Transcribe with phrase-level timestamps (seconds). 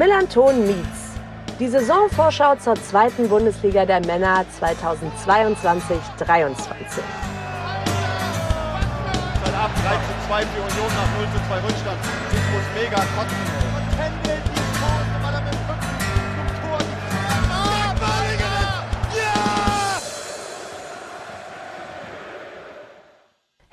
[0.00, 1.12] Millanton Meets.
[1.58, 5.98] Die Saisonvorschau zur zweiten Bundesliga der Männer 2022-23.
[6.16, 6.30] Seit
[9.54, 12.00] ab 3 zu 2 für Union nach 0 zu 2 Rückstand.
[12.50, 13.59] Muss mega kotzen.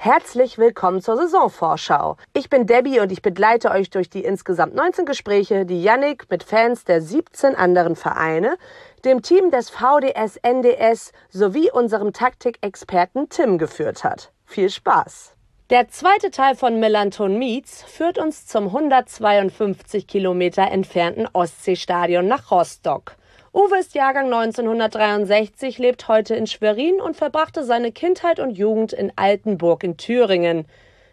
[0.10, 2.16] Herzlich willkommen zur Saisonvorschau.
[2.32, 6.44] Ich bin Debbie und ich begleite euch durch die insgesamt 19 Gespräche, die Yannick mit
[6.44, 8.58] Fans der 17 anderen Vereine,
[9.04, 14.32] dem Team des VDS NDS sowie unserem Taktikexperten Tim geführt hat.
[14.46, 15.34] Viel Spaß!
[15.72, 23.18] Der zweite Teil von Melanton Meets führt uns zum 152 Kilometer entfernten Ostseestadion nach Rostock.
[23.58, 29.12] Uwe ist Jahrgang 1963, lebt heute in Schwerin und verbrachte seine Kindheit und Jugend in
[29.16, 30.68] Altenburg in Thüringen.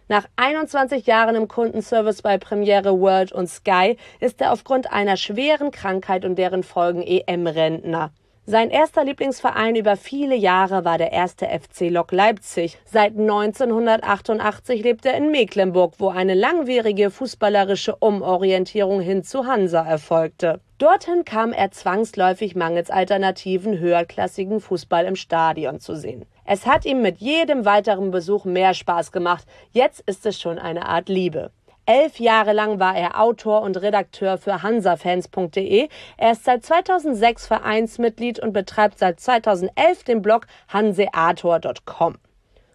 [0.09, 5.71] Nach 21 Jahren im Kundenservice bei Premiere World und Sky ist er aufgrund einer schweren
[5.71, 8.11] Krankheit und deren Folgen EM-Rentner.
[8.45, 12.77] Sein erster Lieblingsverein über viele Jahre war der erste FC Lok Leipzig.
[12.85, 20.61] Seit 1988 lebt er in Mecklenburg, wo eine langwierige fußballerische Umorientierung hin zu Hansa erfolgte.
[20.79, 26.27] Dorthin kam er zwangsläufig mangels alternativen höherklassigen Fußball im Stadion zu sehen.
[26.45, 29.47] Es hat ihm mit jedem weiteren Besuch mehr Spaß gemacht.
[29.71, 31.53] Jetzt ist es schon eine Art Liebe.
[31.87, 35.89] Elf Jahre lang war er Autor und Redakteur für hansafans.de.
[36.17, 42.17] Er ist seit 2006 Vereinsmitglied und betreibt seit 2011 den Blog hanseator.com.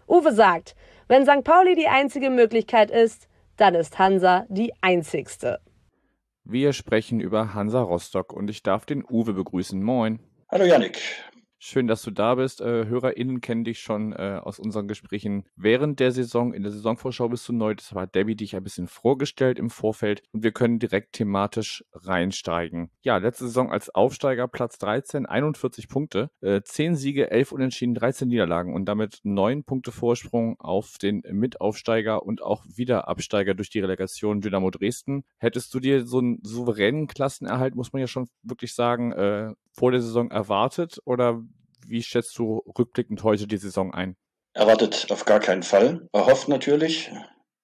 [0.08, 0.74] Uwe sagt,
[1.06, 1.44] wenn St.
[1.44, 5.60] Pauli die einzige Möglichkeit ist, dann ist Hansa die einzigste.
[6.52, 9.80] Wir sprechen über Hansa Rostock und ich darf den Uwe begrüßen.
[9.80, 10.18] Moin.
[10.48, 10.98] Hallo Yannick.
[11.62, 12.62] Schön, dass du da bist.
[12.62, 16.54] Äh, HörerInnen kennen dich schon äh, aus unseren Gesprächen während der Saison.
[16.54, 17.74] In der Saisonvorschau bist du neu.
[17.74, 22.90] Das war Debbie dich ein bisschen vorgestellt im Vorfeld und wir können direkt thematisch reinsteigen.
[23.02, 28.28] Ja, letzte Saison als Aufsteiger Platz 13, 41 Punkte, äh, 10 Siege, 11 Unentschieden, 13
[28.28, 34.40] Niederlagen und damit 9 Punkte Vorsprung auf den Mitaufsteiger und auch Wiederabsteiger durch die Relegation
[34.40, 35.24] Dynamo Dresden.
[35.36, 39.92] Hättest du dir so einen souveränen Klassenerhalt, muss man ja schon wirklich sagen, äh, vor
[39.92, 41.42] der Saison erwartet oder
[41.86, 44.16] wie schätzt du rückblickend heute die Saison ein?
[44.52, 46.08] Erwartet auf gar keinen Fall.
[46.12, 47.10] Erhofft natürlich,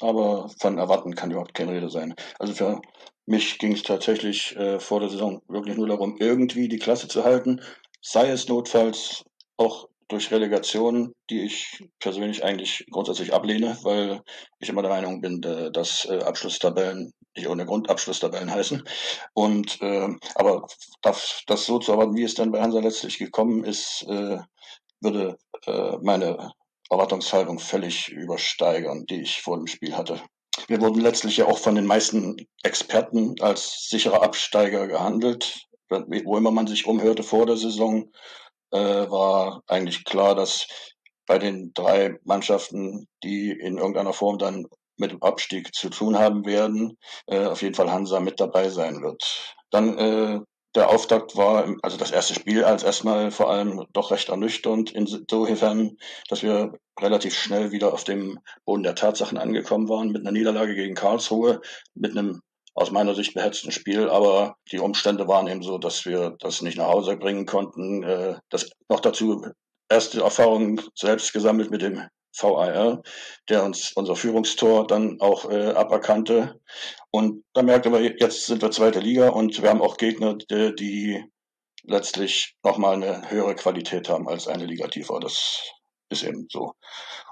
[0.00, 2.14] aber von erwarten kann überhaupt keine Rede sein.
[2.38, 2.80] Also für
[3.26, 7.24] mich ging es tatsächlich äh, vor der Saison wirklich nur darum, irgendwie die Klasse zu
[7.24, 7.60] halten,
[8.00, 9.24] sei es notfalls
[9.56, 14.22] auch durch Relegation, die ich persönlich eigentlich grundsätzlich ablehne, weil
[14.60, 18.82] ich immer der Meinung bin, dass äh, Abschlusstabellen nicht ohne Grund Abschlusstabellen heißen.
[19.34, 20.66] Und äh, aber
[21.02, 24.38] das, das so zu erwarten, wie es dann bei Hansa letztlich gekommen ist, äh,
[25.00, 25.36] würde
[25.66, 26.52] äh, meine
[26.90, 30.20] Erwartungshaltung völlig übersteigern, die ich vor dem Spiel hatte.
[30.68, 35.62] Wir wurden letztlich ja auch von den meisten Experten als sicherer Absteiger gehandelt.
[35.88, 38.10] Wo immer man sich umhörte vor der Saison,
[38.70, 40.66] äh, war eigentlich klar, dass
[41.26, 44.66] bei den drei Mannschaften, die in irgendeiner Form dann
[44.96, 49.02] mit dem Abstieg zu tun haben werden, äh, auf jeden Fall Hansa mit dabei sein
[49.02, 49.54] wird.
[49.70, 50.40] Dann äh,
[50.74, 55.96] der Auftakt war, also das erste Spiel als erstmal vor allem doch recht ernüchternd, insofern,
[56.28, 60.74] dass wir relativ schnell wieder auf dem Boden der Tatsachen angekommen waren, mit einer Niederlage
[60.74, 61.62] gegen Karlsruhe,
[61.94, 62.42] mit einem
[62.76, 66.76] aus meiner Sicht behetzten Spiel, aber die Umstände waren eben so, dass wir das nicht
[66.76, 68.02] nach Hause bringen konnten.
[68.02, 69.46] Äh, das noch dazu
[69.88, 72.06] erste Erfahrungen selbst gesammelt mit dem
[72.38, 73.02] VAR,
[73.48, 76.60] der uns unser Führungstor dann auch äh, aberkannte.
[77.10, 80.74] Und da merkte man, jetzt sind wir zweite Liga und wir haben auch Gegner, die,
[80.74, 81.24] die
[81.84, 85.18] letztlich nochmal eine höhere Qualität haben als eine Liga tiefer.
[85.18, 85.62] Das
[86.10, 86.74] ist eben so.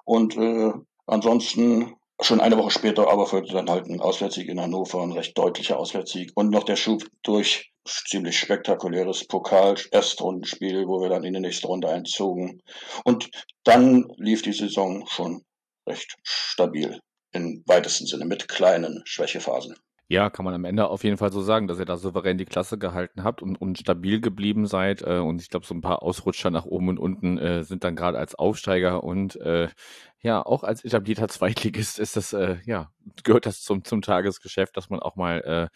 [0.05, 0.73] Und äh,
[1.07, 5.37] ansonsten Schon eine Woche später aber folgte dann halt ein Auswärtssieg in Hannover, ein recht
[5.37, 11.41] deutlicher Auswärtssieg und noch der Schub durch ziemlich spektakuläres Pokal-Erstrundenspiel, wo wir dann in die
[11.41, 12.63] nächste Runde einzogen.
[13.05, 13.31] Und
[13.65, 15.43] dann lief die Saison schon
[15.87, 16.99] recht stabil
[17.33, 19.77] im weitesten Sinne mit kleinen Schwächephasen.
[20.07, 22.45] Ja, kann man am Ende auf jeden Fall so sagen, dass ihr da souverän die
[22.45, 25.03] Klasse gehalten habt und, und stabil geblieben seid.
[25.03, 27.97] Äh, und ich glaube, so ein paar Ausrutscher nach oben und unten äh, sind dann
[27.97, 29.69] gerade als Aufsteiger und äh,
[30.25, 32.91] ja, auch als etablierter Zweitligist ist das, äh, ja,
[33.25, 35.69] gehört das zum, zum Tagesgeschäft, dass man auch mal äh,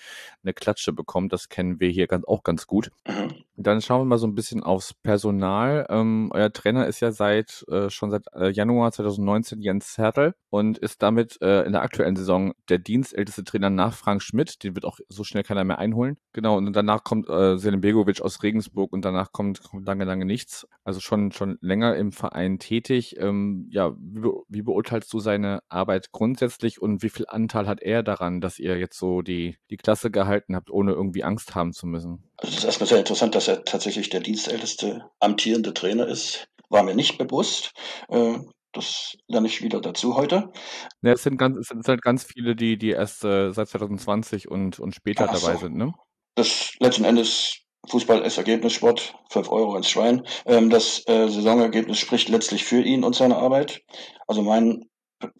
[0.43, 1.35] eine Klatsche bekommt.
[1.35, 2.91] Das kennen wir hier ganz, auch ganz gut.
[3.07, 3.35] Mhm.
[3.57, 5.87] Dann schauen wir mal so ein bisschen aufs Personal.
[5.91, 10.79] Ähm, euer Trainer ist ja seit äh, schon seit äh, Januar 2019 Jens Hertel und
[10.79, 14.63] ist damit äh, in der aktuellen Saison der dienstälteste Trainer nach Frank Schmidt.
[14.63, 16.17] Den wird auch so schnell keiner mehr einholen.
[16.33, 20.25] Genau, und danach kommt äh, Selim Begovic aus Regensburg und danach kommt, kommt lange, lange
[20.25, 20.67] nichts.
[20.85, 23.17] Also schon, schon länger im Verein tätig.
[23.19, 23.95] Ähm, ja,
[24.49, 28.79] wie beurteilst du seine Arbeit grundsätzlich und wie viel Anteil hat er daran, dass ihr
[28.79, 32.31] jetzt so die, die Klasse gehalten habt, ohne irgendwie Angst haben zu müssen?
[32.37, 36.49] Also es ist erstmal sehr interessant, dass er tatsächlich der dienstälteste amtierende Trainer ist.
[36.69, 37.73] War mir nicht bewusst.
[38.09, 38.39] Äh,
[38.73, 40.53] das lerne ich wieder dazu heute.
[41.03, 44.49] Ja, es sind ganz, es sind halt ganz viele, die, die erst äh, seit 2020
[44.49, 45.61] und, und später Ach dabei so.
[45.61, 45.93] sind, ne?
[46.35, 50.27] Das letzten Endes Fußball ist Ergebnissport, 5 Euro ins Schwein.
[50.47, 53.83] Ähm, das äh, Saisonergebnis spricht letztlich für ihn und seine Arbeit.
[54.27, 54.89] Also mein,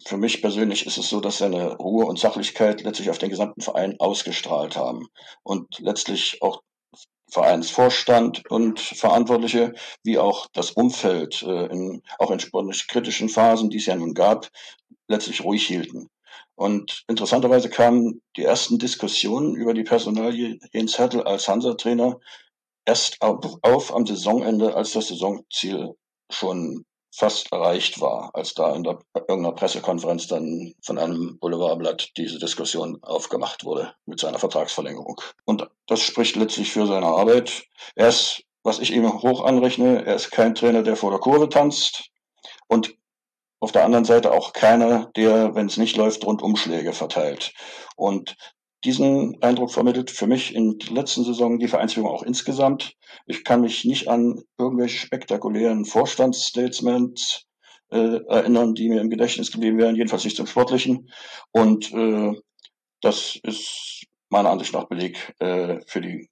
[0.05, 3.61] für mich persönlich ist es so, dass seine Ruhe und Sachlichkeit letztlich auf den gesamten
[3.61, 5.07] Verein ausgestrahlt haben
[5.43, 6.61] und letztlich auch
[7.31, 9.73] Vereinsvorstand und Verantwortliche,
[10.03, 14.13] wie auch das Umfeld, äh, in, auch in sportlich kritischen Phasen, die es ja nun
[14.13, 14.49] gab,
[15.07, 16.09] letztlich ruhig hielten.
[16.59, 22.19] Und interessanterweise kamen die ersten Diskussionen über die Personalie Jens Hertel als Hansa-Trainer
[22.83, 25.95] erst auf, auf am Saisonende, als das Saisonziel
[26.29, 26.83] schon
[27.15, 32.99] fast erreicht war, als da in der, irgendeiner Pressekonferenz dann von einem Boulevardblatt diese Diskussion
[33.03, 35.21] aufgemacht wurde mit seiner Vertragsverlängerung.
[35.45, 37.63] Und das spricht letztlich für seine Arbeit.
[37.95, 41.47] Er ist, was ich ihm hoch anrechne, er ist kein Trainer, der vor der Kurve
[41.47, 42.09] tanzt
[42.67, 42.98] und
[43.59, 47.53] auf der anderen Seite auch keiner, der, wenn es nicht läuft, Rundumschläge verteilt.
[47.95, 48.35] Und
[48.85, 52.93] diesen Eindruck vermittelt für mich in der letzten Saison die Vereinsführung auch insgesamt.
[53.25, 57.45] Ich kann mich nicht an irgendwelche spektakulären Vorstandsstatements
[57.91, 61.11] äh, erinnern, die mir im Gedächtnis geblieben wären, jedenfalls nicht zum Sportlichen.
[61.51, 62.33] Und äh,
[63.01, 66.29] das ist meiner Ansicht nach Beleg äh, für die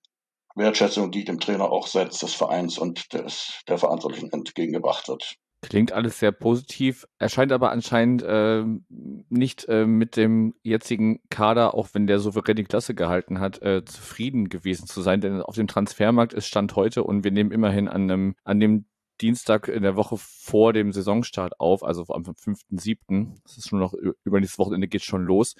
[0.55, 5.35] Wertschätzung, die dem Trainer auch seitens des Vereins und des, der Verantwortlichen entgegengebracht wird.
[5.61, 8.63] Klingt alles sehr positiv, erscheint aber anscheinend äh,
[9.29, 13.83] nicht äh, mit dem jetzigen Kader, auch wenn der souverän die Klasse gehalten hat, äh,
[13.83, 15.19] zufrieden gewesen zu sein.
[15.19, 18.85] Denn auf dem Transfermarkt ist Stand heute und wir nehmen immerhin an, einem, an dem
[19.19, 23.41] Dienstag in der Woche vor dem Saisonstart auf, also am 5.7.
[23.43, 25.55] Das ist schon noch übernächstes Wochenende geht schon los.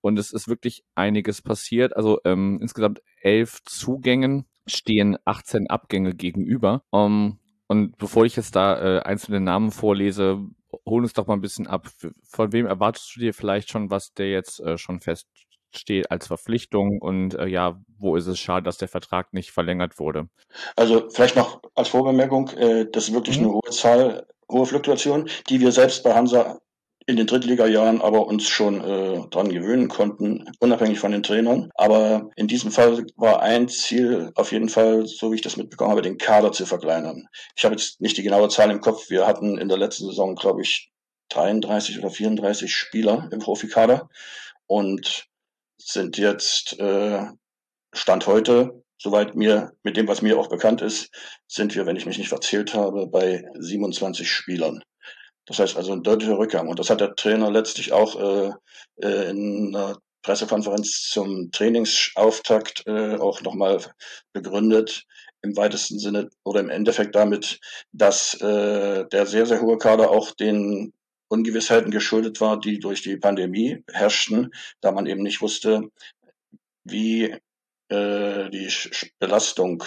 [0.00, 1.96] Und es ist wirklich einiges passiert.
[1.96, 6.84] Also ähm, insgesamt elf Zugängen stehen 18 Abgänge gegenüber.
[6.90, 7.39] Um, ähm,
[7.70, 10.40] und bevor ich jetzt da äh, einzelne Namen vorlese,
[10.84, 11.86] hol uns doch mal ein bisschen ab.
[12.28, 16.98] Von wem erwartest du dir vielleicht schon, was der jetzt äh, schon feststeht als Verpflichtung?
[17.00, 20.28] Und äh, ja, wo ist es schade, dass der Vertrag nicht verlängert wurde?
[20.74, 23.44] Also vielleicht noch als Vorbemerkung, äh, das ist wirklich mhm.
[23.44, 26.58] eine hohe Zahl, hohe Fluktuation, die wir selbst bei Hansa
[27.10, 31.70] in den Drittliga-Jahren aber uns schon äh, dran gewöhnen konnten, unabhängig von den Trainern.
[31.74, 35.90] Aber in diesem Fall war ein Ziel auf jeden Fall, so wie ich das mitbekommen
[35.90, 37.26] habe, den Kader zu verkleinern.
[37.56, 39.10] Ich habe jetzt nicht die genaue Zahl im Kopf.
[39.10, 40.90] Wir hatten in der letzten Saison, glaube ich,
[41.30, 44.08] 33 oder 34 Spieler im Profikader
[44.66, 45.26] und
[45.78, 47.24] sind jetzt äh,
[47.92, 51.10] Stand heute, soweit mir mit dem, was mir auch bekannt ist,
[51.48, 54.82] sind wir, wenn ich mich nicht verzählt habe, bei 27 Spielern.
[55.46, 56.68] Das heißt also ein deutlicher Rückgang.
[56.68, 58.52] Und das hat der Trainer letztlich auch äh,
[59.02, 63.80] äh, in einer Pressekonferenz zum Trainingsauftakt äh, auch nochmal
[64.32, 65.04] begründet,
[65.42, 67.60] im weitesten Sinne oder im Endeffekt damit,
[67.92, 70.92] dass äh, der sehr, sehr hohe Kader auch den
[71.28, 74.50] Ungewissheiten geschuldet war, die durch die Pandemie herrschten,
[74.80, 75.88] da man eben nicht wusste,
[76.84, 77.36] wie
[77.88, 78.68] äh, die
[79.18, 79.84] Belastung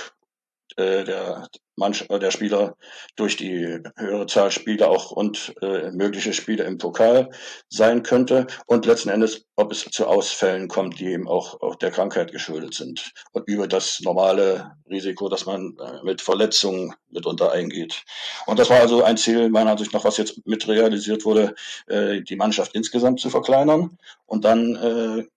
[0.77, 2.75] äh, der manch, äh, der Spieler
[3.15, 7.29] durch die höhere Zahl Spiele auch und äh, mögliche Spiele im Pokal
[7.69, 11.92] sein könnte und letzten Endes, ob es zu Ausfällen kommt, die eben auch, auch der
[11.92, 18.03] Krankheit geschuldet sind und über das normale Risiko, dass man äh, mit Verletzungen mitunter eingeht.
[18.45, 21.56] Und das war also ein Ziel meiner Ansicht nach, was jetzt mit realisiert wurde,
[21.87, 25.27] äh, die Mannschaft insgesamt zu verkleinern und dann äh,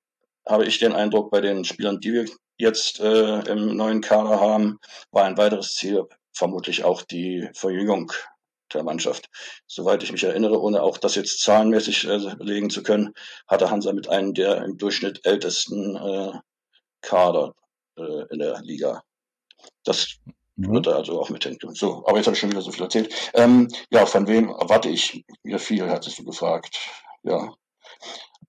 [0.49, 2.27] habe ich den Eindruck bei den Spielern, die wir
[2.59, 4.79] jetzt äh, im neuen Kader haben,
[5.11, 8.13] war ein weiteres Ziel vermutlich auch die Verjüngung
[8.73, 9.29] der Mannschaft.
[9.67, 13.15] Soweit ich mich erinnere, ohne auch das jetzt zahlenmäßig äh, belegen zu können,
[13.47, 16.33] hatte Hansa mit einem der im Durchschnitt ältesten äh,
[17.01, 17.55] Kader
[17.97, 19.03] äh, in der Liga.
[19.85, 20.19] Das
[20.57, 20.75] mhm.
[20.75, 21.59] wird er also auch mit hin.
[21.75, 23.15] So, aber jetzt habe ich schon wieder so viel erzählt.
[23.35, 26.79] Ähm, ja, von wem erwarte ich mir viel, hattest du gefragt.
[27.23, 27.55] Ja.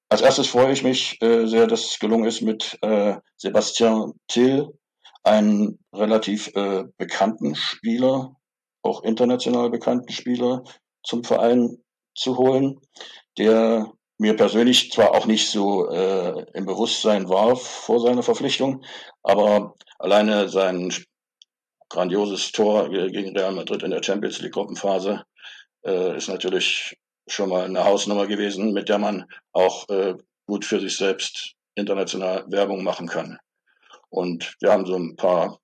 [0.09, 4.67] Als erstes freue ich mich äh, sehr, dass es gelungen ist, mit äh, Sebastian Till
[5.23, 8.35] einen relativ äh, bekannten Spieler,
[8.83, 10.63] auch international bekannten Spieler
[11.03, 11.83] zum Verein
[12.15, 12.79] zu holen,
[13.37, 18.83] der mir persönlich zwar auch nicht so äh, im Bewusstsein war vor seiner Verpflichtung,
[19.23, 20.93] aber alleine sein
[21.89, 25.23] grandioses Tor gegen Real Madrid in der Champions League Gruppenphase
[25.85, 30.15] äh, ist natürlich schon mal eine Hausnummer gewesen, mit der man auch äh,
[30.45, 33.37] gut für sich selbst international Werbung machen kann.
[34.09, 35.59] Und wir haben so ein paar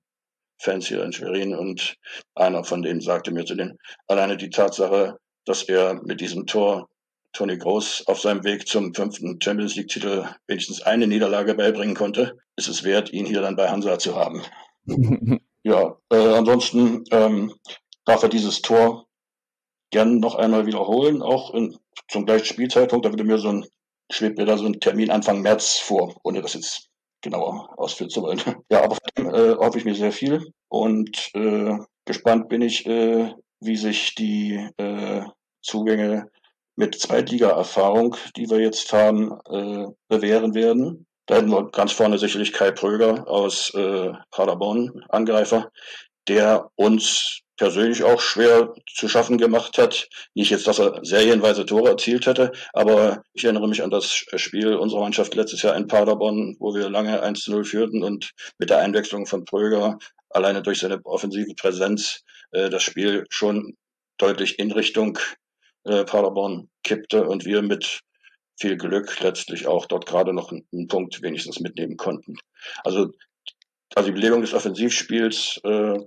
[0.59, 1.95] Fans hier in Schwerin und
[2.35, 3.77] einer von denen sagte mir zu denen,
[4.07, 6.89] alleine die Tatsache, dass er mit diesem Tor
[7.33, 12.67] Toni Groß auf seinem Weg zum fünften Champions League-Titel wenigstens eine Niederlage beibringen konnte, ist
[12.67, 14.43] es wert, ihn hier dann bei Hansa zu haben.
[15.63, 17.53] ja, äh, ansonsten ähm,
[18.05, 19.07] darf er dieses Tor
[19.93, 21.77] gern noch einmal wiederholen, auch in,
[22.09, 23.05] zum gleichen Spielzeitpunkt.
[23.05, 23.65] Da würde mir so ein,
[24.11, 26.89] schwebt mir da so ein Termin Anfang März vor, ohne das jetzt
[27.21, 28.41] genauer ausführen zu wollen.
[28.69, 32.85] Ja, aber von dem äh, hoffe ich mir sehr viel und äh, gespannt bin ich,
[32.85, 33.31] äh,
[33.61, 35.23] wie sich die äh,
[35.61, 36.29] Zugänge
[36.75, 41.05] mit Zweitliga-Erfahrung, die wir jetzt haben, äh, bewähren werden.
[41.27, 45.71] Da hätten wir ganz vorne sicherlich Kai Pröger aus äh, Paderborn, Angreifer,
[46.27, 50.09] der uns persönlich auch schwer zu schaffen gemacht hat.
[50.33, 54.75] Nicht jetzt, dass er serienweise Tore erzielt hätte, aber ich erinnere mich an das Spiel
[54.75, 58.79] unserer Mannschaft letztes Jahr in Paderborn, wo wir lange 1 0 führten und mit der
[58.79, 59.97] Einwechslung von Pröger
[60.29, 63.77] alleine durch seine offensive Präsenz äh, das Spiel schon
[64.17, 65.17] deutlich in Richtung
[65.85, 68.01] äh, Paderborn kippte und wir mit
[68.59, 72.35] viel Glück letztlich auch dort gerade noch einen Punkt wenigstens mitnehmen konnten.
[72.83, 73.11] Also,
[73.95, 75.99] also die Belegung des Offensivspiels äh,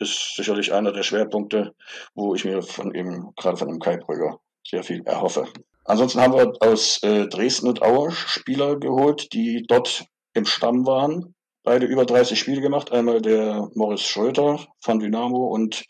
[0.00, 1.74] ist sicherlich einer der Schwerpunkte,
[2.14, 5.46] wo ich mir von eben gerade von dem Kai Brügger sehr viel erhoffe.
[5.84, 10.04] Ansonsten haben wir aus äh, Dresden und Aue Spieler geholt, die dort
[10.34, 11.34] im Stamm waren.
[11.62, 12.92] Beide über 30 Spiele gemacht.
[12.92, 15.84] Einmal der Morris Schröter von Dynamo und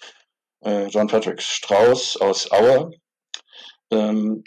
[0.65, 2.91] äh, John Patrick Strauß aus Aue.
[3.91, 4.43] Ähm,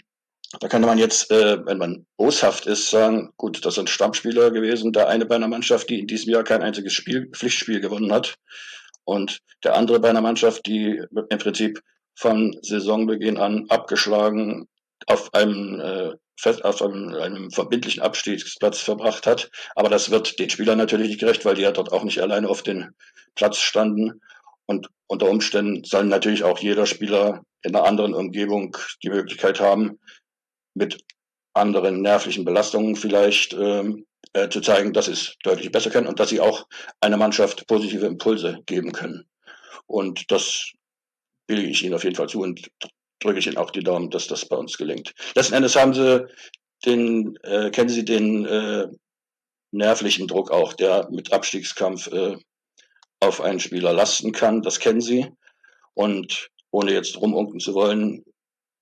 [0.60, 4.92] da könnte man jetzt, äh, wenn man boshaft ist, sagen, gut, das sind Stammspieler gewesen.
[4.92, 8.36] Der eine bei einer Mannschaft, die in diesem Jahr kein einziges Spiel, Pflichtspiel gewonnen hat.
[9.04, 11.80] Und der andere bei einer Mannschaft, die im Prinzip
[12.14, 14.68] von Saisonbeginn an abgeschlagen
[15.06, 19.50] auf einem, äh, fest, auf einem, einem verbindlichen Abstiegsplatz verbracht hat.
[19.74, 22.48] Aber das wird den Spielern natürlich nicht gerecht, weil die ja dort auch nicht alleine
[22.48, 22.94] auf den
[23.34, 24.20] Platz standen.
[24.66, 29.98] Und unter Umständen soll natürlich auch jeder Spieler in einer anderen Umgebung die Möglichkeit haben,
[30.74, 31.04] mit
[31.52, 36.20] anderen nervlichen Belastungen vielleicht ähm, äh, zu zeigen, dass sie es deutlich besser können und
[36.20, 36.66] dass sie auch
[37.00, 39.26] einer Mannschaft positive Impulse geben können.
[39.86, 40.72] Und das
[41.46, 42.70] billige ich Ihnen auf jeden Fall zu und
[43.20, 45.14] drücke ich Ihnen auch die Daumen, dass das bei uns gelingt.
[45.34, 46.26] Letzten Endes haben Sie
[46.84, 48.88] den, äh, kennen Sie den äh,
[49.72, 52.36] nervlichen Druck auch, der mit Abstiegskampf äh,
[53.20, 54.62] auf einen Spieler lasten kann.
[54.62, 55.30] Das kennen Sie.
[55.94, 58.24] Und ohne jetzt rumunken zu wollen,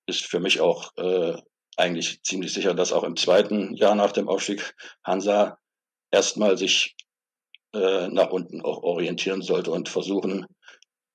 [0.06, 1.37] ist für mich auch äh,
[1.76, 4.75] eigentlich ziemlich sicher, dass auch im zweiten Jahr nach dem Aufstieg
[5.05, 5.59] Hansa
[6.11, 6.97] erstmal sich
[7.75, 10.47] äh, nach unten auch orientieren sollte und versuchen,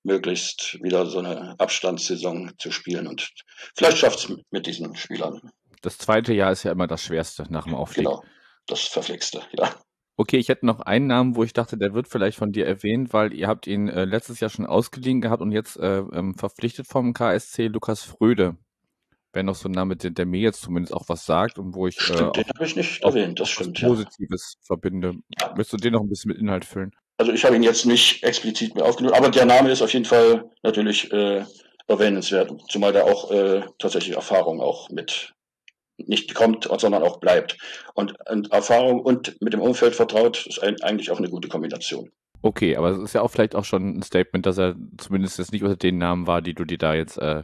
[0.03, 3.07] möglichst wieder so eine Abstandssaison zu spielen.
[3.07, 3.29] Und
[3.75, 5.41] vielleicht schafft es mit diesen Spielern.
[5.81, 8.05] Das zweite Jahr ist ja immer das Schwerste nach dem Aufstieg.
[8.05, 8.23] Genau,
[8.65, 9.75] das verflixte, ja.
[10.19, 13.13] Okay, ich hätte noch einen Namen, wo ich dachte, der wird vielleicht von dir erwähnt,
[13.13, 16.87] weil ihr habt ihn äh, letztes Jahr schon ausgeliehen gehabt und jetzt äh, ähm, verpflichtet
[16.87, 18.57] vom KSC Lukas Fröde.
[19.33, 21.87] Wäre noch so ein Name, der, der, mir jetzt zumindest auch was sagt und wo
[21.87, 23.79] ich stimmt, äh, den habe ich nicht erwähnt, das stimmt.
[23.79, 24.65] Positives ja.
[24.65, 25.15] verbinde.
[25.55, 26.91] Möchtest du den noch ein bisschen mit Inhalt füllen?
[27.17, 30.05] Also ich habe ihn jetzt nicht explizit mehr aufgenommen, aber der Name ist auf jeden
[30.05, 31.43] Fall natürlich äh,
[31.87, 35.33] erwähnenswert, zumal der auch äh, tatsächlich Erfahrung auch mit
[35.97, 37.57] nicht kommt, sondern auch bleibt.
[37.95, 42.11] Und, und Erfahrung und mit dem Umfeld vertraut ist ein, eigentlich auch eine gute Kombination.
[42.43, 45.51] Okay, aber es ist ja auch vielleicht auch schon ein Statement, dass er zumindest jetzt
[45.51, 47.43] nicht unter den Namen war, die du dir da jetzt äh,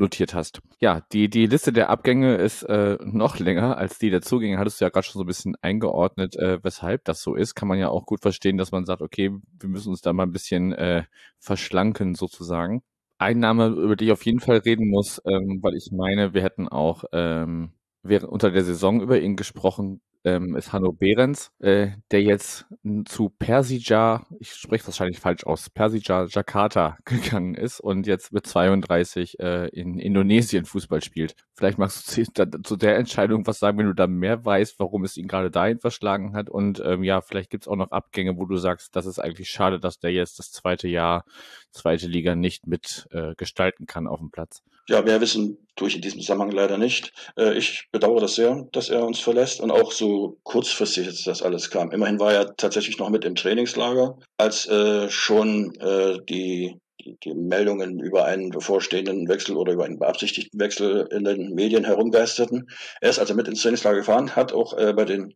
[0.00, 0.60] herausnotiert hast.
[0.80, 4.58] Ja, die, die Liste der Abgänge ist äh, noch länger als die der Zugänge.
[4.58, 7.54] Hattest du ja gerade schon so ein bisschen eingeordnet, äh, weshalb das so ist.
[7.54, 10.24] Kann man ja auch gut verstehen, dass man sagt, okay, wir müssen uns da mal
[10.24, 11.04] ein bisschen äh,
[11.38, 12.82] verschlanken sozusagen.
[13.18, 16.42] Ein Name, über den ich auf jeden Fall reden muss, ähm, weil ich meine, wir
[16.42, 21.88] hätten auch ähm, während unter der Saison über ihn gesprochen, ähm, ist Hanno Behrens, äh,
[22.10, 22.66] der jetzt
[23.06, 29.38] zu Persija, ich spreche wahrscheinlich falsch aus, Persija Jakarta gegangen ist und jetzt mit 32
[29.40, 31.34] äh, in Indonesien Fußball spielt.
[31.54, 32.24] Vielleicht magst du
[32.62, 35.78] zu, der Entscheidung was sagen, wenn du da mehr weißt, warum es ihn gerade dahin
[35.78, 36.50] verschlagen hat.
[36.50, 39.80] Und ähm, ja, vielleicht gibt's auch noch Abgänge, wo du sagst, das ist eigentlich schade,
[39.80, 41.24] dass der jetzt das zweite Jahr,
[41.70, 44.62] zweite Liga nicht mit äh, gestalten kann auf dem Platz.
[44.90, 47.12] Ja, mehr wissen tue ich in diesem Zusammenhang leider nicht.
[47.38, 51.42] Äh, ich bedauere das sehr, dass er uns verlässt und auch so kurzfristig jetzt das
[51.42, 51.92] alles kam.
[51.92, 57.34] Immerhin war er tatsächlich noch mit im Trainingslager, als äh, schon äh, die, die, die
[57.34, 62.68] Meldungen über einen bevorstehenden Wechsel oder über einen beabsichtigten Wechsel in den Medien herumgeisterten.
[63.00, 65.34] Er ist also mit ins Trainingslager gefahren, hat auch äh, bei den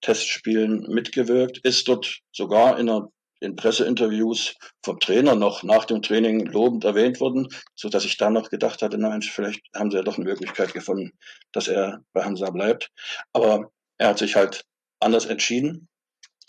[0.00, 3.08] Testspielen mitgewirkt, ist dort sogar in einer
[3.40, 8.32] in Presseinterviews vom Trainer noch nach dem Training lobend erwähnt worden, so dass ich dann
[8.32, 11.12] noch gedacht hatte, na Mensch, vielleicht haben sie ja doch eine Möglichkeit gefunden,
[11.52, 12.90] dass er bei Hansa bleibt.
[13.32, 14.64] Aber er hat sich halt
[15.00, 15.88] anders entschieden.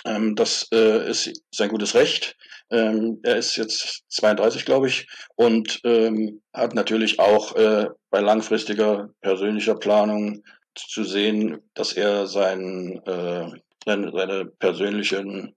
[0.06, 2.38] Ähm, das äh, ist sein gutes Recht.
[2.70, 9.10] Ähm, er ist jetzt 32, glaube ich, und ähm, hat natürlich auch äh, bei langfristiger
[9.22, 10.44] persönlicher Planung
[10.76, 13.50] zu sehen, dass er sein, äh,
[13.86, 15.56] seine, seine persönlichen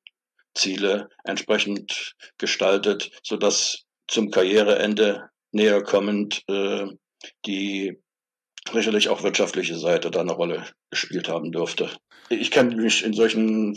[0.54, 6.87] Ziele entsprechend gestaltet, so dass zum Karriereende näher kommend äh,
[7.47, 7.99] die
[8.73, 11.90] sicherlich auch wirtschaftliche Seite da eine Rolle gespielt haben dürfte.
[12.28, 13.76] Ich kenne mich in solchen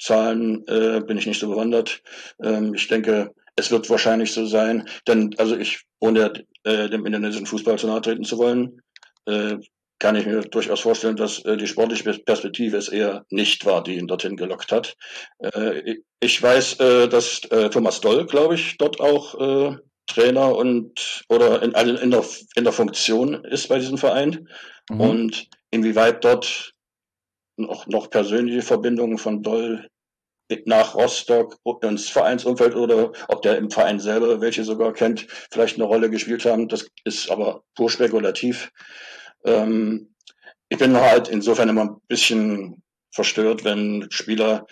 [0.00, 2.02] Zahlen, äh, bin ich nicht so bewandert.
[2.42, 6.32] Ähm, ich denke, es wird wahrscheinlich so sein, denn also ich, ohne
[6.64, 8.82] äh, dem indonesischen Fußball zu nahe treten zu wollen,
[9.26, 9.56] äh,
[10.02, 13.96] kann ich mir durchaus vorstellen, dass äh, die sportliche Perspektive es eher nicht war, die
[13.98, 14.96] ihn dorthin gelockt hat.
[15.38, 19.76] Äh, ich weiß, äh, dass äh, Thomas Doll, glaube ich, dort auch äh,
[20.08, 22.24] Trainer und oder in, in, der,
[22.56, 24.48] in der Funktion ist bei diesem Verein
[24.90, 25.00] mhm.
[25.00, 26.72] und inwieweit dort
[27.56, 29.86] noch, noch persönliche Verbindungen von Doll
[30.64, 35.84] nach Rostock ins Vereinsumfeld oder ob der im Verein selber welche sogar kennt, vielleicht eine
[35.84, 36.66] Rolle gespielt haben.
[36.66, 38.72] Das ist aber pur spekulativ.
[39.44, 40.14] Ähm,
[40.68, 44.66] ich bin halt insofern immer ein bisschen verstört, wenn Spieler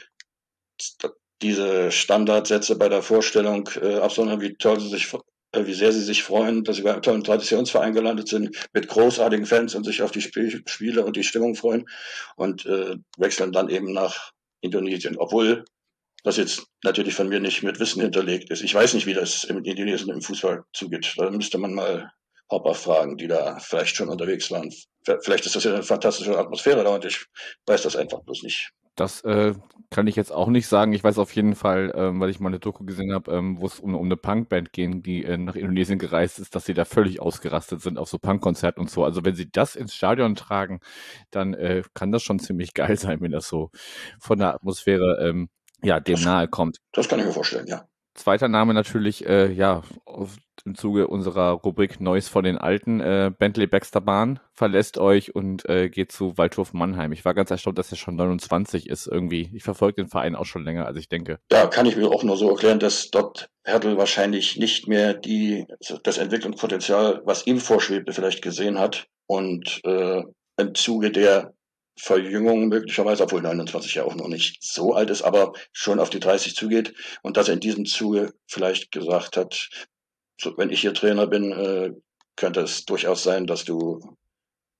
[1.43, 5.12] diese Standardsätze bei der Vorstellung äh, absondern, wie toll sie sich,
[5.53, 8.89] äh, wie sehr sie sich freuen, dass sie bei einem tollen Traditionsverein gelandet sind, mit
[8.89, 11.87] großartigen Fans und sich auf die Spiel Spiele und die Stimmung freuen
[12.37, 15.65] und äh, wechseln dann eben nach Indonesien, obwohl
[16.23, 18.62] das jetzt natürlich von mir nicht mit Wissen hinterlegt ist.
[18.62, 21.15] Ich weiß nicht, wie das in Indonesien im Fußball zugeht.
[21.17, 22.12] Da müsste man mal
[22.50, 24.73] Hopper fragen, die da vielleicht schon unterwegs waren.
[25.23, 27.26] Vielleicht ist das ja eine fantastische Atmosphäre da und ich
[27.66, 28.73] weiß das einfach bloß nicht.
[28.97, 29.54] Das äh,
[29.90, 30.92] kann ich jetzt auch nicht sagen.
[30.92, 33.66] Ich weiß auf jeden Fall, ähm, weil ich mal eine Doku gesehen habe, ähm, wo
[33.66, 36.85] es um, um eine Punkband ging, die äh, nach Indonesien gereist ist, dass sie da
[36.85, 39.04] völlig ausgerastet sind auf so Punkkonzerten und so.
[39.04, 40.80] Also wenn sie das ins Stadion tragen,
[41.30, 43.71] dann äh, kann das schon ziemlich geil sein, wenn das so
[44.19, 45.49] von der Atmosphäre ähm,
[45.83, 46.78] ja dem das, nahe kommt.
[46.92, 47.88] Das kann ich mir vorstellen, ja.
[48.14, 49.83] Zweiter Name natürlich, äh, ja,
[50.64, 53.00] im Zuge unserer Rubrik Neues von den Alten.
[53.00, 57.12] Äh, Bentley Baxter Bahn verlässt euch und äh, geht zu Waldhof Mannheim.
[57.12, 59.50] Ich war ganz erstaunt, dass er schon 29 ist irgendwie.
[59.55, 61.39] Ich verfolge den Verein auch schon länger, als ich denke.
[61.50, 65.67] Ja, kann ich mir auch nur so erklären, dass dort Hertel wahrscheinlich nicht mehr die,
[66.02, 69.06] das Entwicklungspotenzial, was ihm vorschwebte, vielleicht gesehen hat.
[69.26, 70.23] Und äh,
[70.56, 71.54] im Zuge der
[72.02, 76.21] Verjüngung möglicherweise, obwohl 29 ja auch noch nicht so alt ist, aber schon auf die
[76.21, 79.69] 30 zugeht und dass er in diesem Zuge vielleicht gesagt hat,
[80.41, 81.93] so, wenn ich hier Trainer bin, äh,
[82.36, 84.17] könnte es durchaus sein, dass du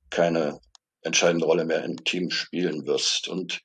[0.09, 0.61] keine
[1.03, 3.29] entscheidende Rolle mehr im Team spielen wirst.
[3.29, 3.61] Und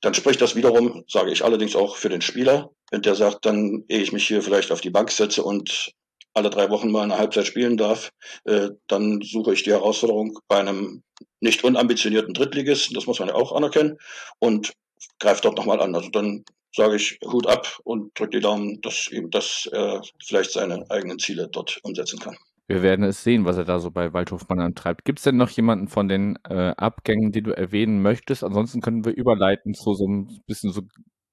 [0.00, 3.84] dann spricht das wiederum, sage ich allerdings auch für den Spieler, wenn der sagt, dann
[3.88, 5.92] ehe ich mich hier vielleicht auf die Bank setze und
[6.34, 8.10] alle drei Wochen mal eine Halbzeit spielen darf,
[8.44, 11.02] äh, dann suche ich die Herausforderung bei einem
[11.40, 13.98] nicht unambitionierten Drittligisten, das muss man ja auch anerkennen,
[14.38, 14.72] und
[15.20, 15.94] greife dort nochmal an.
[15.94, 16.44] Also dann
[16.74, 21.18] sage ich Hut ab und drücke die Daumen, dass eben das äh, vielleicht seine eigenen
[21.18, 22.36] Ziele dort umsetzen kann.
[22.66, 25.04] Wir werden es sehen, was er da so bei Waldhofmann antreibt.
[25.04, 28.42] Gibt es denn noch jemanden von den äh, Abgängen, die du erwähnen möchtest?
[28.42, 30.82] Ansonsten können wir überleiten zu so ein bisschen so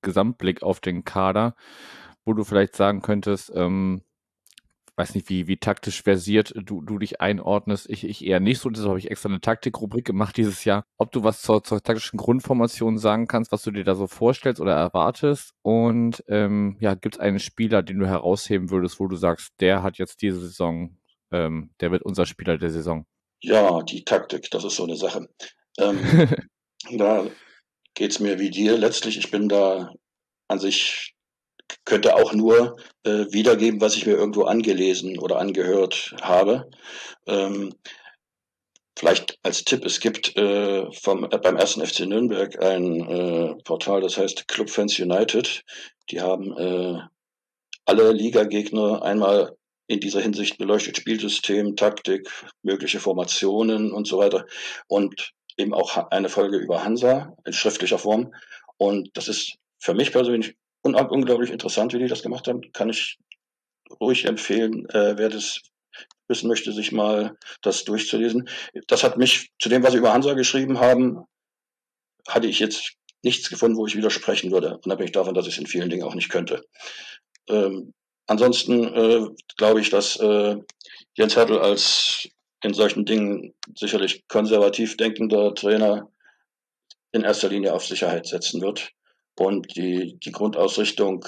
[0.02, 1.56] Gesamtblick auf den Kader,
[2.26, 4.02] wo du vielleicht sagen könntest, ähm,
[5.02, 7.90] weiß nicht, wie, wie taktisch versiert du, du dich einordnest.
[7.90, 8.70] Ich, ich eher nicht so.
[8.70, 10.84] Deshalb habe ich extra eine Taktikrubrik gemacht dieses Jahr.
[10.98, 14.62] Ob du was zur, zur taktischen Grundformation sagen kannst, was du dir da so vorstellst
[14.62, 15.54] oder erwartest.
[15.64, 19.82] Und ähm, ja, gibt es einen Spieler, den du herausheben würdest, wo du sagst, der
[19.82, 20.96] hat jetzt diese Saison,
[21.32, 23.08] ähm, der wird unser Spieler der Saison?
[23.42, 25.28] Ja, die Taktik, das ist so eine Sache.
[25.80, 25.98] Ähm,
[26.96, 27.26] da
[27.96, 29.18] geht es mir wie dir letztlich.
[29.18, 29.92] Ich bin da
[30.48, 31.16] an sich
[31.86, 36.70] könnte auch nur äh, wiedergeben, was ich mir irgendwo angelesen oder angehört habe.
[37.28, 37.74] Ähm,
[38.98, 44.02] vielleicht als Tipp, es gibt äh, vom, äh, beim ersten FC Nürnberg ein äh, Portal,
[44.02, 45.64] das heißt Club Fans United.
[46.10, 47.00] Die haben äh,
[47.86, 49.56] alle Ligagegner einmal
[49.88, 52.30] in dieser Hinsicht beleuchtet, Spielsystem, Taktik,
[52.64, 54.46] mögliche Formationen und so weiter.
[54.88, 58.34] Und eben auch eine Folge über Hansa in schriftlicher Form.
[58.78, 62.62] Und das ist für mich persönlich und unglaublich interessant, wie die das gemacht haben.
[62.74, 63.18] Kann ich
[64.00, 65.62] ruhig empfehlen, äh, wer das
[66.28, 68.50] wissen möchte, sich mal das durchzulesen.
[68.88, 71.26] Das hat mich zu dem, was sie über Hansa geschrieben haben,
[72.28, 75.68] hatte ich jetzt nichts gefunden, wo ich widersprechen würde, unabhängig davon, dass ich es in
[75.68, 76.64] vielen Dingen auch nicht könnte.
[77.48, 77.94] Ähm,
[78.28, 80.56] ansonsten äh, glaube ich, dass äh,
[81.16, 82.30] Jens Hertel als
[82.64, 86.10] in solchen Dingen sicherlich konservativ denkender Trainer
[87.12, 88.94] in erster Linie auf Sicherheit setzen wird
[89.38, 91.26] und die, die Grundausrichtung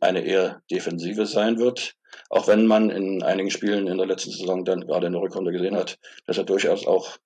[0.00, 1.94] eine eher defensive sein wird.
[2.30, 5.52] Auch wenn man in einigen Spielen in der letzten Saison dann gerade in der Rückrunde
[5.52, 7.18] gesehen hat, dass er durchaus auch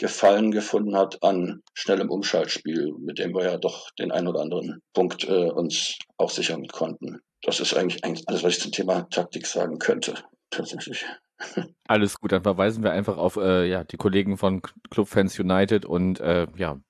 [0.00, 4.80] Gefallen gefunden hat an schnellem Umschaltspiel, mit dem wir ja doch den einen oder anderen
[4.94, 7.20] Punkt äh, uns auch sichern konnten.
[7.42, 10.14] Das ist eigentlich, alles, was ich zum Thema Taktik sagen könnte,
[10.48, 11.04] tatsächlich.
[11.86, 16.18] Alles gut, dann verweisen wir einfach auf äh, ja, die Kollegen von Clubfans United und
[16.20, 16.80] äh, ja,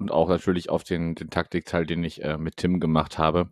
[0.00, 3.50] und auch natürlich auf den, den Taktikteil, den ich äh, mit Tim gemacht habe.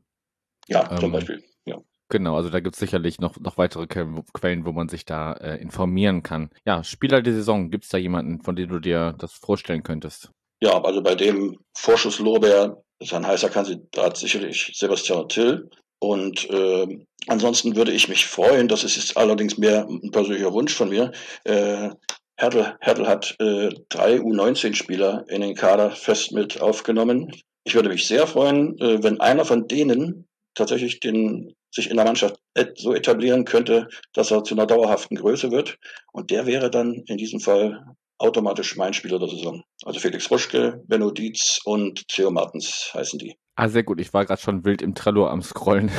[0.67, 1.43] Ja, ähm, zum Beispiel.
[1.65, 1.79] Ja.
[2.09, 5.61] Genau, also da gibt es sicherlich noch, noch weitere Quellen, wo man sich da äh,
[5.61, 6.51] informieren kann.
[6.65, 10.31] Ja, Spieler der Saison, gibt es da jemanden, von dem du dir das vorstellen könntest?
[10.61, 15.69] Ja, also bei dem Vorschusslorbeer ist ein heißer Kandidat sicherlich Sebastian Till.
[16.01, 16.87] Und äh,
[17.27, 21.13] ansonsten würde ich mich freuen, das ist jetzt allerdings mehr ein persönlicher Wunsch von mir.
[21.45, 21.91] Äh,
[22.39, 27.33] Hertel, Hertel hat äh, drei U19-Spieler in den Kader fest mit aufgenommen.
[27.65, 32.07] Ich würde mich sehr freuen, äh, wenn einer von denen tatsächlich den, sich in der
[32.07, 32.37] Mannschaft
[32.77, 35.79] so etablieren könnte, dass er zu einer dauerhaften Größe wird.
[36.13, 37.85] Und der wäre dann in diesem Fall
[38.19, 39.65] automatisch mein Spieler der Saison.
[39.85, 43.37] Also Felix Ruschke, Benno Dietz und Theo Martens heißen die.
[43.61, 44.01] Ah, sehr gut.
[44.01, 45.91] Ich war gerade schon wild im Trello am Scrollen,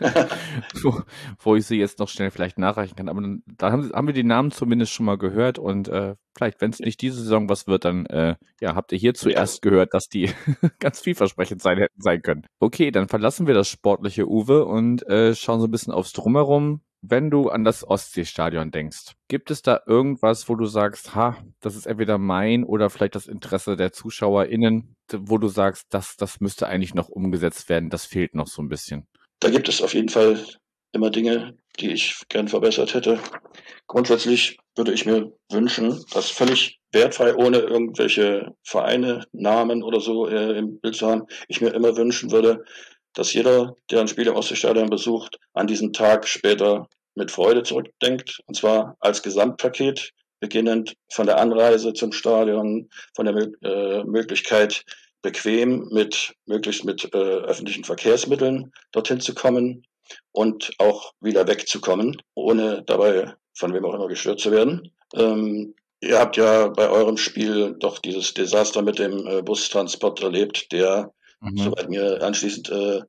[0.82, 1.02] wo,
[1.40, 3.10] wo, ich sie jetzt noch schnell vielleicht nachreichen kann.
[3.10, 6.62] Aber dann, da haben, haben, wir die Namen zumindest schon mal gehört und äh, vielleicht,
[6.62, 9.92] wenn es nicht diese Saison was wird, dann äh, ja, habt ihr hier zuerst gehört,
[9.92, 10.30] dass die
[10.78, 12.46] ganz vielversprechend sein hätten sein können.
[12.60, 16.80] Okay, dann verlassen wir das sportliche Uwe und äh, schauen so ein bisschen aufs Drumherum.
[17.04, 21.74] Wenn du an das Ostseestadion denkst, gibt es da irgendwas, wo du sagst, ha, das
[21.74, 26.68] ist entweder mein oder vielleicht das Interesse der ZuschauerInnen, wo du sagst, das, das müsste
[26.68, 29.08] eigentlich noch umgesetzt werden, das fehlt noch so ein bisschen?
[29.40, 30.38] Da gibt es auf jeden Fall
[30.92, 33.18] immer Dinge, die ich gern verbessert hätte.
[33.88, 40.56] Grundsätzlich würde ich mir wünschen, dass völlig wertfrei, ohne irgendwelche Vereine, Namen oder so äh,
[40.56, 42.64] im Bild zu haben, ich mir immer wünschen würde,
[43.14, 48.40] dass jeder, der ein Spiel im Ostseestadion besucht, an diesen Tag später mit Freude zurückdenkt.
[48.46, 54.84] Und zwar als Gesamtpaket, beginnend von der Anreise zum Stadion, von der äh, Möglichkeit,
[55.22, 59.86] bequem mit, möglichst mit äh, öffentlichen Verkehrsmitteln dorthin zu kommen
[60.32, 64.90] und auch wieder wegzukommen, ohne dabei von wem auch immer gestört zu werden.
[65.14, 70.72] Ähm, ihr habt ja bei eurem Spiel doch dieses Desaster mit dem äh, Bustransport erlebt,
[70.72, 71.12] der
[71.42, 71.58] mhm.
[71.58, 73.00] soweit mir anschließend äh,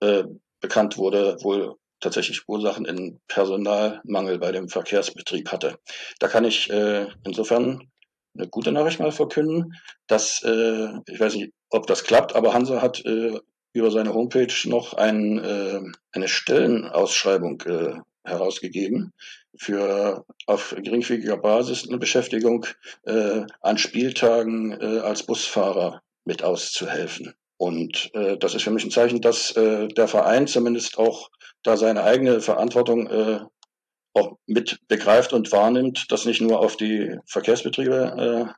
[0.00, 0.24] äh,
[0.60, 5.78] bekannt wurde, wohl tatsächlich Ursachen in Personalmangel bei dem Verkehrsbetrieb hatte.
[6.18, 7.90] Da kann ich äh, insofern
[8.34, 9.74] eine gute Nachricht mal verkünden,
[10.06, 13.38] dass, äh, ich weiß nicht, ob das klappt, aber Hansa hat äh,
[13.72, 15.80] über seine Homepage noch ein, äh,
[16.12, 19.12] eine Stellenausschreibung äh, herausgegeben
[19.56, 22.66] für auf geringfügiger Basis eine Beschäftigung
[23.04, 27.34] äh, an Spieltagen äh, als Busfahrer mit auszuhelfen.
[27.56, 31.30] Und äh, das ist für mich ein Zeichen, dass äh, der Verein zumindest auch
[31.62, 33.40] da seine eigene Verantwortung äh,
[34.14, 38.54] auch mit begreift und wahrnimmt, das nicht nur auf die Verkehrsbetriebe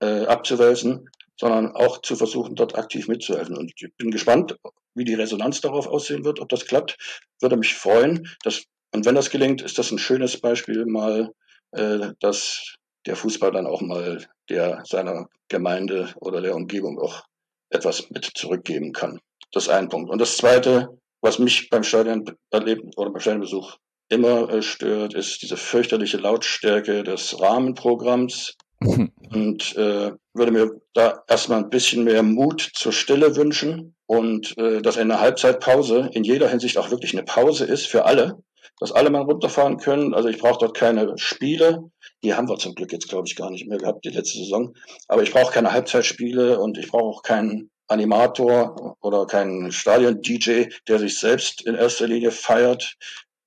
[0.00, 3.56] äh, äh, abzuwälzen, sondern auch zu versuchen, dort aktiv mitzuhelfen.
[3.56, 4.56] Und ich bin gespannt,
[4.94, 6.96] wie die Resonanz darauf aussehen wird, ob das klappt.
[7.40, 8.28] Würde mich freuen.
[8.42, 11.32] Dass, und wenn das gelingt, ist das ein schönes Beispiel mal,
[11.72, 17.24] äh, dass der Fußball dann auch mal der seiner Gemeinde oder der Umgebung auch
[17.70, 19.18] etwas mit zurückgeben kann.
[19.52, 20.10] Das ist ein Punkt.
[20.10, 20.88] Und das Zweite,
[21.20, 23.76] was mich beim Stadionerleben oder beim Stadionbesuch
[24.08, 28.54] immer äh, stört, ist diese fürchterliche Lautstärke des Rahmenprogramms.
[29.32, 34.82] und äh, würde mir da erstmal ein bisschen mehr Mut zur Stille wünschen und äh,
[34.82, 38.38] dass eine Halbzeitpause in jeder Hinsicht auch wirklich eine Pause ist für alle,
[38.78, 40.14] dass alle mal runterfahren können.
[40.14, 41.90] Also ich brauche dort keine Spiele.
[42.22, 44.74] Die haben wir zum Glück jetzt, glaube ich, gar nicht mehr gehabt, die letzte Saison.
[45.08, 50.98] Aber ich brauche keine Halbzeitspiele und ich brauche auch keinen Animator oder keinen Stadion-DJ, der
[50.98, 52.96] sich selbst in erster Linie feiert.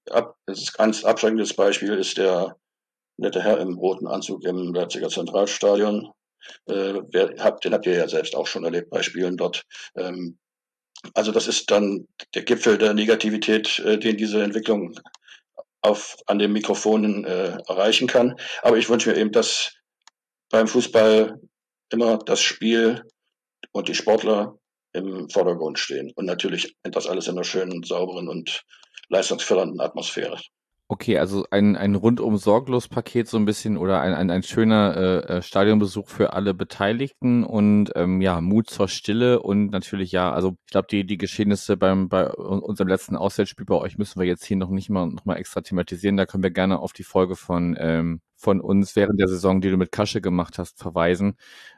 [0.10, 2.56] Ab, das ist ganz abschreckendes Beispiel ist der
[3.18, 6.12] nette Herr im roten Anzug im Leipziger Zentralstadion.
[6.66, 9.66] Äh, wer, habt, den habt ihr ja selbst auch schon erlebt bei Spielen dort.
[9.96, 10.40] Ähm,
[11.14, 15.00] also das ist dann der Gipfel der Negativität, äh, den diese Entwicklung
[15.82, 18.36] auf, an den Mikrofonen äh, erreichen kann.
[18.62, 19.74] Aber ich wünsche mir eben, dass
[20.50, 21.40] beim Fußball
[21.92, 23.04] immer das Spiel
[23.72, 24.58] und die Sportler
[24.94, 26.12] im Vordergrund stehen.
[26.16, 28.64] Und natürlich das alles in einer schönen, sauberen und
[29.10, 30.40] leistungsfördernden Atmosphäre.
[30.92, 34.98] Okay, also ein, ein rundum sorglos Paket so ein bisschen oder ein, ein, ein schöner
[34.98, 40.32] äh, äh, Stadionbesuch für alle Beteiligten und ähm, ja, Mut zur Stille und natürlich ja,
[40.34, 44.26] also ich glaube, die, die Geschehnisse beim bei unserem letzten Auswärtsspiel bei euch müssen wir
[44.26, 46.18] jetzt hier noch nicht mal noch mal extra thematisieren.
[46.18, 49.70] Da können wir gerne auf die Folge von, ähm, von uns während der Saison, die
[49.70, 51.36] du mit Kasche gemacht hast, verweisen,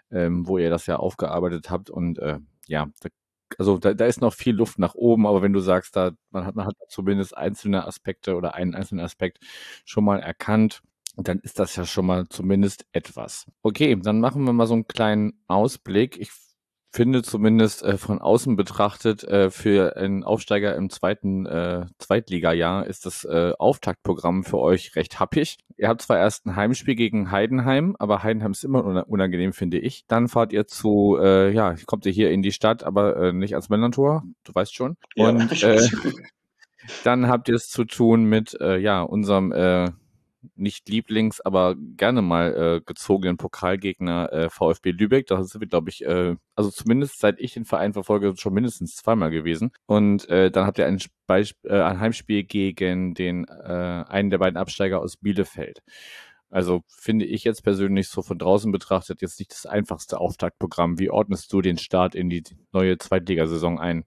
[0.09, 3.09] ähm, wo ihr das ja aufgearbeitet habt und äh, ja, da
[3.59, 6.45] also da, da ist noch viel Luft nach oben, aber wenn du sagst, da man
[6.45, 9.39] hat, man hat zumindest einzelne Aspekte oder einen einzelnen Aspekt
[9.85, 10.81] schon mal erkannt,
[11.17, 13.47] dann ist das ja schon mal zumindest etwas.
[13.63, 16.19] Okay, dann machen wir mal so einen kleinen Ausblick.
[16.19, 16.31] Ich
[16.91, 23.05] finde zumindest äh, von außen betrachtet, äh, für einen Aufsteiger im zweiten äh, Zweitligajahr ist
[23.05, 25.57] das äh, Auftaktprogramm für euch recht happig.
[25.77, 30.05] Ihr habt zwar erst ein Heimspiel gegen Heidenheim, aber Heidenheim ist immer unangenehm, finde ich.
[30.07, 33.55] Dann fahrt ihr zu, äh, ja, kommt ihr hier in die Stadt, aber äh, nicht
[33.55, 34.97] als Mellantor, du weißt schon.
[35.15, 35.89] Und ja, äh,
[37.03, 39.91] dann habt ihr es zu tun mit, äh, ja, unserem äh,
[40.55, 45.27] nicht Lieblings, aber gerne mal äh, gezogenen Pokalgegner äh, VfB Lübeck.
[45.27, 48.95] Da sind wir, glaube ich, äh, also zumindest seit ich den Verein verfolge, schon mindestens
[48.95, 49.71] zweimal gewesen.
[49.85, 54.39] Und äh, dann habt ihr ein, Beisp äh, ein Heimspiel gegen den äh, einen der
[54.39, 55.81] beiden Absteiger aus Bielefeld.
[56.49, 60.99] Also finde ich jetzt persönlich so von draußen betrachtet jetzt nicht das einfachste Auftaktprogramm.
[60.99, 64.03] Wie ordnest du den Start in die neue Zweitligasaison ein?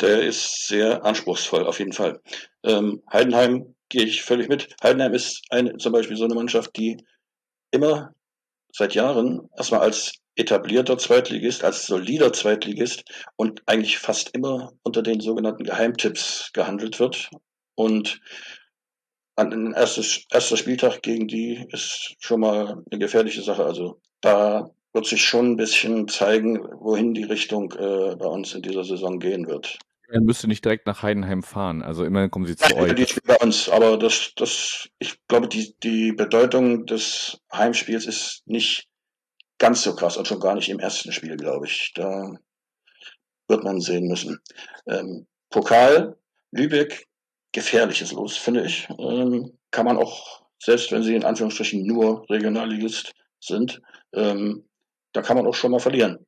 [0.00, 2.20] Der ist sehr anspruchsvoll, auf jeden Fall.
[2.62, 4.68] Ähm, Heidenheim gehe ich völlig mit.
[4.82, 6.98] Heidenheim ist eine, zum Beispiel so eine Mannschaft, die
[7.70, 8.14] immer
[8.72, 13.04] seit Jahren erstmal als etablierter Zweitligist, als solider Zweitligist
[13.36, 17.30] und eigentlich fast immer unter den sogenannten Geheimtipps gehandelt wird.
[17.74, 18.20] Und
[19.34, 23.64] ein erstes, erster Spieltag gegen die ist schon mal eine gefährliche Sache.
[23.64, 28.62] Also da wird sich schon ein bisschen zeigen, wohin die Richtung äh, bei uns in
[28.62, 29.78] dieser Saison gehen wird.
[30.10, 31.82] Er müsste nicht direkt nach Heidenheim fahren.
[31.82, 32.94] Also immerhin kommen sie zu Nein, euch.
[32.94, 38.42] Die spielen bei uns, aber das, das, ich glaube, die, die Bedeutung des Heimspiels ist
[38.46, 38.88] nicht
[39.58, 41.92] ganz so krass und schon gar nicht im ersten Spiel, glaube ich.
[41.94, 42.38] Da
[43.48, 44.40] wird man sehen müssen.
[44.86, 46.16] Ähm, Pokal,
[46.52, 47.06] Lübeck,
[47.52, 48.88] gefährliches Los, finde ich.
[48.98, 53.82] Ähm, kann man auch, selbst wenn sie in Anführungsstrichen nur Regionalligist sind,
[54.14, 54.64] ähm,
[55.12, 56.26] da kann man auch schon mal verlieren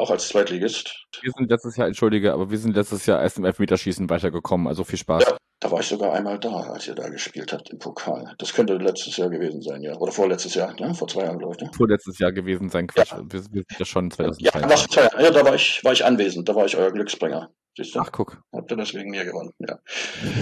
[0.00, 1.06] auch als Zweitligist.
[1.20, 4.82] Wir sind letztes Jahr, entschuldige, aber wir sind letztes Jahr erst im Elfmeterschießen weitergekommen, also
[4.82, 5.24] viel Spaß.
[5.24, 8.34] Ja, da war ich sogar einmal da, als ihr da gespielt habt im Pokal.
[8.38, 9.94] Das könnte letztes Jahr gewesen sein, ja.
[9.96, 10.94] Oder vorletztes Jahr, ne?
[10.94, 11.62] Vor zwei Jahren, glaube ich.
[11.62, 11.70] Ne?
[11.76, 13.12] Vorletztes Jahr gewesen sein, Quatsch.
[13.12, 13.18] Ja.
[13.18, 14.58] Wir, wir sind ja schon 2002.
[14.58, 17.50] Ja, nach ja, da war ich, war ich anwesend, da war ich euer Glücksbringer.
[17.76, 18.00] Siehst du?
[18.00, 18.42] Ach, guck.
[18.52, 19.78] Habt ihr das wegen mir gewonnen, ja.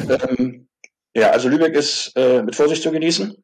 [0.08, 0.68] ähm,
[1.14, 3.42] ja, also Lübeck ist äh, mit Vorsicht zu genießen,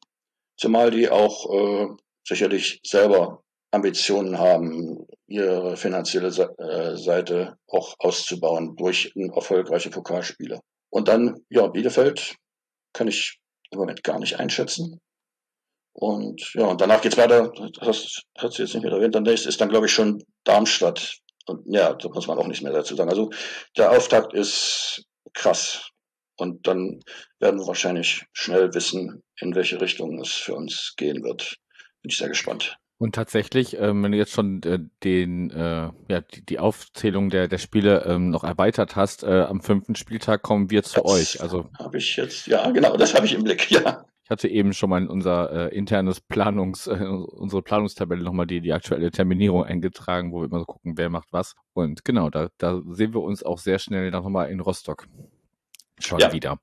[0.56, 1.88] zumal die auch äh,
[2.24, 10.60] sicherlich selber Ambitionen haben, ihre finanzielle äh, Seite auch auszubauen durch erfolgreiche Pokalspiele.
[10.90, 12.36] Und dann, ja, Bielefeld
[12.92, 13.38] kann ich
[13.70, 15.00] im Moment gar nicht einschätzen.
[15.92, 19.60] Und ja, und danach geht's weiter, das hat sie jetzt nicht mehr erwähnt, dann ist
[19.60, 21.18] dann, glaube ich, schon Darmstadt.
[21.46, 23.10] Und ja, da muss man auch nicht mehr dazu sagen.
[23.10, 23.30] Also
[23.76, 25.90] der Auftakt ist krass.
[26.36, 27.00] Und dann
[27.38, 31.56] werden wir wahrscheinlich schnell wissen, in welche Richtung es für uns gehen wird.
[32.02, 32.76] Bin ich sehr gespannt.
[33.04, 37.48] Und tatsächlich, ähm, wenn du jetzt schon äh, den, äh, ja, die, die Aufzählung der,
[37.48, 41.42] der Spiele ähm, noch erweitert hast, äh, am fünften Spieltag kommen wir zu das euch.
[41.42, 44.06] Also habe ich jetzt, ja, genau, das habe ich im Blick, ja.
[44.22, 48.62] Ich hatte eben schon mal in unser äh, internes Planungs, äh, unsere Planungstabelle nochmal die,
[48.62, 51.56] die aktuelle Terminierung eingetragen, wo wir immer so gucken, wer macht was.
[51.74, 55.08] Und genau, da, da sehen wir uns auch sehr schnell nochmal in Rostock.
[55.98, 56.32] Schon ja.
[56.32, 56.58] wieder.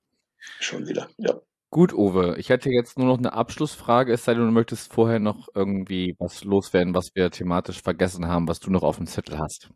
[0.59, 1.39] Schon wieder, ja.
[1.73, 5.19] Gut, Uwe, ich hätte jetzt nur noch eine Abschlussfrage, es sei denn, du möchtest vorher
[5.19, 9.39] noch irgendwie was loswerden, was wir thematisch vergessen haben, was du noch auf dem Zettel
[9.39, 9.69] hast.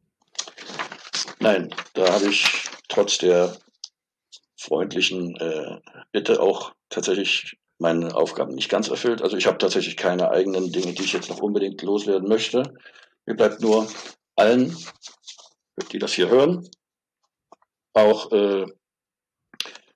[1.40, 3.56] Nein, da habe ich trotz der
[4.58, 5.80] freundlichen äh,
[6.12, 9.22] Bitte auch tatsächlich meine Aufgaben nicht ganz erfüllt.
[9.22, 12.74] Also ich habe tatsächlich keine eigenen Dinge, die ich jetzt noch unbedingt loswerden möchte.
[13.26, 13.88] Mir bleibt nur
[14.36, 14.76] allen,
[15.94, 16.68] die das hier hören,
[17.94, 18.66] auch äh,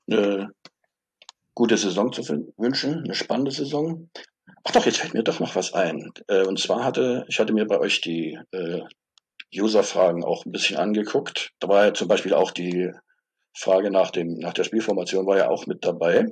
[0.09, 0.53] eine
[1.59, 2.23] gute Saison zu
[2.55, 4.09] wünschen, eine spannende Saison.
[4.63, 6.09] Ach doch, jetzt fällt mir doch noch was ein.
[6.27, 8.79] Äh, und zwar hatte, ich hatte mir bei euch die äh,
[9.53, 11.51] User-Fragen auch ein bisschen angeguckt.
[11.59, 12.93] Da war ja zum Beispiel auch die
[13.53, 16.31] Frage nach dem, nach der Spielformation war ja auch mit dabei.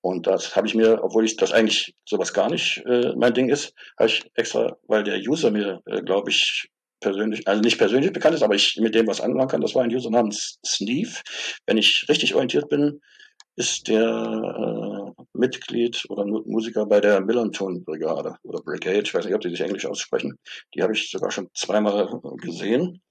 [0.00, 3.50] Und das habe ich mir, obwohl ich das eigentlich sowas gar nicht äh, mein Ding
[3.50, 8.10] ist, habe ich extra, weil der User mir, äh, glaube ich, persönlich, also nicht persönlich
[8.10, 9.60] bekannt ist, aber ich mit dem was anfangen kann.
[9.60, 11.20] Das war ein User namens Sneeve.
[11.66, 13.02] Wenn ich richtig orientiert bin,
[13.56, 19.40] ist der äh, Mitglied oder Musiker bei der Millanton-Brigade oder Brigade, ich weiß nicht, ob
[19.40, 20.38] die sich Englisch aussprechen.
[20.74, 23.02] Die habe ich sogar schon zweimal gesehen.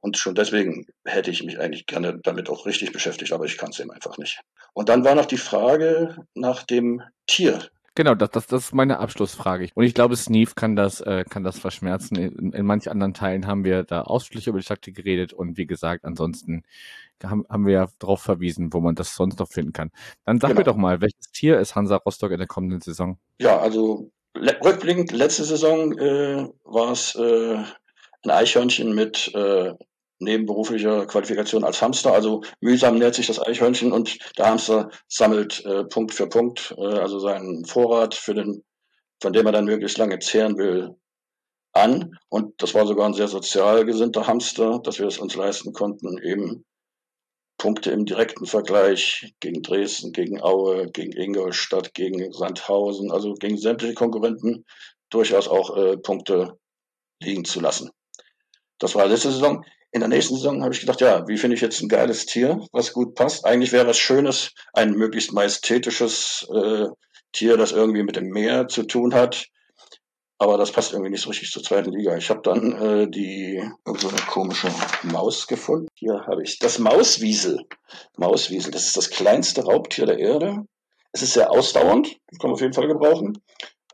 [0.00, 3.70] Und schon deswegen hätte ich mich eigentlich gerne damit auch richtig beschäftigt, aber ich kann
[3.70, 4.40] es eben einfach nicht.
[4.72, 9.00] Und dann war noch die Frage nach dem Tier, Genau, das, das, das ist meine
[9.00, 9.70] Abschlussfrage.
[9.74, 12.14] Und ich glaube, Sneeve kann das, äh, kann das verschmerzen.
[12.14, 15.66] In, in manchen anderen Teilen haben wir da ausführlich über die Taktik geredet und wie
[15.66, 16.62] gesagt, ansonsten
[17.24, 19.90] haben, haben wir ja darauf verwiesen, wo man das sonst noch finden kann.
[20.24, 20.60] Dann sag genau.
[20.60, 23.18] mir doch mal, welches Tier ist Hansa Rostock in der kommenden Saison?
[23.40, 27.56] Ja, also rückblickend, letzte Saison äh, war es äh,
[28.22, 29.74] ein Eichhörnchen mit äh,
[30.18, 32.12] nebenberuflicher Qualifikation als Hamster.
[32.12, 36.82] Also mühsam nährt sich das Eichhörnchen und der Hamster sammelt äh, Punkt für Punkt, äh,
[36.82, 38.64] also seinen Vorrat, für den,
[39.20, 40.96] von dem er dann möglichst lange zehren will,
[41.72, 42.18] an.
[42.28, 46.18] Und das war sogar ein sehr sozial gesinnter Hamster, dass wir es uns leisten konnten,
[46.18, 46.64] eben
[47.58, 53.94] Punkte im direkten Vergleich gegen Dresden, gegen Aue, gegen Ingolstadt, gegen Sandhausen, also gegen sämtliche
[53.94, 54.64] Konkurrenten
[55.10, 56.58] durchaus auch äh, Punkte
[57.20, 57.90] liegen zu lassen.
[58.78, 59.64] Das war letzte Saison.
[59.90, 62.60] In der nächsten Saison habe ich gedacht, ja, wie finde ich jetzt ein geiles Tier,
[62.72, 63.46] was gut passt?
[63.46, 66.86] Eigentlich wäre es schönes, ein möglichst majestätisches äh,
[67.32, 69.46] Tier, das irgendwie mit dem Meer zu tun hat,
[70.40, 72.16] aber das passt irgendwie nicht so richtig zur zweiten Liga.
[72.16, 74.68] Ich habe dann äh, die so eine komische
[75.02, 75.88] Maus gefunden.
[75.94, 77.58] Hier habe ich das Mauswiesel.
[78.16, 80.64] Mauswiesel, das ist das kleinste Raubtier der Erde.
[81.12, 83.42] Es ist sehr ausdauernd, kann man auf jeden Fall gebrauchen.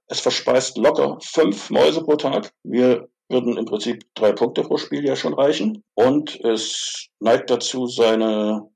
[0.06, 2.52] Es verspeist locker fünf Mäuse pro Tag.
[2.62, 5.82] Wir würden im Prinzip drei Punkte pro Spiel ja schon reichen.
[5.94, 8.70] Und es neigt dazu, seine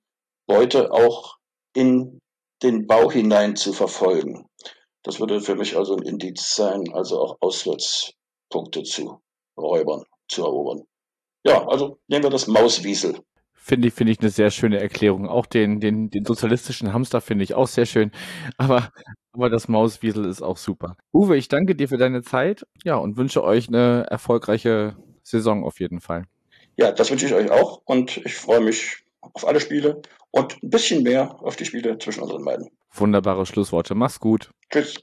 [0.47, 1.37] Beute auch
[1.75, 2.21] in
[2.63, 4.49] den Bau hinein zu verfolgen.
[5.03, 9.21] Das würde für mich also ein Indiz sein, also auch Auswärtspunkte zu
[9.57, 10.85] Räubern zu erobern.
[11.45, 13.21] Ja, also nehmen wir das Mauswiesel.
[13.69, 15.29] Finde ich, finde ich eine sehr schöne Erklärung.
[15.29, 18.13] Auch den, den, den sozialistischen Hamster finde ich auch sehr schön.
[18.57, 18.91] Aber,
[19.33, 20.97] aber das Mauswiesel ist auch super.
[21.13, 22.67] Uwe, ich danke dir für deine Zeit.
[22.83, 26.25] Ja, und wünsche euch eine erfolgreiche Saison auf jeden Fall.
[26.79, 27.83] Ja, das wünsche ich euch auch.
[27.85, 30.01] Und ich freue mich auf alle Spiele
[30.31, 32.71] und ein bisschen mehr auf die Spiele zwischen unseren beiden.
[32.95, 33.95] Wunderbare Schlussworte.
[33.95, 34.51] Mach's gut.
[34.71, 34.95] Tschüss.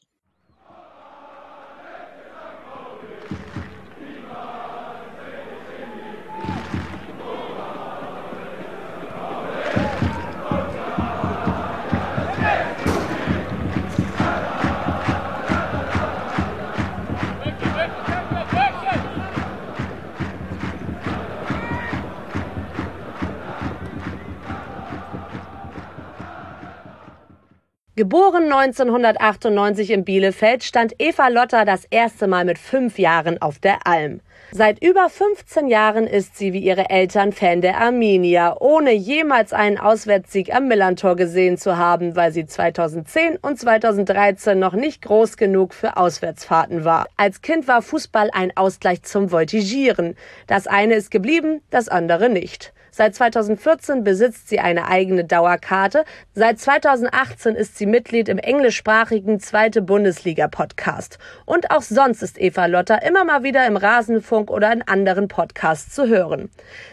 [28.06, 33.88] Geboren 1998 in Bielefeld, stand Eva Lotter das erste Mal mit fünf Jahren auf der
[33.88, 34.22] Alm.
[34.52, 39.80] Seit über 15 Jahren ist sie wie ihre Eltern Fan der Arminia, ohne jemals einen
[39.80, 45.74] Auswärtssieg am Millantor gesehen zu haben, weil sie 2010 und 2013 noch nicht groß genug
[45.74, 47.08] für Auswärtsfahrten war.
[47.18, 50.15] Als Kind war Fußball ein Ausgleich zum Voltigieren.
[50.46, 52.72] Das eine ist geblieben, das andere nicht.
[52.98, 56.06] Seit 2014 besitzt sie eine eigene Dauerkarte.
[56.34, 61.20] Seit 2018 ist sie Mitglied im englischsprachigen Zweite Bundesliga Podcast.
[61.44, 65.94] Und auch sonst ist Eva Lotter immer mal wieder im Rasenfunk oder in anderen Podcasts
[65.94, 66.50] zu hören.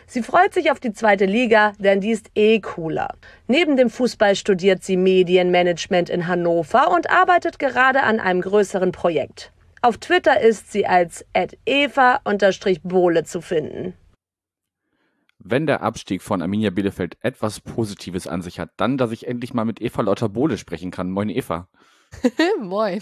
[0.08, 3.14] Sie freut sich auf die zweite Liga, denn die ist eh cooler.
[3.46, 9.52] Neben dem Fußball studiert sie Medienmanagement in Hannover und arbeitet gerade an einem größeren Projekt.
[9.82, 11.24] Auf Twitter ist sie als
[11.64, 13.94] eva-bohle zu finden.
[15.44, 19.52] Wenn der Abstieg von Arminia Bielefeld etwas Positives an sich hat, dann, dass ich endlich
[19.52, 21.10] mal mit Eva Lotter Bohle sprechen kann.
[21.10, 21.68] Moin, Eva.
[22.60, 23.00] Moin.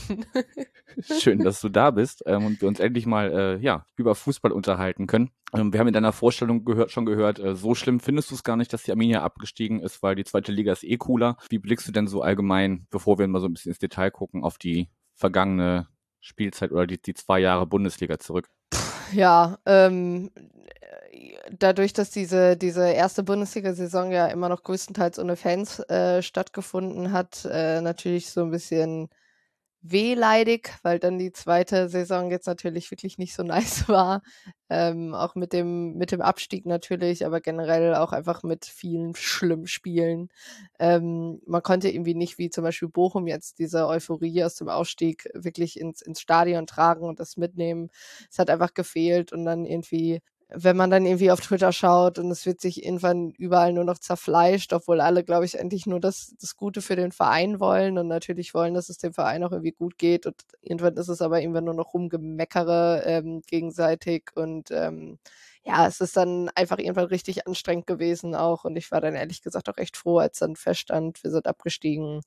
[1.21, 4.53] Schön, dass du da bist ähm, und wir uns endlich mal äh, ja, über Fußball
[4.53, 5.31] unterhalten können.
[5.53, 8.43] Ähm, wir haben in deiner Vorstellung gehört, schon gehört, äh, so schlimm findest du es
[8.43, 11.37] gar nicht, dass die Arminia abgestiegen ist, weil die zweite Liga ist eh cooler.
[11.51, 14.45] Wie blickst du denn so allgemein, bevor wir mal so ein bisschen ins Detail gucken,
[14.45, 15.89] auf die vergangene
[16.21, 18.49] Spielzeit oder die, die zwei Jahre Bundesliga zurück?
[19.13, 20.31] Ja, ähm,
[21.51, 27.47] dadurch, dass diese, diese erste Bundesliga-Saison ja immer noch größtenteils ohne Fans äh, stattgefunden hat,
[27.51, 29.09] äh, natürlich so ein bisschen
[29.83, 34.23] wehleidig, weil dann die zweite Saison jetzt natürlich wirklich nicht so nice war.
[34.69, 39.67] Ähm, auch mit dem, mit dem Abstieg natürlich, aber generell auch einfach mit vielen schlimmen
[39.67, 40.29] Spielen.
[40.79, 45.29] Ähm, man konnte irgendwie nicht, wie zum Beispiel Bochum jetzt diese Euphorie aus dem Aufstieg
[45.35, 47.91] wirklich ins, ins Stadion tragen und das mitnehmen.
[48.31, 50.21] Es hat einfach gefehlt und dann irgendwie
[50.53, 53.99] wenn man dann irgendwie auf Twitter schaut und es wird sich irgendwann überall nur noch
[53.99, 58.09] zerfleischt, obwohl alle, glaube ich, endlich nur das, das Gute für den Verein wollen und
[58.09, 60.27] natürlich wollen, dass es dem Verein auch irgendwie gut geht.
[60.27, 65.19] Und irgendwann ist es aber irgendwann nur noch rumgemeckere ähm, gegenseitig und ähm,
[65.63, 69.43] ja, es ist dann einfach irgendwann richtig anstrengend gewesen auch und ich war dann ehrlich
[69.43, 72.23] gesagt auch echt froh, als dann feststand, wir sind abgestiegen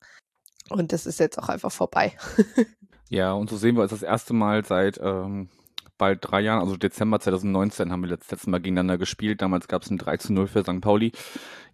[0.70, 2.16] und das ist jetzt auch einfach vorbei.
[3.08, 5.48] ja, und so sehen wir es das erste Mal seit ähm,
[5.98, 9.42] bald drei Jahren, also Dezember 2019 haben wir das letzte Mal gegeneinander gespielt.
[9.42, 10.80] Damals gab es ein 3 zu 0 für St.
[10.80, 11.12] Pauli.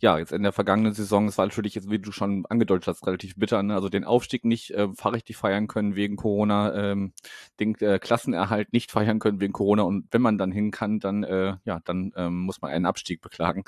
[0.00, 3.06] Ja, jetzt in der vergangenen Saison, es war natürlich jetzt, wie du schon angedeutet hast,
[3.06, 3.62] relativ bitter.
[3.62, 3.74] Ne?
[3.74, 7.12] Also den Aufstieg nicht äh, fahrrichtig feiern können wegen Corona, ähm,
[7.60, 9.82] den äh, Klassenerhalt nicht feiern können wegen Corona.
[9.82, 13.20] Und wenn man dann hin kann, dann, äh, ja, dann ähm, muss man einen Abstieg
[13.20, 13.64] beklagen.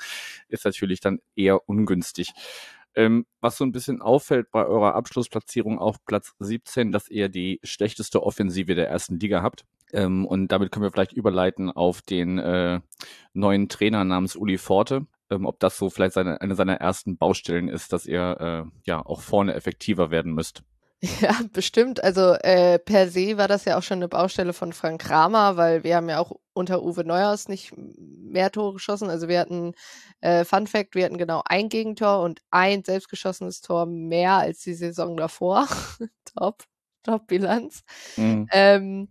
[0.47, 2.33] Ist natürlich dann eher ungünstig.
[2.95, 7.59] Ähm, was so ein bisschen auffällt bei eurer Abschlussplatzierung auf Platz 17, dass ihr die
[7.63, 9.65] schlechteste Offensive der ersten Liga habt.
[9.93, 12.81] Ähm, und damit können wir vielleicht überleiten auf den äh,
[13.33, 15.05] neuen Trainer namens Uli Forte.
[15.29, 19.05] Ähm, ob das so vielleicht seine, eine seiner ersten Baustellen ist, dass ihr äh, ja
[19.05, 20.63] auch vorne effektiver werden müsst.
[21.19, 22.01] Ja, bestimmt.
[22.01, 25.83] Also äh, per se war das ja auch schon eine Baustelle von Frank Kramer, weil
[25.83, 29.09] wir haben ja auch unter Uwe Neuhaus nicht mehr Tore geschossen.
[29.09, 29.73] Also wir hatten,
[30.21, 34.75] äh, Fun Fact, wir hatten genau ein Gegentor und ein selbstgeschossenes Tor mehr als die
[34.75, 35.67] Saison davor.
[36.37, 36.63] top,
[37.03, 37.83] top Bilanz.
[38.15, 38.47] Mhm.
[38.53, 39.09] Ähm,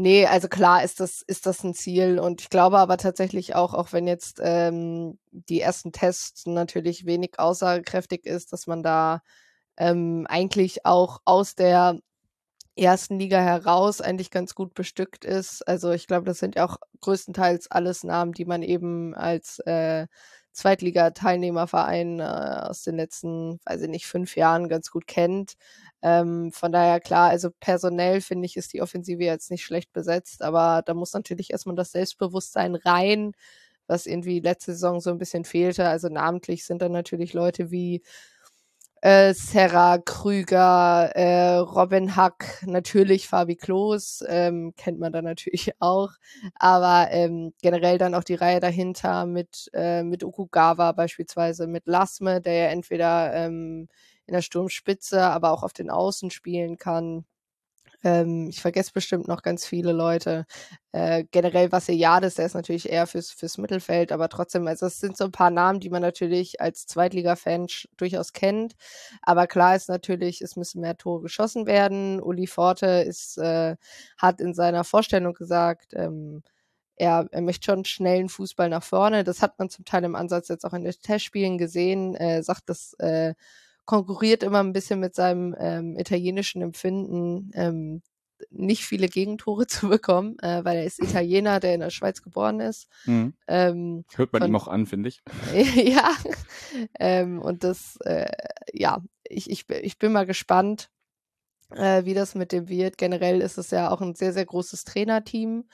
[0.00, 3.74] nee, also klar ist das, ist das ein Ziel und ich glaube aber tatsächlich auch,
[3.74, 9.22] auch wenn jetzt ähm, die ersten Tests natürlich wenig aussagekräftig ist, dass man da
[9.78, 11.98] ähm, eigentlich auch aus der
[12.76, 15.66] ersten Liga heraus eigentlich ganz gut bestückt ist.
[15.68, 20.06] Also ich glaube, das sind ja auch größtenteils alles Namen, die man eben als äh,
[20.60, 25.54] Zweitliga-Teilnehmerverein äh, aus den letzten, weiß ich nicht, fünf Jahren ganz gut kennt.
[26.02, 30.42] Ähm, von daher klar, also personell finde ich, ist die Offensive jetzt nicht schlecht besetzt,
[30.42, 33.32] aber da muss natürlich erstmal das Selbstbewusstsein rein,
[33.86, 35.88] was irgendwie letzte Saison so ein bisschen fehlte.
[35.88, 38.02] Also namentlich sind dann natürlich Leute wie
[39.02, 46.10] äh, Sarah Krüger, äh, Robin Hack, natürlich Fabi Klos, ähm, kennt man da natürlich auch,
[46.54, 52.40] aber ähm, generell dann auch die Reihe dahinter mit, äh, mit Okugawa beispielsweise, mit Lasme,
[52.40, 53.88] der ja entweder ähm,
[54.26, 57.24] in der Sturmspitze, aber auch auf den Außen spielen kann.
[58.02, 60.46] Ähm, ich vergesse bestimmt noch ganz viele Leute.
[60.92, 65.16] Äh, generell Vassiliades, der ist natürlich eher fürs, fürs Mittelfeld, aber trotzdem, also es sind
[65.16, 68.74] so ein paar Namen, die man natürlich als Zweitliga-Fan durchaus kennt.
[69.22, 72.20] Aber klar ist natürlich, es müssen mehr Tore geschossen werden.
[72.20, 73.76] Uli Forte ist, äh,
[74.18, 76.42] hat in seiner Vorstellung gesagt, ähm,
[76.96, 79.24] er, er möchte schon schnellen Fußball nach vorne.
[79.24, 82.14] Das hat man zum Teil im Ansatz jetzt auch in den Testspielen gesehen.
[82.14, 83.34] Er sagt, dass äh,
[83.84, 88.02] konkurriert immer ein bisschen mit seinem ähm, italienischen Empfinden, ähm,
[88.50, 92.60] nicht viele Gegentore zu bekommen, äh, weil er ist Italiener, der in der Schweiz geboren
[92.60, 92.88] ist.
[93.04, 93.34] Mhm.
[93.46, 95.22] Ähm, Hört man von, ihm auch an, finde ich.
[95.76, 96.14] ja,
[96.98, 98.30] ähm, und das, äh,
[98.72, 100.90] ja, ich, ich, ich bin mal gespannt,
[101.70, 102.98] äh, wie das mit dem wird.
[102.98, 105.64] Generell ist es ja auch ein sehr, sehr großes Trainerteam.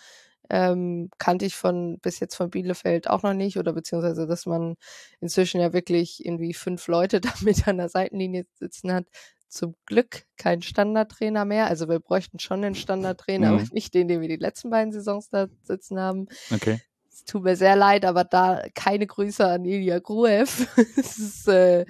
[0.50, 4.76] Ähm, kannte ich von bis jetzt von Bielefeld auch noch nicht oder beziehungsweise, dass man
[5.20, 9.06] inzwischen ja wirklich irgendwie fünf Leute da mit an der Seitenlinie sitzen hat.
[9.48, 11.66] Zum Glück kein Standardtrainer mehr.
[11.66, 13.58] Also wir bräuchten schon den Standardtrainer, mhm.
[13.58, 16.26] aber nicht den, den wir die letzten beiden Saisons da sitzen haben.
[16.52, 16.80] Okay.
[17.10, 20.66] Es tut mir sehr leid, aber da keine Grüße an Ilya Gruev.
[20.96, 21.86] es ist äh,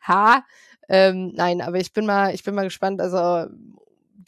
[0.00, 0.44] ha.
[0.88, 3.00] Ähm, nein, aber ich bin mal, ich bin mal gespannt.
[3.00, 3.48] Also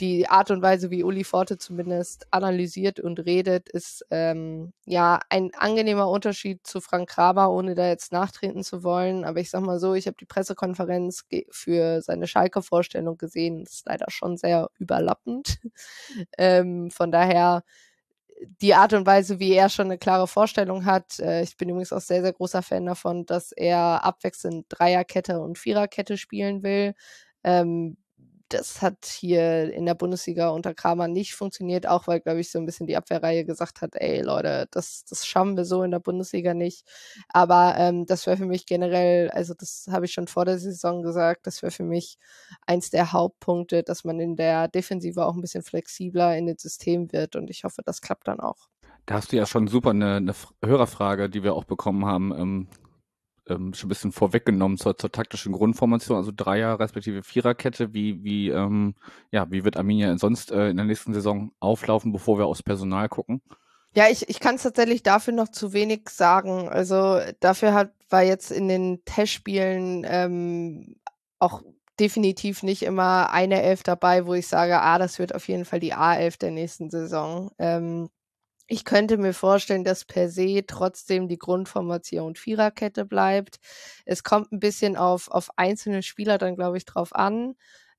[0.01, 5.51] die Art und Weise, wie Uli Forte zumindest analysiert und redet, ist ähm, ja ein
[5.57, 9.25] angenehmer Unterschied zu Frank Kramer, ohne da jetzt nachtreten zu wollen.
[9.25, 13.65] Aber ich sag mal so, ich habe die Pressekonferenz für seine Schalke-Vorstellung gesehen.
[13.65, 15.59] Das ist leider schon sehr überlappend.
[16.39, 17.65] ähm, von daher
[18.61, 21.19] die Art und Weise, wie er schon eine klare Vorstellung hat.
[21.19, 25.59] Äh, ich bin übrigens auch sehr, sehr großer Fan davon, dass er abwechselnd Dreierkette und
[25.59, 26.95] Viererkette spielen will.
[27.45, 27.97] Ähm,
[28.49, 32.59] das hat hier in der Bundesliga unter Kramer nicht funktioniert, auch weil, glaube ich, so
[32.59, 35.99] ein bisschen die Abwehrreihe gesagt hat, ey Leute, das, das schaffen wir so in der
[35.99, 36.85] Bundesliga nicht.
[37.29, 41.03] Aber ähm, das wäre für mich generell, also das habe ich schon vor der Saison
[41.03, 42.19] gesagt, das wäre für mich
[42.67, 47.13] eins der Hauptpunkte, dass man in der Defensive auch ein bisschen flexibler in den System
[47.13, 48.69] wird und ich hoffe, das klappt dann auch.
[49.07, 52.69] Da hast du ja schon super eine, eine Hörerfrage, die wir auch bekommen haben, ähm,
[53.51, 57.93] ähm, schon ein bisschen vorweggenommen zur, zur taktischen Grundformation, also Dreier respektive Viererkette.
[57.93, 58.95] Wie, wie, ähm,
[59.31, 63.09] ja, wie wird Arminia sonst äh, in der nächsten Saison auflaufen, bevor wir aufs Personal
[63.09, 63.43] gucken?
[63.95, 66.69] Ja, ich, ich kann es tatsächlich dafür noch zu wenig sagen.
[66.69, 70.97] Also dafür hat war jetzt in den Testspielen ähm,
[71.39, 71.63] auch
[72.01, 75.81] definitiv nicht immer eine Elf dabei, wo ich sage, ah, das wird auf jeden Fall
[75.81, 77.51] die A11 der nächsten Saison.
[77.59, 78.09] Ähm,
[78.69, 83.59] ich könnte mir vorstellen, dass per se trotzdem die Grundformation Viererkette bleibt.
[84.05, 87.55] Es kommt ein bisschen auf, auf einzelne Spieler dann, glaube ich, drauf an.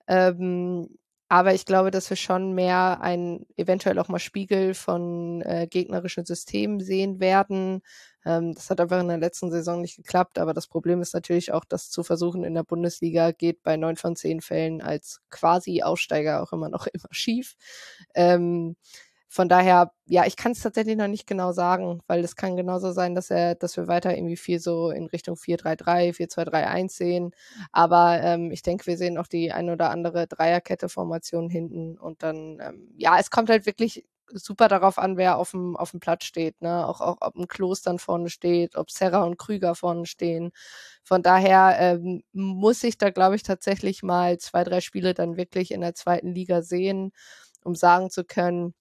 [0.07, 0.87] Ähm,
[1.27, 6.25] aber ich glaube, dass wir schon mehr ein eventuell auch mal Spiegel von äh, gegnerischen
[6.25, 7.81] Systemen sehen werden.
[8.25, 10.39] Ähm, das hat einfach in der letzten Saison nicht geklappt.
[10.39, 13.95] Aber das Problem ist natürlich auch, das zu versuchen in der Bundesliga geht bei neun
[13.95, 17.55] von zehn Fällen als quasi Aussteiger auch immer noch immer schief.
[18.15, 18.75] Ähm,
[19.31, 22.91] von daher, ja, ich kann es tatsächlich noch nicht genau sagen, weil es kann genauso
[22.91, 27.31] sein, dass er, dass wir weiter irgendwie viel so in Richtung 4-3-3, 4-2-3-1 sehen.
[27.71, 31.95] Aber ähm, ich denke, wir sehen auch die ein oder andere Dreierkette-Formation hinten.
[31.99, 34.03] Und dann, ähm, ja, es kommt halt wirklich
[34.33, 36.87] super darauf an, wer auf dem, auf dem Platz steht, ne?
[36.87, 40.51] Auch, auch ob ein Klos dann vorne steht, ob Serra und Krüger vorne stehen.
[41.03, 45.71] Von daher ähm, muss ich da, glaube ich, tatsächlich mal zwei, drei Spiele dann wirklich
[45.71, 47.11] in der zweiten Liga sehen,
[47.63, 48.73] um sagen zu können,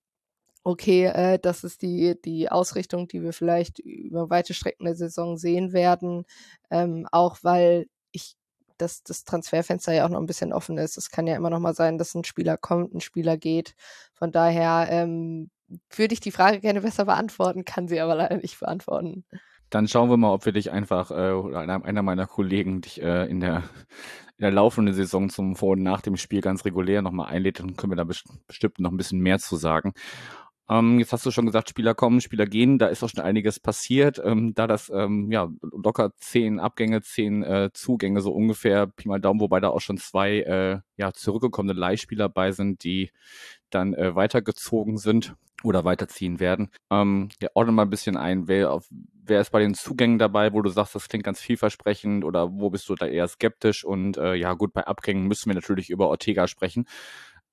[0.68, 5.38] okay, äh, das ist die, die Ausrichtung, die wir vielleicht über weite Strecken der Saison
[5.38, 6.24] sehen werden.
[6.70, 8.36] Ähm, auch weil ich
[8.76, 10.96] dass das Transferfenster ja auch noch ein bisschen offen ist.
[10.98, 13.74] Es kann ja immer noch mal sein, dass ein Spieler kommt, ein Spieler geht.
[14.12, 15.50] Von daher ähm,
[15.90, 19.24] würde ich die Frage gerne besser beantworten, kann sie aber leider nicht beantworten.
[19.70, 23.40] Dann schauen wir mal, ob wir dich einfach äh, einer meiner Kollegen dich äh, in
[23.40, 23.64] der
[24.38, 27.74] in der laufenden Saison zum Vor- und nach dem Spiel ganz regulär nochmal einlädt, dann
[27.76, 29.94] können wir da bestimmt noch ein bisschen mehr zu sagen.
[30.70, 33.60] Ähm, jetzt hast du schon gesagt, Spieler kommen, Spieler gehen, da ist auch schon einiges
[33.60, 34.20] passiert.
[34.22, 39.20] Ähm, da das ähm, ja locker zehn Abgänge, zehn äh, Zugänge so ungefähr, Pi mal
[39.20, 43.10] Daumen, wobei da auch schon zwei äh, ja zurückgekommene Leihspieler bei sind, die
[43.70, 46.70] dann äh, weitergezogen sind oder weiterziehen werden.
[46.90, 48.88] Ähm, ja, ordne mal ein bisschen ein, wer, auf,
[49.24, 52.70] wer ist bei den Zugängen dabei, wo du sagst, das klingt ganz vielversprechend oder wo
[52.70, 53.84] bist du da eher skeptisch?
[53.84, 56.86] Und äh, ja gut, bei Abgängen müssen wir natürlich über Ortega sprechen.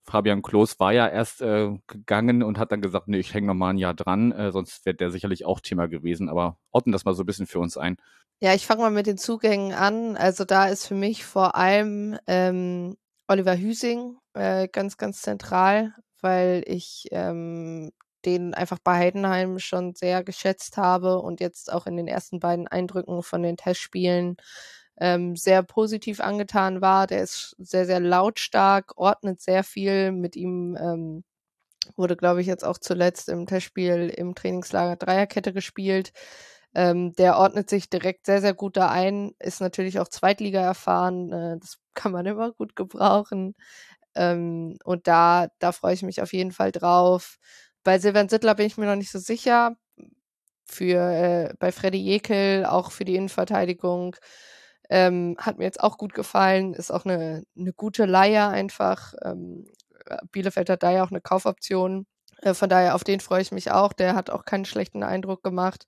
[0.06, 3.53] Fabian Klos war ja erst äh, gegangen und hat dann gesagt, nee, ich hänge noch
[3.56, 6.30] mal ein Jahr dran, äh, sonst wäre der sicherlich auch Thema gewesen.
[6.30, 7.97] Aber ordnen das mal so ein bisschen für uns ein.
[8.39, 10.18] Ja, ich fange mal mit den Zugängen an.
[10.18, 12.95] Also da ist für mich vor allem ähm,
[13.28, 17.91] Oliver Hüsing äh, ganz, ganz zentral, weil ich ähm,
[18.26, 22.68] den einfach bei Heidenheim schon sehr geschätzt habe und jetzt auch in den ersten beiden
[22.68, 24.38] Eindrücken von den Testspielen
[24.99, 27.07] ähm, sehr positiv angetan war.
[27.07, 30.11] Der ist sehr, sehr lautstark, ordnet sehr viel.
[30.11, 31.23] Mit ihm ähm,
[31.95, 36.11] wurde, glaube ich, jetzt auch zuletzt im Testspiel im Trainingslager Dreierkette gespielt.
[36.73, 41.31] Ähm, der ordnet sich direkt sehr, sehr gut da ein, ist natürlich auch Zweitliga erfahren.
[41.31, 43.55] Äh, das kann man immer gut gebrauchen.
[44.15, 47.37] Ähm, und da, da freue ich mich auf jeden Fall drauf.
[47.83, 49.77] Bei Silvan Sittler bin ich mir noch nicht so sicher.
[50.67, 50.99] Für
[51.51, 54.15] äh, bei Freddy Jekel, auch für die Innenverteidigung.
[54.89, 59.13] Ähm, hat mir jetzt auch gut gefallen, ist auch eine, eine gute Leier einfach.
[59.23, 59.65] Ähm,
[60.31, 62.05] Bielefeld hat da ja auch eine Kaufoption.
[62.41, 63.93] Äh, von daher, auf den freue ich mich auch.
[63.93, 65.86] Der hat auch keinen schlechten Eindruck gemacht.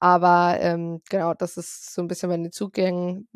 [0.00, 3.28] Aber ähm, genau, das ist so ein bisschen bei den Zugängen.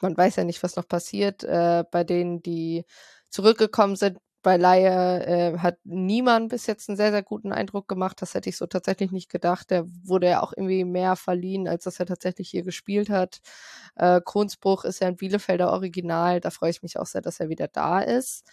[0.00, 1.44] Man weiß ja nicht, was noch passiert.
[1.44, 2.84] Äh, bei denen, die
[3.28, 8.22] zurückgekommen sind, bei Laie äh, hat niemand bis jetzt einen sehr, sehr guten Eindruck gemacht.
[8.22, 9.70] Das hätte ich so tatsächlich nicht gedacht.
[9.70, 13.40] Der wurde ja auch irgendwie mehr verliehen, als dass er tatsächlich hier gespielt hat.
[13.96, 16.40] Äh, Kronsbruch ist ja ein Bielefelder Original.
[16.40, 18.46] Da freue ich mich auch sehr, dass er wieder da ist.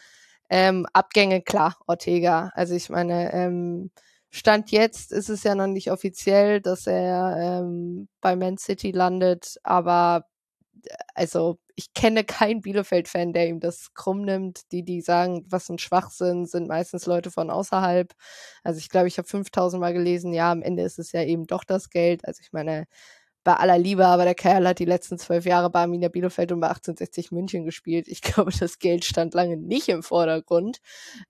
[0.49, 2.51] Ähm, Abgänge, klar, Ortega.
[2.55, 3.91] Also ich meine, ähm,
[4.31, 9.59] Stand jetzt ist es ja noch nicht offiziell, dass er ähm, bei Man City landet,
[9.63, 10.25] aber
[11.15, 14.71] also ich kenne keinen Bielefeld-Fan, der ihm das krumm nimmt.
[14.71, 18.13] Die, die sagen, was ein Schwachsinn, sind meistens Leute von außerhalb.
[18.63, 21.45] Also ich glaube, ich habe 5000 Mal gelesen, ja, am Ende ist es ja eben
[21.47, 22.25] doch das Geld.
[22.25, 22.87] Also ich meine,
[23.43, 26.59] bei aller Liebe, aber der Kerl hat die letzten zwölf Jahre bei Arminia Bielefeld und
[26.59, 28.07] bei 1860 München gespielt.
[28.07, 30.79] Ich glaube, das Geld stand lange nicht im Vordergrund.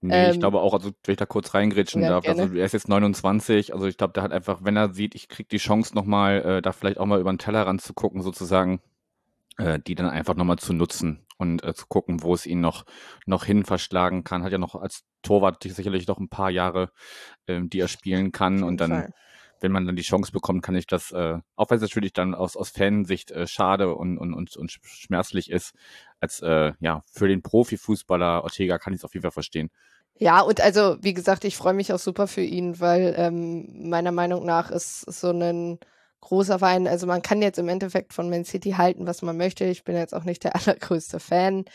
[0.01, 2.65] Nee, ähm, ich glaube auch, also wenn ich da kurz reingrätschen ja, darf, also er
[2.65, 5.57] ist jetzt 29, also ich glaube, der hat einfach, wenn er sieht, ich kriege die
[5.57, 8.81] Chance nochmal, äh, da vielleicht auch mal über den Tellerrand zu gucken, sozusagen,
[9.61, 12.85] äh, die dann einfach nochmal zu nutzen und äh, zu gucken, wo es ihn noch,
[13.25, 14.43] noch hin verschlagen kann.
[14.43, 16.91] Hat ja noch als Torwart sicherlich noch ein paar Jahre,
[17.45, 19.13] äh, die er spielen kann und dann Fall
[19.61, 22.33] wenn man dann die Chance bekommt, kann ich das, äh, auch wenn es natürlich dann
[22.33, 25.73] aus, aus Fansicht äh, schade und, und, und, und schmerzlich ist,
[26.19, 29.69] als äh, ja, für den Profifußballer Ortega kann ich es auf jeden Fall verstehen.
[30.17, 34.11] Ja, und also, wie gesagt, ich freue mich auch super für ihn, weil ähm, meiner
[34.11, 35.79] Meinung nach ist so ein
[36.21, 36.87] großer Verein.
[36.87, 39.65] Also man kann jetzt im Endeffekt von Man City halten, was man möchte.
[39.65, 41.65] Ich bin jetzt auch nicht der allergrößte Fan,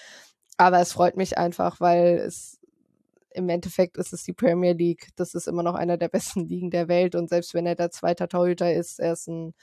[0.57, 2.59] aber es freut mich einfach, weil es
[3.35, 5.09] im Endeffekt ist es die Premier League.
[5.17, 7.91] Das ist immer noch einer der besten Ligen der Welt und selbst wenn er der
[7.91, 9.55] zweite Torhüter ist, er ist ein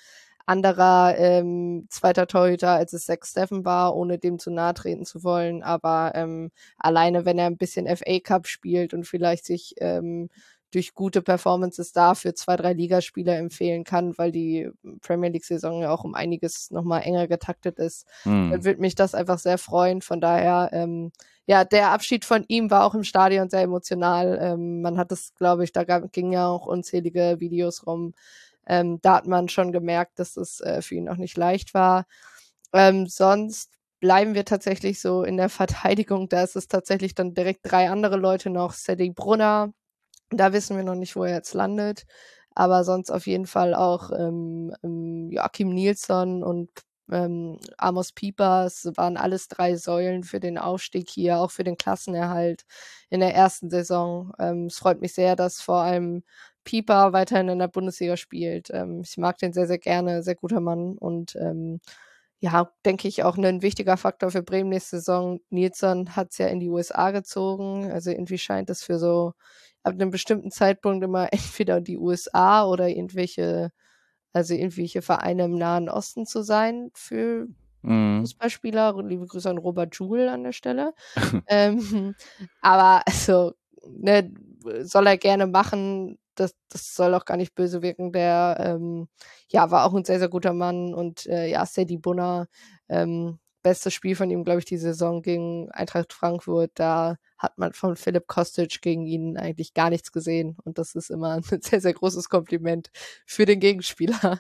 [0.45, 5.23] anderer ähm, zweiter Torhüter, als es Zack Steffen war, ohne dem zu nahe treten zu
[5.23, 5.63] wollen.
[5.63, 10.29] Aber ähm, alleine, wenn er ein bisschen FA Cup spielt und vielleicht sich ähm,
[10.73, 14.69] durch gute Performances da für zwei, drei Ligaspieler empfehlen kann, weil die
[15.01, 18.51] Premier League-Saison ja auch um einiges nochmal enger getaktet ist, hm.
[18.51, 20.01] dann würde mich das einfach sehr freuen.
[20.01, 21.11] Von daher, ähm,
[21.45, 24.39] ja, der Abschied von ihm war auch im Stadion sehr emotional.
[24.41, 28.13] Ähm, man hat es, glaube ich, da ging ja auch unzählige Videos rum.
[28.65, 32.05] Ähm, da hat man schon gemerkt, dass es äh, für ihn auch nicht leicht war.
[32.71, 36.27] Ähm, sonst bleiben wir tatsächlich so in der Verteidigung.
[36.29, 38.73] Da ist es tatsächlich dann direkt drei andere Leute noch.
[38.73, 39.73] Sadie Brunner,
[40.37, 42.05] da wissen wir noch nicht, wo er jetzt landet.
[42.55, 46.69] Aber sonst auf jeden Fall auch ähm, ähm, Joachim Nilsson und
[47.11, 52.63] ähm, Amos Piepers waren alles drei Säulen für den Aufstieg hier, auch für den Klassenerhalt
[53.09, 54.33] in der ersten Saison.
[54.39, 56.23] Ähm, es freut mich sehr, dass vor allem
[56.63, 58.69] Pieper weiterhin in der Bundesliga spielt.
[58.71, 61.79] Ähm, ich mag den sehr, sehr gerne, sehr guter Mann und ähm,
[62.39, 65.39] ja, denke ich, auch ein wichtiger Faktor für Bremen nächste Saison.
[65.49, 69.33] Nilsson hat es ja in die USA gezogen, also irgendwie scheint es für so
[69.83, 73.71] ab einem bestimmten Zeitpunkt immer entweder die USA oder irgendwelche,
[74.33, 77.47] also irgendwelche Vereine im Nahen Osten zu sein für
[77.81, 78.21] mhm.
[78.21, 79.01] Fußballspieler.
[79.03, 80.93] Liebe Grüße an Robert Joule an der Stelle.
[81.47, 82.15] ähm,
[82.61, 83.53] aber also,
[83.87, 84.31] ne,
[84.81, 86.17] soll er gerne machen.
[86.35, 88.11] Das, das soll auch gar nicht böse wirken.
[88.11, 89.07] Der ähm,
[89.49, 92.47] ja, war auch ein sehr, sehr guter Mann und äh, ja, Sadie Bunner,
[92.89, 96.71] ähm, bestes Spiel von ihm, glaube ich, die Saison gegen Eintracht Frankfurt.
[96.75, 100.57] Da hat man von Philipp Kostic gegen ihn eigentlich gar nichts gesehen.
[100.63, 102.91] Und das ist immer ein sehr, sehr großes Kompliment
[103.25, 104.39] für den Gegenspieler.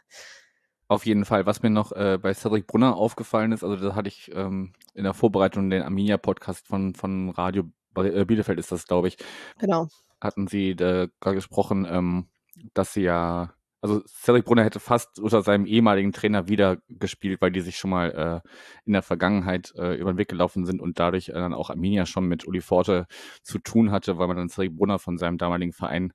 [0.87, 1.45] Auf jeden Fall.
[1.45, 5.05] Was mir noch äh, bei Cedric Brunner aufgefallen ist, also da hatte ich ähm, in
[5.05, 7.63] der Vorbereitung den Arminia-Podcast von, von Radio
[7.95, 9.17] äh, Bielefeld ist das, glaube ich.
[9.59, 9.87] Genau.
[10.21, 12.27] Hatten sie da gerade gesprochen, ähm,
[12.73, 13.53] dass sie ja,
[13.83, 17.89] also Cedric Brunner hätte fast unter seinem ehemaligen Trainer wieder gespielt, weil die sich schon
[17.89, 18.49] mal äh,
[18.85, 22.05] in der Vergangenheit äh, über den Weg gelaufen sind und dadurch äh, dann auch Arminia
[22.05, 23.07] schon mit Uli Forte
[23.41, 26.13] zu tun hatte, weil man dann Cedric Brunner von seinem damaligen Verein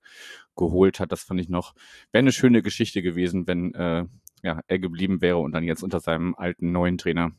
[0.57, 1.12] geholt hat.
[1.12, 1.75] Das fand ich noch,
[2.11, 4.07] wäre eine schöne Geschichte gewesen, wenn äh,
[4.43, 7.33] ja, er geblieben wäre und dann jetzt unter seinem alten neuen Trainer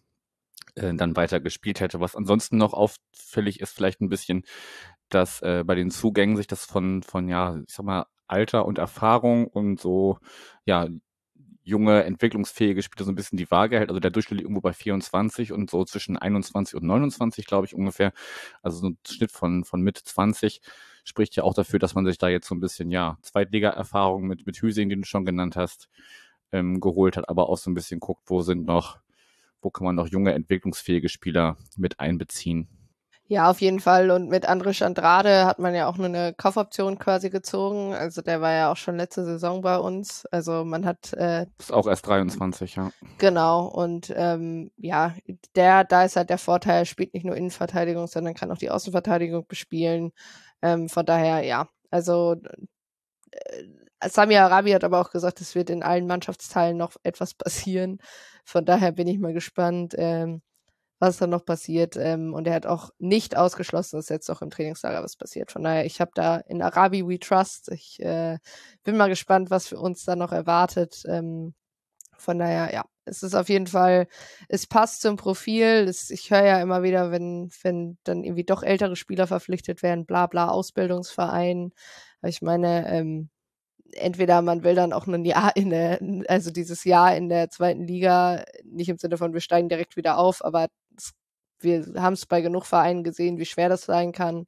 [0.75, 2.01] äh, dann weiter gespielt hätte.
[2.01, 4.43] Was ansonsten noch auffällig ist, vielleicht ein bisschen,
[5.09, 8.77] dass äh, bei den Zugängen sich das von, von, ja, ich sag mal, Alter und
[8.77, 10.19] Erfahrung und so,
[10.65, 10.87] ja,
[11.63, 13.89] junge, entwicklungsfähige Spieler so ein bisschen die Waage hält.
[13.89, 17.75] Also der Durchschnitt liegt irgendwo bei 24 und so zwischen 21 und 29, glaube ich,
[17.75, 18.11] ungefähr.
[18.63, 20.61] Also so ein Schnitt von, von Mitte 20
[21.03, 24.45] spricht ja auch dafür, dass man sich da jetzt so ein bisschen, ja, Zweitliga-Erfahrung mit,
[24.45, 25.89] mit Hüsing, den du schon genannt hast,
[26.51, 28.99] ähm, geholt hat, aber auch so ein bisschen guckt, wo sind noch,
[29.61, 32.67] wo kann man noch junge, entwicklungsfähige Spieler mit einbeziehen.
[33.31, 34.09] Ja, auf jeden Fall.
[34.09, 37.93] Und mit Andrisch Andrade hat man ja auch nur eine Kaufoption quasi gezogen.
[37.93, 40.25] Also der war ja auch schon letzte Saison bei uns.
[40.31, 41.13] Also man hat.
[41.13, 42.91] Äh, ist auch erst 23, ja.
[43.19, 43.67] Genau.
[43.67, 45.13] Und ähm, ja,
[45.55, 49.45] der, da ist halt der Vorteil, spielt nicht nur Innenverteidigung, sondern kann auch die Außenverteidigung
[49.47, 50.11] bespielen.
[50.63, 51.69] Ähm, von daher, ja.
[51.91, 52.35] Also
[53.29, 53.63] äh,
[54.09, 57.99] Sami Arabi hat aber auch gesagt, es wird in allen Mannschaftsteilen noch etwas passieren.
[58.43, 60.41] Von daher bin ich mal gespannt, ähm,
[60.99, 61.95] was da noch passiert.
[61.97, 65.51] Ähm, und er hat auch nicht ausgeschlossen, dass jetzt auch im Trainingslager was passiert.
[65.51, 67.71] Von daher, ich habe da in Arabi We Trust.
[67.71, 68.37] Ich äh,
[68.83, 71.03] bin mal gespannt, was für uns da noch erwartet.
[71.07, 71.53] Ähm,
[72.17, 74.07] von daher, ja, es ist auf jeden Fall,
[74.49, 75.85] es passt zum Profil.
[75.87, 80.05] Es, ich höre ja immer wieder, wenn, wenn dann irgendwie doch ältere Spieler verpflichtet werden,
[80.05, 81.71] bla bla, Ausbildungsverein.
[82.23, 83.29] Ich meine, ähm,
[83.93, 87.83] entweder man will dann auch ein Jahr in der, also dieses Jahr in der zweiten
[87.85, 90.67] Liga, nicht im Sinne von wir steigen direkt wieder auf, aber
[91.61, 94.45] wir haben es bei genug Vereinen gesehen, wie schwer das sein kann.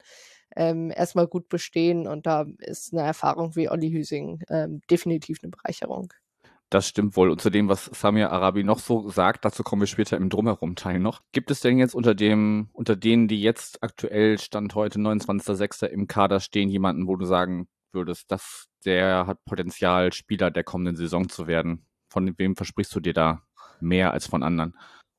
[0.54, 5.50] Ähm, erstmal gut bestehen und da ist eine Erfahrung wie Olli Hüsing ähm, definitiv eine
[5.50, 6.12] Bereicherung.
[6.72, 7.28] Das stimmt wohl.
[7.28, 11.00] Und zu dem, was Samir Arabi noch so sagt, dazu kommen wir später im Drumherum-Teil
[11.00, 11.20] noch.
[11.32, 15.84] Gibt es denn jetzt unter dem, unter denen, die jetzt aktuell Stand heute 29.06.
[15.84, 20.96] im Kader stehen, jemanden, wo du sagen würdest, dass der hat Potenzial, Spieler der kommenden
[20.96, 21.84] Saison zu werden?
[22.08, 23.42] Von wem versprichst du dir da
[23.80, 24.74] mehr als von anderen?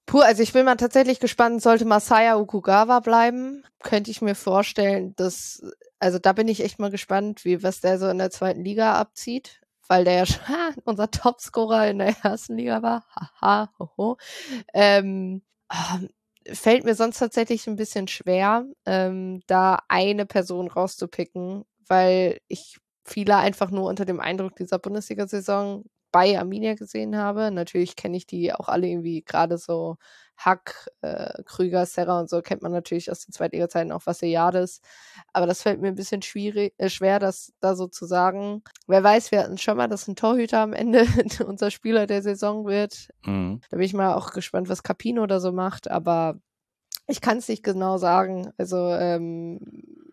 [0.05, 5.15] Puh, also ich bin mal tatsächlich gespannt, sollte Masaya Okugawa bleiben, könnte ich mir vorstellen,
[5.15, 5.63] dass,
[5.99, 8.95] also da bin ich echt mal gespannt, wie was der so in der zweiten Liga
[8.95, 10.43] abzieht, weil der ja schon
[10.85, 13.05] unser Topscorer in der ersten Liga war.
[13.41, 14.17] Haha, hoho.
[14.73, 15.41] Ähm,
[15.71, 15.99] oh,
[16.53, 23.37] fällt mir sonst tatsächlich ein bisschen schwer, ähm, da eine Person rauszupicken, weil ich viele
[23.37, 27.51] einfach nur unter dem Eindruck dieser Bundesliga-Saison bei Arminia gesehen habe.
[27.51, 29.97] Natürlich kenne ich die auch alle irgendwie gerade so
[30.37, 34.81] Hack, äh, Krüger, Serra und so kennt man natürlich aus den Zweitliga-Zeiten auch Vassiliades.
[35.33, 38.63] Aber das fällt mir ein bisschen schwierig, äh, schwer, das da so zu sagen.
[38.87, 41.05] Wer weiß, wir hatten schon mal, dass ein Torhüter am Ende
[41.47, 43.09] unser Spieler der Saison wird.
[43.25, 43.61] Mhm.
[43.69, 45.89] Da bin ich mal auch gespannt, was Capino da so macht.
[45.89, 46.39] Aber
[47.07, 48.51] ich kann es nicht genau sagen.
[48.57, 49.59] Also ähm,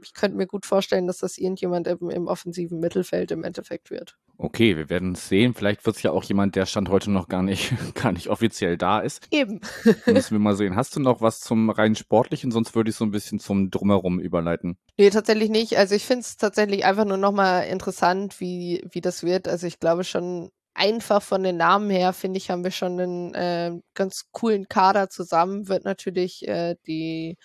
[0.03, 4.17] ich könnte mir gut vorstellen, dass das irgendjemand im, im, offensiven Mittelfeld im Endeffekt wird.
[4.39, 5.55] Okay, wir werden es sehen.
[5.55, 8.77] Vielleicht wird es ja auch jemand, der Stand heute noch gar nicht, gar nicht offiziell
[8.77, 9.27] da ist.
[9.31, 9.61] Eben.
[10.07, 10.77] Müssen wir mal sehen.
[10.77, 12.51] Hast du noch was zum rein sportlichen?
[12.51, 14.79] Sonst würde ich so ein bisschen zum Drumherum überleiten.
[14.99, 15.77] Nee, tatsächlich nicht.
[15.79, 19.49] Also ich finde es tatsächlich einfach nur nochmal interessant, wie, wie das wird.
[19.49, 23.35] Also ich glaube schon, einfach von den Namen her, finde ich, haben wir schon einen
[23.35, 25.69] äh, ganz coolen Kader zusammen.
[25.69, 27.37] Wird natürlich äh, die,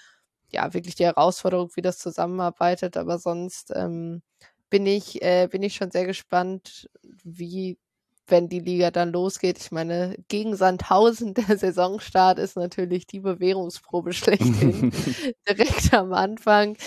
[0.56, 4.22] ja, wirklich die Herausforderung, wie das zusammenarbeitet, aber sonst ähm,
[4.70, 6.89] bin ich, äh, bin ich schon sehr gespannt,
[7.24, 7.78] wie,
[8.28, 9.60] wenn die Liga dann losgeht.
[9.60, 14.91] Ich meine, gegen Sandhausen der Saisonstart ist natürlich die Bewährungsprobe schlechthin.
[15.49, 16.78] Direkt am Anfang.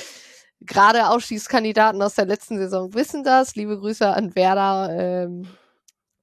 [0.61, 3.55] Gerade Ausschießkandidaten aus der letzten Saison wissen das.
[3.55, 4.91] Liebe Grüße an Werder.
[4.99, 5.49] Ähm,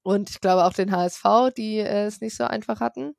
[0.04, 1.24] und ich glaube auch den HSV,
[1.58, 3.16] die äh, es nicht so einfach hatten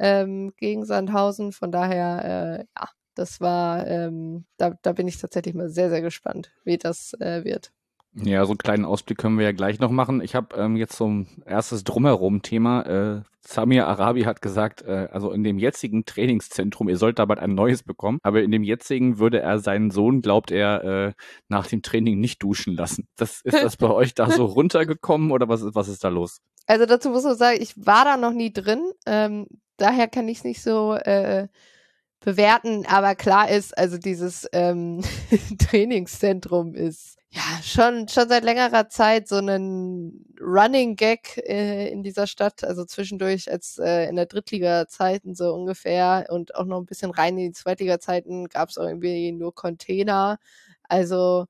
[0.00, 1.52] ähm, gegen Sandhausen.
[1.52, 2.88] Von daher, äh, ja,
[3.18, 7.42] Das war, ähm, da, da bin ich tatsächlich mal sehr, sehr gespannt, wie das äh,
[7.42, 7.72] wird.
[8.14, 10.20] Ja, so einen kleinen Ausblick können wir ja gleich noch machen.
[10.20, 12.82] Ich habe ähm, jetzt so ein erstes Drumherum-Thema.
[12.82, 17.40] Äh, Samir Arabi hat gesagt, äh, also in dem jetzigen Trainingszentrum, ihr sollt da bald
[17.40, 21.12] ein neues bekommen, aber in dem jetzigen würde er seinen Sohn, glaubt er, äh,
[21.48, 23.08] nach dem Training nicht duschen lassen.
[23.16, 26.38] Das, ist das bei euch da so runtergekommen oder was, was ist da los?
[26.68, 30.38] Also dazu muss man sagen, ich war da noch nie drin, ähm, daher kann ich
[30.38, 31.48] es nicht so äh,
[32.20, 35.02] bewerten, aber klar ist, also dieses ähm,
[35.58, 42.26] Trainingszentrum ist ja schon schon seit längerer Zeit so ein Running Gag äh, in dieser
[42.26, 47.10] Stadt, also zwischendurch als äh, in der Drittliga-Zeiten so ungefähr und auch noch ein bisschen
[47.10, 50.38] rein in die Zweitliga-Zeiten gab es irgendwie nur Container.
[50.84, 51.46] Also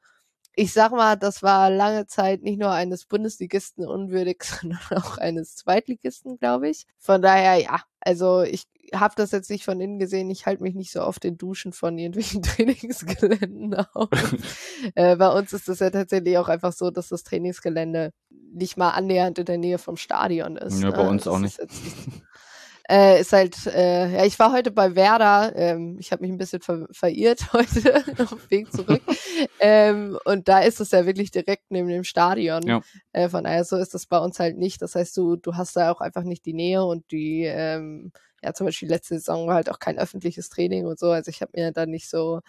[0.57, 5.55] ich sag mal, das war lange Zeit nicht nur eines Bundesligisten unwürdig, sondern auch eines
[5.57, 6.87] Zweitligisten, glaube ich.
[6.99, 8.65] Von daher, ja, also ich
[8.95, 10.31] habe das jetzt nicht von innen gesehen.
[10.31, 14.09] Ich halte mich nicht so oft in Duschen von irgendwelchen Trainingsgeländen auf.
[14.95, 18.91] äh, bei uns ist es ja tatsächlich auch einfach so, dass das Trainingsgelände nicht mal
[18.91, 20.81] annähernd in der Nähe vom Stadion ist.
[20.83, 21.09] Ja, bei ne?
[21.11, 21.59] uns das auch nicht.
[22.91, 25.53] Äh, ist halt, äh, ja, ich war heute bei Werder.
[25.55, 29.03] Ähm, ich habe mich ein bisschen ver verirrt heute auf dem Weg zurück.
[29.61, 32.63] ähm, und da ist es ja wirklich direkt neben dem Stadion.
[32.67, 32.81] Ja.
[33.13, 34.81] Äh, von daher so ist das bei uns halt nicht.
[34.81, 38.11] Das heißt, du, du hast da auch einfach nicht die Nähe und die, ähm,
[38.43, 41.11] ja, zum Beispiel letzte Saison war halt auch kein öffentliches Training und so.
[41.11, 42.41] Also ich habe mir da nicht so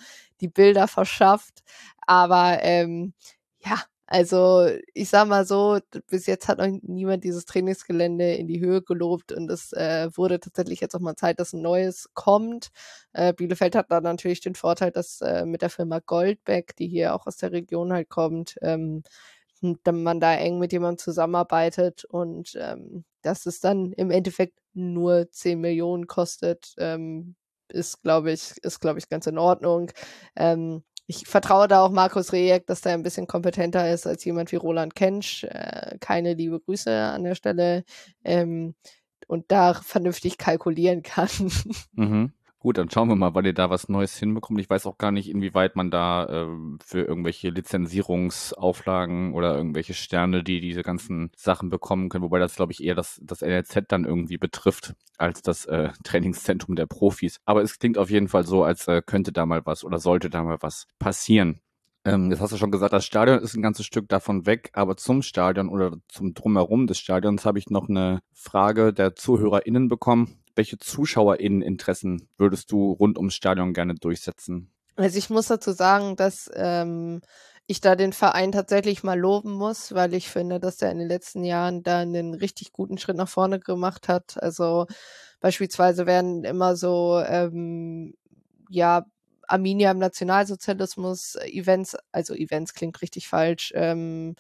[0.42, 1.64] die Bilder verschafft.
[2.08, 3.14] Aber ähm,
[3.60, 8.60] ja, also ich sag mal so, bis jetzt hat noch niemand dieses Trainingsgelände in die
[8.60, 12.70] Höhe gelobt und es äh, wurde tatsächlich jetzt auch mal Zeit, dass ein neues kommt.
[13.14, 17.14] Äh, Bielefeld hat da natürlich den Vorteil, dass äh, mit der Firma Goldbeck, die hier
[17.14, 19.04] auch aus der Region halt kommt, ähm,
[19.62, 25.60] man da eng mit jemandem zusammenarbeitet und ähm, dass es dann im Endeffekt nur 10
[25.60, 27.36] Millionen kostet, ähm,
[27.70, 29.92] ist, glaube ich, ist, glaube ich, ganz in Ordnung.
[30.36, 34.52] Ähm, ich vertraue da auch Markus Rejek, dass der ein bisschen kompetenter ist als jemand
[34.52, 35.44] wie Roland Kensch.
[35.44, 37.84] Äh, keine liebe Grüße an der Stelle.
[38.24, 38.76] Ähm,
[39.28, 41.30] und da vernünftig kalkulieren kann.
[41.94, 42.34] Mhm.
[42.62, 44.60] Gut, dann schauen wir mal, weil ihr da was Neues hinbekommt.
[44.60, 46.48] Ich weiß auch gar nicht, inwieweit man da äh,
[46.86, 52.74] für irgendwelche Lizenzierungsauflagen oder irgendwelche Sterne, die diese ganzen Sachen bekommen können, wobei das, glaube
[52.74, 57.40] ich, eher das, das NLZ dann irgendwie betrifft, als das äh, Trainingszentrum der Profis.
[57.46, 60.30] Aber es klingt auf jeden Fall so, als äh, könnte da mal was oder sollte
[60.30, 61.62] da mal was passieren.
[62.04, 64.98] Ähm, jetzt hast du schon gesagt, das Stadion ist ein ganzes Stück davon weg, aber
[64.98, 70.39] zum Stadion oder zum Drumherum des Stadions habe ich noch eine Frage der ZuhörerInnen bekommen
[70.60, 74.74] welche ZuschauerInneninteressen würdest du rund ums Stadion gerne durchsetzen?
[74.98, 77.22] Also ich muss dazu sagen, dass ähm,
[77.66, 81.08] ich da den Verein tatsächlich mal loben muss, weil ich finde, dass er in den
[81.08, 84.36] letzten Jahren da einen richtig guten Schritt nach vorne gemacht hat.
[84.44, 84.86] Also
[85.40, 88.16] beispielsweise werden immer so ähm,
[88.70, 89.06] ja
[89.48, 94.36] Arminia im Nationalsozialismus Events, also Events klingt richtig falsch, ähm,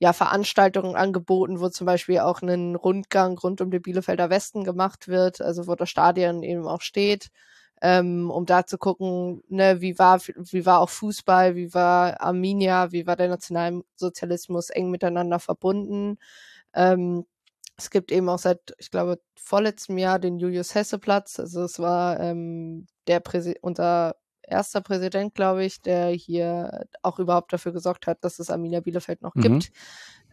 [0.00, 5.08] ja, Veranstaltungen angeboten, wo zum Beispiel auch ein Rundgang rund um den Bielefelder Westen gemacht
[5.08, 7.28] wird, also wo das Stadion eben auch steht,
[7.82, 12.92] ähm, um da zu gucken, ne, wie war, wie war auch Fußball, wie war Arminia,
[12.92, 16.18] wie war der Nationalsozialismus eng miteinander verbunden.
[16.74, 17.26] Ähm,
[17.76, 21.40] es gibt eben auch seit, ich glaube, vorletztem Jahr den Julius Hesse Platz.
[21.40, 24.16] Also es war ähm, der Präsi unser
[24.50, 29.22] erster Präsident, glaube ich, der hier auch überhaupt dafür gesorgt hat, dass es Arminia Bielefeld
[29.22, 29.40] noch mhm.
[29.42, 29.72] gibt.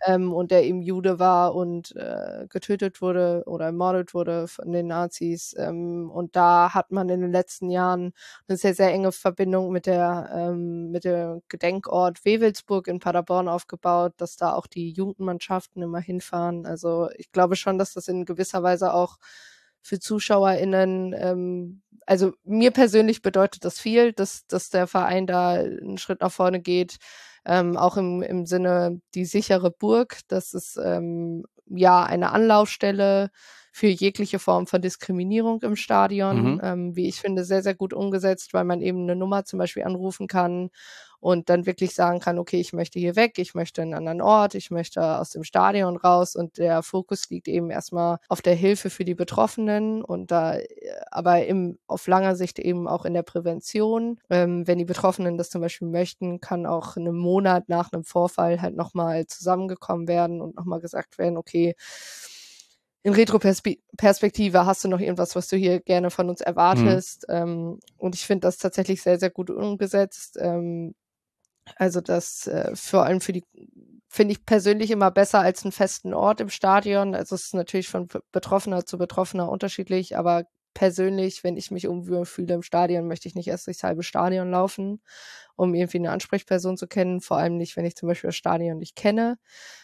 [0.05, 4.87] Ähm, und der eben Jude war und äh, getötet wurde oder ermordet wurde von den
[4.87, 5.55] Nazis.
[5.57, 8.13] Ähm, und da hat man in den letzten Jahren
[8.47, 14.13] eine sehr, sehr enge Verbindung mit der, ähm, mit dem Gedenkort Wewelsburg in Paderborn aufgebaut,
[14.17, 16.65] dass da auch die Jugendmannschaften immer hinfahren.
[16.65, 19.17] Also ich glaube schon, dass das in gewisser Weise auch
[19.87, 25.97] für ZuschauerInnen, ähm, also mir persönlich bedeutet das viel, dass, dass der Verein da einen
[25.97, 26.97] Schritt nach vorne geht,
[27.45, 33.29] ähm, auch im, im Sinne die sichere Burg, dass es ähm, ja eine Anlaufstelle
[33.71, 36.61] für jegliche Form von Diskriminierung im Stadion, mhm.
[36.63, 39.83] ähm, wie ich finde, sehr, sehr gut umgesetzt, weil man eben eine Nummer zum Beispiel
[39.83, 40.69] anrufen kann
[41.19, 44.55] und dann wirklich sagen kann, okay, ich möchte hier weg, ich möchte einen anderen Ort,
[44.55, 48.89] ich möchte aus dem Stadion raus und der Fokus liegt eben erstmal auf der Hilfe
[48.89, 50.67] für die Betroffenen und da äh,
[51.11, 54.19] aber im, auf langer Sicht eben auch in der Prävention.
[54.29, 58.61] Ähm, wenn die Betroffenen das zum Beispiel möchten, kann auch einen Monat nach einem Vorfall
[58.61, 61.75] halt nochmal zusammengekommen werden und nochmal gesagt werden, okay,
[63.07, 67.25] in Retroperspektive hast du noch irgendwas, was du hier gerne von uns erwartest.
[67.29, 67.35] Mhm.
[67.35, 70.37] Ähm, und ich finde das tatsächlich sehr, sehr gut umgesetzt.
[70.41, 70.93] Ähm,
[71.75, 73.43] also das äh, vor allem für die
[74.09, 77.13] finde ich persönlich immer besser als einen festen Ort im Stadion.
[77.13, 82.25] Also es ist natürlich von Betroffener zu Betroffener unterschiedlich, aber persönlich, wenn ich mich unwohl
[82.25, 85.01] fühle im Stadion, möchte ich nicht erst durchs halbe Stadion laufen,
[85.55, 87.19] um irgendwie eine Ansprechperson zu kennen.
[87.21, 89.37] Vor allem nicht, wenn ich zum Beispiel das Stadion nicht kenne.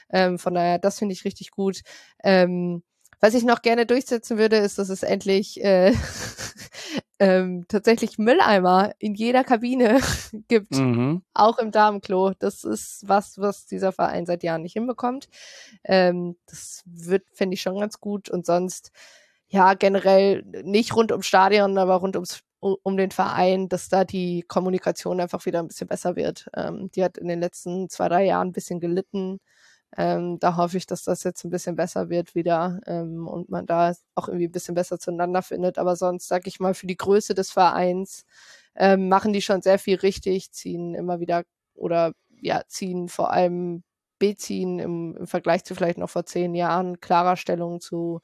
[0.09, 1.81] Ähm, von daher, das finde ich richtig gut.
[2.23, 2.84] Ähm,
[3.19, 5.93] was ich noch gerne durchsetzen würde, ist, dass es endlich äh,
[7.24, 10.01] ähm, tatsächlich Mülleimer in jeder Kabine
[10.49, 11.24] gibt, mhm.
[11.34, 12.34] auch im Damenklo.
[12.38, 15.30] Das ist was, was dieser Verein seit Jahren nicht hinbekommt.
[15.86, 18.30] Ähm, das wird, finde ich, schon ganz gut.
[18.30, 18.91] Und sonst,
[19.47, 24.43] ja, generell nicht rund ums Stadion, aber rund ums um den Verein, dass da die
[24.47, 26.47] Kommunikation einfach wieder ein bisschen besser wird.
[26.55, 29.39] Ähm, die hat in den letzten zwei, drei Jahren ein bisschen gelitten.
[29.97, 33.65] Ähm, da hoffe ich, dass das jetzt ein bisschen besser wird wieder ähm, und man
[33.65, 35.77] da auch irgendwie ein bisschen besser zueinander findet.
[35.77, 38.25] Aber sonst, sag ich mal, für die Größe des Vereins
[38.75, 41.43] ähm, machen die schon sehr viel richtig, ziehen immer wieder
[41.75, 43.83] oder ja, ziehen vor allem
[44.19, 48.21] beziehen im, im Vergleich zu vielleicht noch vor zehn Jahren klarer Stellung zu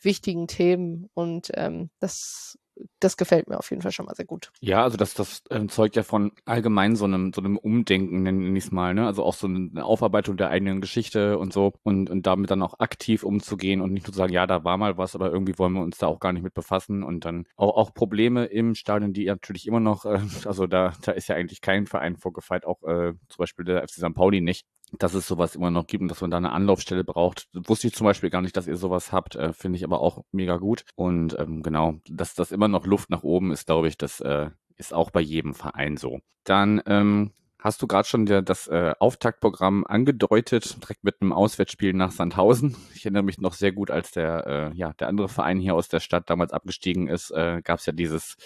[0.00, 1.08] wichtigen Themen.
[1.14, 2.58] Und ähm, das
[3.00, 4.50] das gefällt mir auf jeden Fall schon mal sehr gut.
[4.60, 8.56] Ja, also das, das ähm, zeugt ja von allgemein so einem, so einem Umdenken, nenne
[8.56, 9.06] ich es mal, ne?
[9.06, 12.78] Also auch so eine Aufarbeitung der eigenen Geschichte und so und, und damit dann auch
[12.78, 15.72] aktiv umzugehen und nicht nur zu sagen, ja, da war mal was, aber irgendwie wollen
[15.72, 19.12] wir uns da auch gar nicht mit befassen und dann auch, auch Probleme im Stadion,
[19.12, 22.82] die natürlich immer noch, äh, also da, da ist ja eigentlich kein Verein vorgefeilt, auch
[22.82, 24.14] äh, zum Beispiel der FC St.
[24.14, 24.66] Pauli nicht
[24.98, 27.48] dass es sowas immer noch gibt und dass man da eine Anlaufstelle braucht.
[27.52, 30.24] Wusste ich zum Beispiel gar nicht, dass ihr sowas habt, äh, finde ich aber auch
[30.32, 30.84] mega gut.
[30.94, 34.50] Und ähm, genau, dass das immer noch Luft nach oben ist, glaube ich, das äh,
[34.76, 36.20] ist auch bei jedem Verein so.
[36.44, 42.10] Dann ähm, hast du gerade schon das äh, Auftaktprogramm angedeutet, direkt mit einem Auswärtsspiel nach
[42.10, 42.76] Sandhausen.
[42.94, 45.88] Ich erinnere mich noch sehr gut, als der, äh, ja, der andere Verein hier aus
[45.88, 48.36] der Stadt damals abgestiegen ist, äh, gab es ja dieses,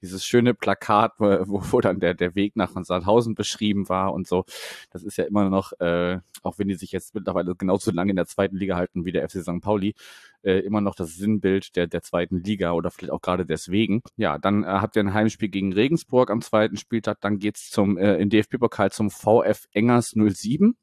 [0.00, 4.44] dieses schöne Plakat, wo, wo dann der, der Weg nach Sandhausen beschrieben war und so.
[4.90, 8.16] Das ist ja immer noch, äh, auch wenn die sich jetzt mittlerweile genauso lange in
[8.16, 9.60] der zweiten Liga halten wie der FC St.
[9.60, 9.94] Pauli,
[10.42, 14.02] äh, immer noch das Sinnbild der, der zweiten Liga oder vielleicht auch gerade deswegen.
[14.16, 17.98] Ja, dann äh, habt ihr ein Heimspiel gegen Regensburg am zweiten Spieltag, dann geht's zum
[17.98, 20.76] äh, in DFB-Pokal zum VF Engers 07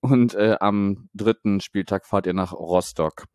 [0.00, 3.26] und äh, am dritten Spieltag fahrt ihr nach Rostock.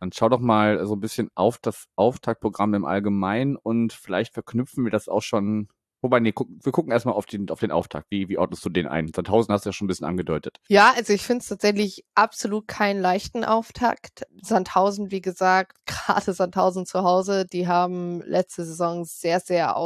[0.00, 4.84] Dann schau doch mal so ein bisschen auf das Auftaktprogramm im Allgemeinen und vielleicht verknüpfen
[4.84, 5.68] wir das auch schon
[6.02, 8.08] Wobei, nee, guck, wir gucken erstmal auf den, auf den Auftakt.
[8.10, 9.12] Wie, wie ordnest du den ein?
[9.14, 10.58] Sandhausen hast du ja schon ein bisschen angedeutet.
[10.68, 14.24] Ja, also ich finde es tatsächlich absolut keinen leichten Auftakt.
[14.42, 19.76] Sandhausen, wie gesagt, gerade Sandhausen zu Hause, die haben letzte Saison sehr, sehr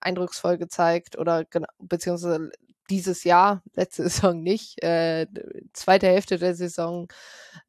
[0.00, 1.44] eindrucksvoll gezeigt oder
[1.78, 2.50] beziehungsweise
[2.88, 5.26] dieses Jahr, letzte Saison nicht, äh,
[5.74, 7.08] zweite Hälfte der Saison,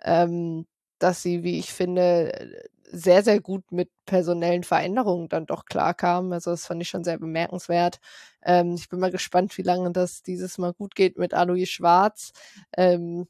[0.01, 0.65] ähm,
[0.99, 6.31] dass sie, wie ich finde, sehr, sehr gut mit personellen Veränderungen dann doch klarkamen.
[6.33, 7.99] Also das fand ich schon sehr bemerkenswert.
[8.43, 12.33] Ähm, ich bin mal gespannt, wie lange das dieses Mal gut geht mit Alois Schwarz.
[12.77, 13.27] Ähm,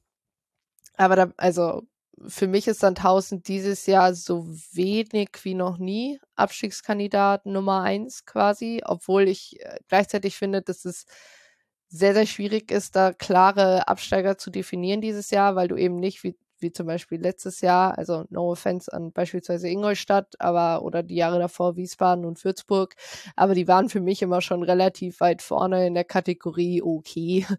[0.95, 1.83] aber da, also
[2.27, 8.81] für mich ist Sandhausen dieses Jahr so wenig wie noch nie Abstiegskandidat Nummer eins quasi,
[8.85, 11.05] obwohl ich äh, gleichzeitig finde, dass es
[11.89, 16.23] sehr, sehr schwierig ist, da klare Absteiger zu definieren dieses Jahr, weil du eben nicht,
[16.23, 21.15] wie wie zum Beispiel letztes Jahr, also no offense an beispielsweise Ingolstadt, aber oder die
[21.15, 22.95] Jahre davor Wiesbaden und Würzburg,
[23.35, 27.45] aber die waren für mich immer schon relativ weit vorne in der Kategorie okay.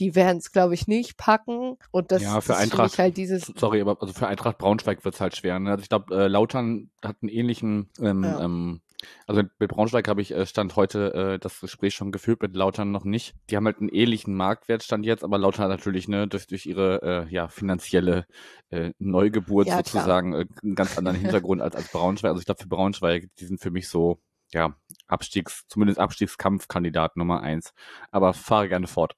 [0.00, 1.76] Die werden es, glaube ich, nicht packen.
[1.92, 3.52] Und das, ja, für Eintracht, halt dieses.
[3.56, 5.60] Sorry, aber also für Eintracht Braunschweig wird es halt schwer.
[5.60, 5.70] Ne?
[5.70, 8.40] Also ich glaube, äh, Lautern hat einen ähnlichen ähm, ja.
[8.40, 8.80] ähm,
[9.26, 12.90] also mit Braunschweig habe ich äh, Stand heute äh, das Gespräch schon geführt, mit Lautern
[12.90, 13.34] noch nicht.
[13.50, 17.32] Die haben halt einen ähnlichen Marktwertstand jetzt, aber Lautern natürlich ne, durch, durch ihre äh,
[17.32, 18.26] ja, finanzielle
[18.70, 22.30] äh, Neugeburt ja, sozusagen äh, einen ganz anderen Hintergrund als, als Braunschweig.
[22.30, 24.20] Also ich glaube für Braunschweig, die sind für mich so,
[24.52, 24.74] ja,
[25.06, 27.72] Abstiegs, zumindest Abstiegskampfkandidat Nummer eins.
[28.10, 29.16] Aber fahre gerne fort.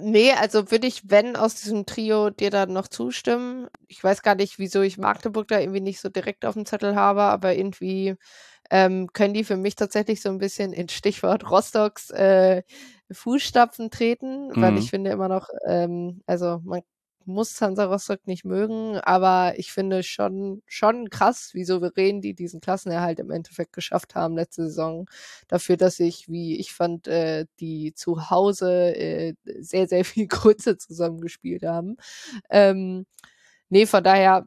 [0.00, 3.68] Nee, also würde ich, wenn aus diesem Trio dir dann noch zustimmen.
[3.86, 6.96] Ich weiß gar nicht, wieso ich Magdeburg da irgendwie nicht so direkt auf dem Zettel
[6.96, 8.16] habe, aber irgendwie
[8.70, 12.62] ähm, können die für mich tatsächlich so ein bisschen in Stichwort Rostocks äh,
[13.10, 14.60] Fußstapfen treten, mhm.
[14.60, 16.82] weil ich finde immer noch, ähm, also man
[17.26, 22.60] muss Hansa Rostock nicht mögen, aber ich finde schon, schon krass, wie souverän die diesen
[22.60, 25.10] Klassenerhalt im Endeffekt geschafft haben letzte Saison.
[25.48, 30.78] Dafür, dass ich, wie ich fand, äh, die zu Hause äh, sehr, sehr viel Grütze
[30.78, 31.96] zusammengespielt haben.
[32.50, 33.06] Ähm,
[33.68, 34.46] nee, von daher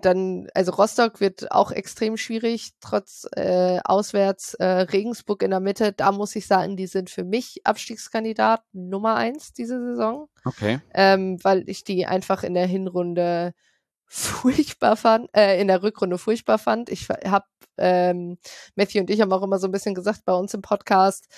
[0.00, 5.92] dann, also Rostock wird auch extrem schwierig, trotz äh, auswärts äh, Regensburg in der Mitte.
[5.92, 10.28] Da muss ich sagen, die sind für mich Abstiegskandidat Nummer eins diese Saison.
[10.44, 10.80] Okay.
[10.94, 13.54] Ähm, weil ich die einfach in der Hinrunde
[14.06, 16.90] furchtbar fand, äh, in der Rückrunde furchtbar fand.
[16.90, 17.46] Ich habe,
[17.78, 18.38] ähm,
[18.74, 21.28] Matthew und ich haben auch immer so ein bisschen gesagt bei uns im Podcast,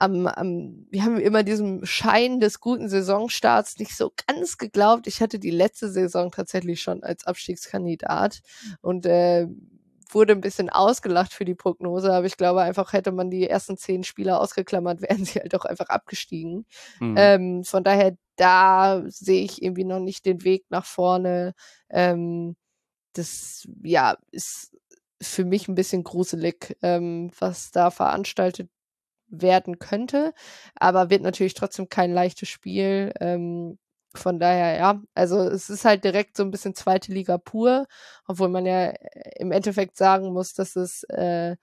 [0.00, 5.06] am, am, wir haben immer diesem Schein des guten Saisonstarts nicht so ganz geglaubt.
[5.06, 8.40] Ich hatte die letzte Saison tatsächlich schon als Abstiegskandidat
[8.80, 9.48] und äh,
[10.10, 13.76] wurde ein bisschen ausgelacht für die Prognose, aber ich glaube einfach, hätte man die ersten
[13.76, 16.64] zehn Spieler ausgeklammert, wären sie halt auch einfach abgestiegen.
[17.00, 17.14] Mhm.
[17.18, 21.54] Ähm, von daher, da sehe ich irgendwie noch nicht den Weg nach vorne.
[21.90, 22.56] Ähm,
[23.14, 24.76] das, ja, ist
[25.20, 28.70] für mich ein bisschen gruselig, ähm, was da veranstaltet
[29.28, 30.32] werden könnte,
[30.74, 33.12] aber wird natürlich trotzdem kein leichtes Spiel.
[33.20, 33.78] Ähm,
[34.14, 37.86] von daher, ja, also es ist halt direkt so ein bisschen zweite Liga pur,
[38.26, 38.96] obwohl man ja äh,
[39.38, 41.56] im Endeffekt sagen muss, dass es, äh,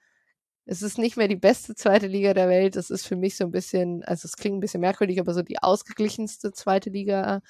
[0.65, 2.75] es ist nicht mehr die beste zweite Liga der Welt.
[2.75, 5.41] Es ist für mich so ein bisschen, also es klingt ein bisschen merkwürdig, aber so
[5.43, 7.41] die ausgeglichenste zweite Liga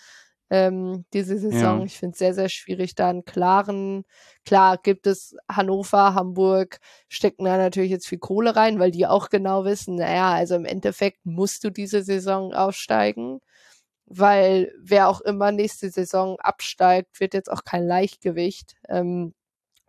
[0.49, 1.79] ähm, diese Saison.
[1.79, 1.85] Ja.
[1.85, 4.05] Ich finde es sehr, sehr schwierig, da einen klaren,
[4.45, 9.29] klar gibt es Hannover, Hamburg, stecken da natürlich jetzt viel Kohle rein, weil die auch
[9.29, 13.39] genau wissen, naja, also im Endeffekt musst du diese Saison aufsteigen,
[14.05, 18.75] weil wer auch immer nächste Saison absteigt, wird jetzt auch kein Leichtgewicht.
[18.87, 19.33] Ähm,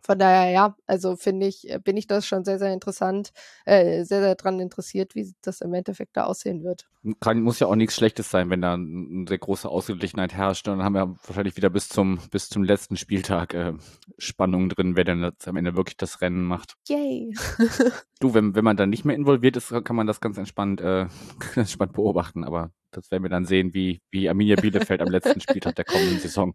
[0.07, 3.33] von daher, ja, also finde ich, äh, bin ich das schon sehr, sehr interessant,
[3.65, 6.87] äh, sehr, sehr dran interessiert, wie das im Endeffekt da aussehen wird.
[7.19, 10.69] Kann, muss ja auch nichts Schlechtes sein, wenn da eine sehr große Ausgeglichenheit herrscht.
[10.69, 13.73] Und dann haben wir wahrscheinlich wieder bis zum, bis zum letzten Spieltag äh,
[14.17, 16.75] Spannung drin, wer dann am Ende wirklich das Rennen macht.
[16.87, 17.35] Yay!
[18.21, 21.07] du, wenn, wenn man dann nicht mehr involviert ist, kann man das ganz entspannt, äh,
[21.57, 22.45] entspannt beobachten.
[22.45, 26.21] Aber das werden wir dann sehen, wie, wie Arminia Bielefeld am letzten Spieltag der kommenden
[26.21, 26.55] Saison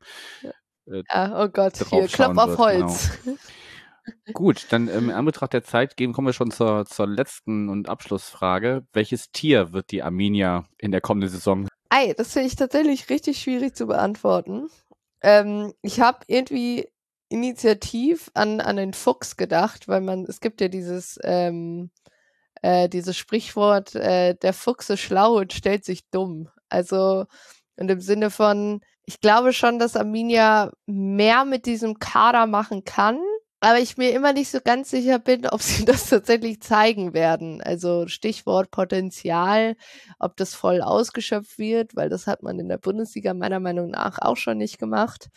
[0.91, 3.11] äh, ja, oh Gott, hier, Klopf auf Holz.
[3.23, 3.37] Genau.
[4.33, 7.87] Gut, dann ähm, in Anbetracht der Zeit gehen, kommen wir schon zur, zur letzten und
[7.87, 8.85] Abschlussfrage.
[8.93, 11.67] Welches Tier wird die Arminia in der kommenden Saison?
[11.89, 14.69] Ei, das finde ich tatsächlich richtig schwierig zu beantworten.
[15.21, 16.89] Ähm, ich habe irgendwie
[17.29, 21.91] initiativ an, an den Fuchs gedacht, weil man, es gibt ja dieses, ähm,
[22.61, 26.49] äh, dieses Sprichwort, äh, der Fuchs ist schlau und stellt sich dumm.
[26.69, 27.25] Also,
[27.77, 33.20] in dem Sinne von, ich glaube schon, dass Arminia mehr mit diesem Kader machen kann,
[33.60, 37.62] aber ich mir immer nicht so ganz sicher bin, ob sie das tatsächlich zeigen werden.
[37.62, 39.76] Also Stichwort Potenzial,
[40.20, 44.20] ob das voll ausgeschöpft wird, weil das hat man in der Bundesliga meiner Meinung nach
[44.20, 45.30] auch schon nicht gemacht.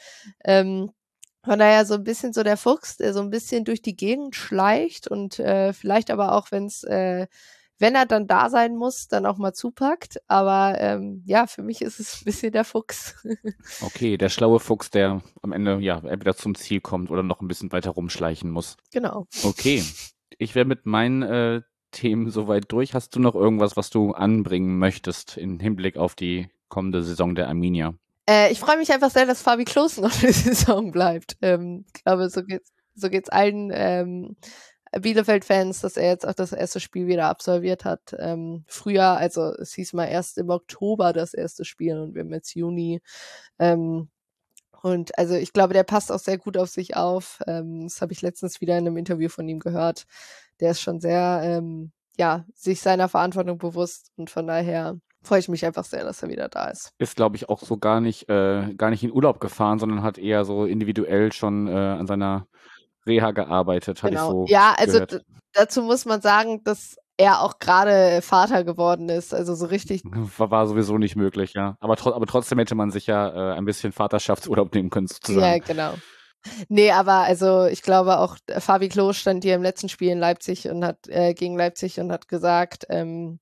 [0.45, 0.91] Ähm,
[1.45, 4.35] von daher so ein bisschen so der Fuchs, der so ein bisschen durch die Gegend
[4.35, 7.27] schleicht und äh, vielleicht aber auch, wenn es äh,
[7.79, 10.19] wenn er dann da sein muss, dann auch mal zupackt.
[10.29, 13.15] Aber ähm, ja, für mich ist es ein bisschen der Fuchs.
[13.83, 17.49] okay, der schlaue Fuchs, der am Ende ja entweder zum Ziel kommt oder noch ein
[17.49, 18.77] bisschen weiter rumschleichen muss.
[18.93, 19.27] Genau.
[19.43, 19.83] Okay.
[20.39, 22.95] Ich wäre mit meinen äh, Themen soweit durch.
[22.95, 27.49] Hast du noch irgendwas, was du anbringen möchtest im Hinblick auf die kommende Saison der
[27.49, 27.95] Arminia?
[28.29, 31.37] Äh, ich freue mich einfach sehr, dass Fabi Klos noch eine Saison bleibt.
[31.43, 33.71] Ähm, ich glaube, so geht's, so geht's allen.
[33.73, 34.37] Ähm,
[35.01, 38.15] Bielefeld-Fans, dass er jetzt auch das erste Spiel wieder absolviert hat.
[38.19, 42.33] Ähm, früher, also es hieß mal erst im Oktober das erste Spiel und wir haben
[42.33, 43.01] jetzt Juni.
[43.59, 44.09] Ähm,
[44.83, 47.41] und also ich glaube, der passt auch sehr gut auf sich auf.
[47.47, 50.05] Ähm, das habe ich letztens wieder in einem Interview von ihm gehört.
[50.61, 55.49] Der ist schon sehr, ähm, ja, sich seiner Verantwortung bewusst und von daher freue ich
[55.49, 56.93] mich einfach sehr, dass er wieder da ist.
[56.99, 60.19] Ist, glaube ich, auch so gar nicht, äh, gar nicht in Urlaub gefahren, sondern hat
[60.19, 62.47] eher so individuell schon äh, an seiner
[63.07, 64.05] Reha gearbeitet, genau.
[64.05, 64.45] hatte ich so.
[64.49, 65.05] Ja, also
[65.53, 69.35] dazu muss man sagen, dass er auch gerade Vater geworden ist.
[69.35, 70.03] Also so richtig.
[70.05, 71.77] War, war sowieso nicht möglich, ja.
[71.81, 75.41] Aber, tro aber trotzdem hätte man sich ja äh, ein bisschen Vaterschaftsurlaub nehmen können, sozusagen.
[75.45, 75.95] Ja, genau.
[76.69, 80.69] Nee, aber also ich glaube auch Fabi Klo stand hier im letzten Spiel in Leipzig
[80.69, 83.39] und hat äh, gegen Leipzig und hat gesagt, ähm,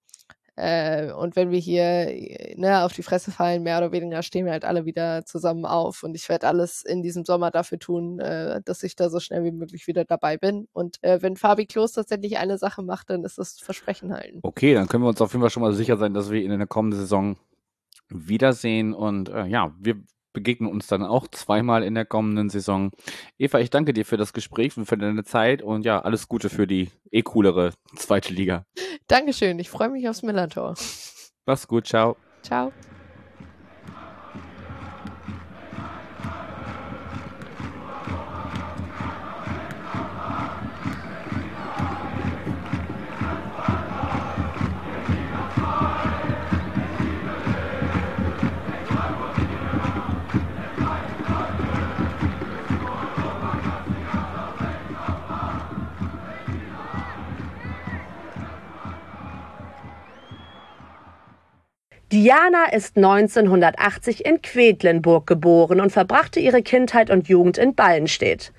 [0.57, 2.07] äh, und wenn wir hier
[2.57, 6.03] ne, auf die Fresse fallen, mehr oder weniger, stehen wir halt alle wieder zusammen auf.
[6.03, 9.45] Und ich werde alles in diesem Sommer dafür tun, äh, dass ich da so schnell
[9.45, 10.69] wie möglich wieder dabei bin.
[10.73, 14.41] Und äh, wenn Fabi Klos tatsächlich eine Sache macht, dann ist das Versprechen halten.
[14.43, 16.51] Okay, dann können wir uns auf jeden Fall schon mal sicher sein, dass wir ihn
[16.51, 17.37] in der kommenden Saison
[18.09, 18.93] wiedersehen.
[18.93, 20.03] Und äh, ja, wir
[20.33, 22.91] begegnen uns dann auch zweimal in der kommenden Saison.
[23.39, 26.49] Eva, ich danke dir für das Gespräch und für deine Zeit und ja, alles Gute
[26.49, 28.65] für die eh coolere zweite Liga.
[29.07, 30.75] Dankeschön, ich freue mich aufs Millantor.
[31.47, 32.17] Mach's gut, ciao.
[32.43, 32.73] Ciao.
[62.13, 68.53] Diana ist 1980 in Quedlinburg geboren und verbrachte ihre Kindheit und Jugend in Ballenstedt.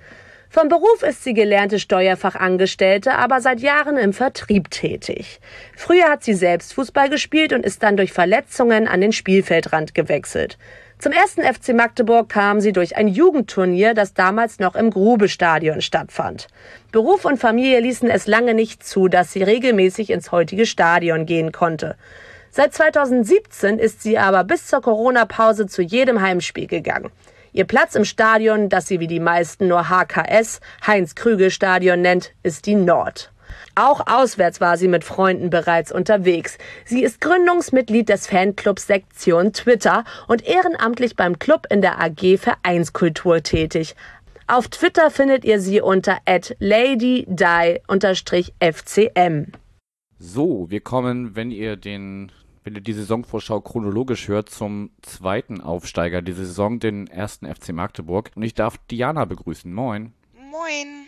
[0.49, 5.39] Vom Beruf ist sie gelernte Steuerfachangestellte, aber seit Jahren im Vertrieb tätig.
[5.75, 10.57] Früher hat sie selbst Fußball gespielt und ist dann durch Verletzungen an den Spielfeldrand gewechselt.
[10.97, 16.47] Zum ersten FC Magdeburg kam sie durch ein Jugendturnier, das damals noch im Grube-Stadion stattfand.
[16.91, 21.51] Beruf und Familie ließen es lange nicht zu, dass sie regelmäßig ins heutige Stadion gehen
[21.51, 21.97] konnte.
[22.55, 27.09] Seit 2017 ist sie aber bis zur Corona-Pause zu jedem Heimspiel gegangen.
[27.51, 32.75] Ihr Platz im Stadion, das sie wie die meisten nur HKS, Heinz-Krügel-Stadion nennt, ist die
[32.75, 33.31] Nord.
[33.73, 36.59] Auch auswärts war sie mit Freunden bereits unterwegs.
[36.85, 43.41] Sie ist Gründungsmitglied des Fanclubs Sektion Twitter und ehrenamtlich beim Club in der AG Vereinskultur
[43.41, 43.95] tätig.
[44.45, 46.19] Auf Twitter findet ihr sie unter
[46.59, 47.25] ladydie-fcm.
[50.19, 52.31] So, wir kommen, wenn ihr den
[52.63, 58.31] wenn ihr die Saisonvorschau chronologisch hört, zum zweiten Aufsteiger dieser Saison, den ersten FC Magdeburg.
[58.35, 59.73] Und ich darf Diana begrüßen.
[59.73, 60.13] Moin.
[60.33, 61.07] Moin.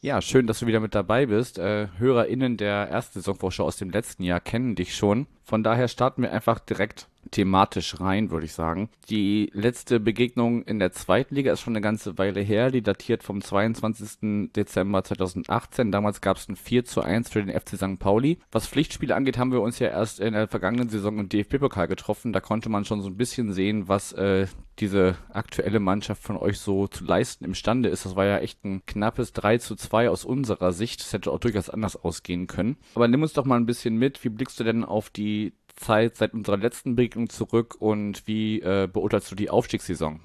[0.00, 1.58] Ja, schön, dass du wieder mit dabei bist.
[1.58, 5.26] Äh, HörerInnen der ersten Saisonvorschau aus dem letzten Jahr kennen dich schon.
[5.46, 8.88] Von daher starten wir einfach direkt thematisch rein, würde ich sagen.
[9.08, 12.70] Die letzte Begegnung in der zweiten Liga ist schon eine ganze Weile her.
[12.70, 14.52] Die datiert vom 22.
[14.54, 15.92] Dezember 2018.
[15.92, 17.98] Damals gab es ein 4 zu 1 für den FC St.
[17.98, 18.38] Pauli.
[18.50, 22.32] Was Pflichtspiele angeht, haben wir uns ja erst in der vergangenen Saison im DFB-Pokal getroffen.
[22.32, 24.46] Da konnte man schon so ein bisschen sehen, was äh,
[24.78, 28.04] diese aktuelle Mannschaft von euch so zu leisten imstande ist.
[28.04, 31.00] Das war ja echt ein knappes 3 zu 2 aus unserer Sicht.
[31.00, 32.76] Das hätte auch durchaus anders ausgehen können.
[32.94, 34.22] Aber nimm uns doch mal ein bisschen mit.
[34.24, 35.35] Wie blickst du denn auf die
[35.76, 40.20] Zeit seit unserer letzten Begegnung zurück und wie äh, beurteilst du die Aufstiegssaison?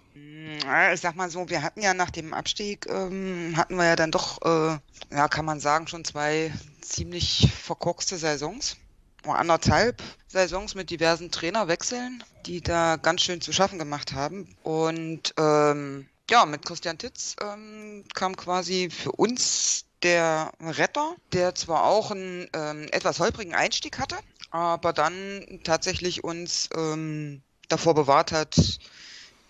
[0.94, 4.12] Ich sag mal so, wir hatten ja nach dem Abstieg, ähm, hatten wir ja dann
[4.12, 4.78] doch, äh,
[5.16, 8.78] ja, kann man sagen, schon zwei ziemlich verkorkste Saisons.
[9.24, 14.56] Anderthalb Saisons mit diversen Trainerwechseln, die da ganz schön zu schaffen gemacht haben.
[14.64, 21.84] Und ähm, ja, mit Christian Titz ähm, kam quasi für uns der Retter, der zwar
[21.84, 24.16] auch einen ähm, etwas holprigen Einstieg hatte,
[24.52, 28.80] aber dann tatsächlich uns ähm, davor bewahrt hat,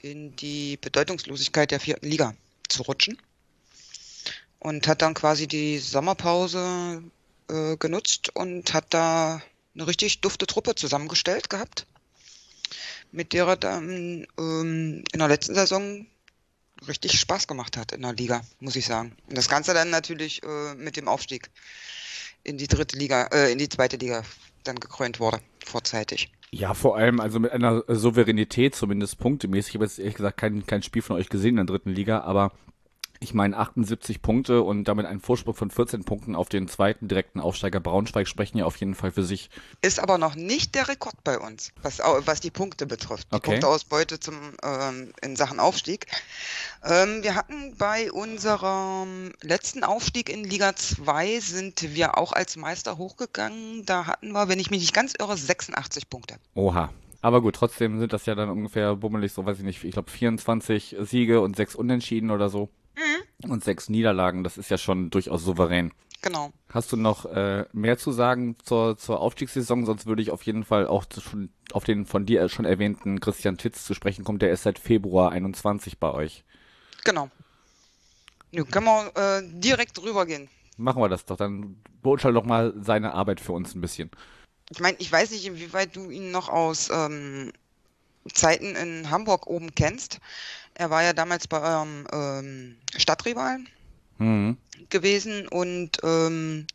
[0.01, 2.33] in die Bedeutungslosigkeit der vierten Liga
[2.69, 3.17] zu rutschen.
[4.59, 7.03] Und hat dann quasi die Sommerpause
[7.49, 9.41] äh, genutzt und hat da
[9.73, 11.87] eine richtig dufte Truppe zusammengestellt gehabt,
[13.11, 16.05] mit der er dann ähm, in der letzten Saison
[16.87, 19.15] richtig Spaß gemacht hat in der Liga, muss ich sagen.
[19.27, 21.49] Und das Ganze dann natürlich äh, mit dem Aufstieg
[22.43, 24.23] in die dritte Liga, äh, in die zweite Liga
[24.63, 26.31] dann gekrönt wurde, vorzeitig.
[26.51, 29.69] Ja, vor allem also mit einer Souveränität, zumindest punktemäßig.
[29.69, 32.21] Ich habe jetzt ehrlich gesagt kein, kein Spiel von euch gesehen in der dritten Liga,
[32.21, 32.51] aber
[33.21, 37.39] ich meine 78 Punkte und damit ein Vorsprung von 14 Punkten auf den zweiten direkten
[37.39, 39.51] Aufsteiger Braunschweig sprechen ja auf jeden Fall für sich.
[39.81, 43.27] Ist aber noch nicht der Rekord bei uns, was, was die Punkte betrifft.
[43.31, 43.51] Die okay.
[43.51, 46.07] Punkteausbeute zum, ähm, in Sachen Aufstieg.
[46.83, 52.97] Ähm, wir hatten bei unserem letzten Aufstieg in Liga 2 sind wir auch als Meister
[52.97, 53.85] hochgegangen.
[53.85, 56.37] Da hatten wir, wenn ich mich nicht ganz irre, 86 Punkte.
[56.55, 56.89] Oha.
[57.21, 60.09] Aber gut, trotzdem sind das ja dann ungefähr bummelig, so weiß ich nicht, ich glaube
[60.09, 62.69] 24 Siege und 6 Unentschieden oder so.
[63.01, 63.51] Mhm.
[63.51, 65.91] Und sechs Niederlagen, das ist ja schon durchaus souverän.
[66.21, 66.51] Genau.
[66.69, 69.85] Hast du noch äh, mehr zu sagen zur, zur Aufstiegssaison?
[69.85, 73.57] Sonst würde ich auf jeden Fall auch schon auf den von dir schon erwähnten Christian
[73.57, 74.37] Titz zu sprechen kommen.
[74.37, 76.43] Der ist seit Februar 21 bei euch.
[77.03, 77.29] Genau.
[78.51, 80.47] Nun können wir äh, direkt drüber gehen.
[80.77, 81.37] Machen wir das doch.
[81.37, 84.11] Dann beurteile doch mal seine Arbeit für uns ein bisschen.
[84.69, 87.51] Ich meine, ich weiß nicht, inwieweit du ihn noch aus ähm,
[88.33, 90.19] Zeiten in Hamburg oben kennst.
[90.75, 93.67] Er war ja damals bei eurem ähm, Stadtrivalen
[94.17, 94.57] mhm.
[94.89, 96.67] gewesen und ähm,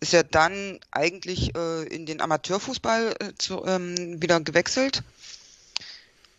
[0.00, 5.02] ist ja dann eigentlich äh, in den Amateurfußball äh, zu, ähm, wieder gewechselt.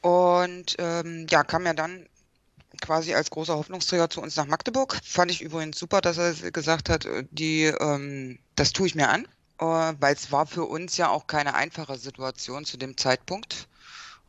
[0.02, 2.06] Und ähm, ja, kam ja dann
[2.82, 5.00] quasi als großer Hoffnungsträger zu uns nach Magdeburg.
[5.04, 9.10] Fand ich übrigens super, dass er gesagt hat, äh, die, ähm, das tue ich mir
[9.10, 9.26] an,
[9.60, 13.68] äh, weil es war für uns ja auch keine einfache Situation zu dem Zeitpunkt.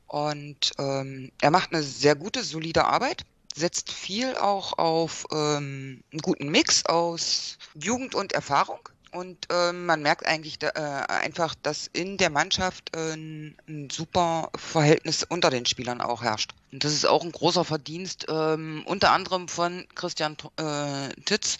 [0.07, 6.21] Und ähm, er macht eine sehr gute, solide Arbeit, setzt viel auch auf ähm, einen
[6.23, 8.89] guten Mix aus Jugend und Erfahrung.
[9.13, 14.51] Und ähm, man merkt eigentlich da, äh, einfach, dass in der Mannschaft äh, ein super
[14.55, 16.53] Verhältnis unter den Spielern auch herrscht.
[16.71, 21.57] Und das ist auch ein großer Verdienst, ähm, unter anderem von Christian äh, Titz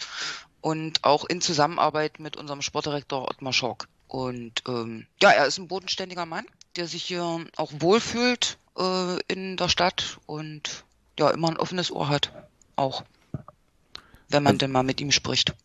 [0.61, 3.87] und auch in Zusammenarbeit mit unserem Sportdirektor Ottmar Schork.
[4.07, 6.45] Und ähm, ja, er ist ein bodenständiger Mann,
[6.77, 10.85] der sich hier auch wohlfühlt äh, in der Stadt und
[11.19, 12.31] ja, immer ein offenes Ohr hat.
[12.75, 13.03] Auch.
[14.29, 15.55] Wenn man also, denn mal mit ihm spricht.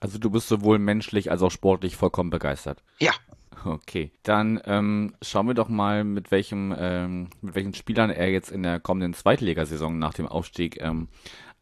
[0.00, 2.82] Also du bist sowohl menschlich als auch sportlich vollkommen begeistert.
[2.98, 3.12] Ja.
[3.64, 8.50] Okay, dann ähm, schauen wir doch mal, mit welchem, ähm, mit welchen Spielern er jetzt
[8.50, 11.08] in der kommenden Zweitligasaison nach dem Aufstieg ähm,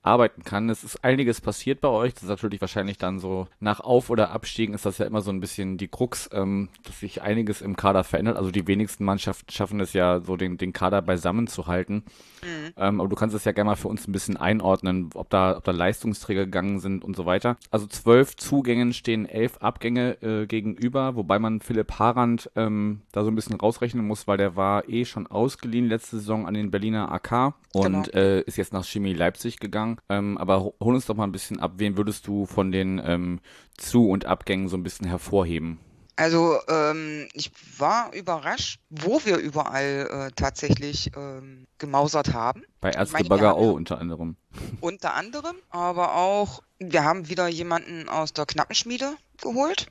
[0.03, 0.69] arbeiten kann.
[0.69, 2.15] Es ist einiges passiert bei euch.
[2.15, 5.31] Das ist natürlich wahrscheinlich dann so nach Auf- oder Abstiegen ist das ja immer so
[5.31, 8.37] ein bisschen die Krux, ähm, dass sich einiges im Kader verändert.
[8.37, 12.05] Also die wenigsten Mannschaften schaffen es ja so den, den Kader beisammen zu halten.
[12.43, 12.73] Mhm.
[12.77, 15.57] Ähm, aber du kannst es ja gerne mal für uns ein bisschen einordnen, ob da,
[15.57, 17.57] ob da Leistungsträger gegangen sind und so weiter.
[17.71, 23.31] Also zwölf Zugängen stehen elf Abgänge äh, gegenüber, wobei man Philipp Harand ähm, da so
[23.31, 27.13] ein bisschen rausrechnen muss, weil der war eh schon ausgeliehen letzte Saison an den Berliner
[27.13, 28.09] AK und genau.
[28.15, 29.92] äh, ist jetzt nach Chemie Leipzig gegangen.
[30.09, 33.41] Ähm, aber hol uns doch mal ein bisschen ab, wen würdest du von den ähm,
[33.77, 35.79] Zu- und Abgängen so ein bisschen hervorheben?
[36.17, 42.65] Also ähm, ich war überrascht, wo wir überall äh, tatsächlich ähm, gemausert haben.
[42.81, 44.37] Bei Erzgebirge auch unter anderem.
[44.81, 49.87] Unter anderem, aber auch, wir haben wieder jemanden aus der Knappenschmiede geholt,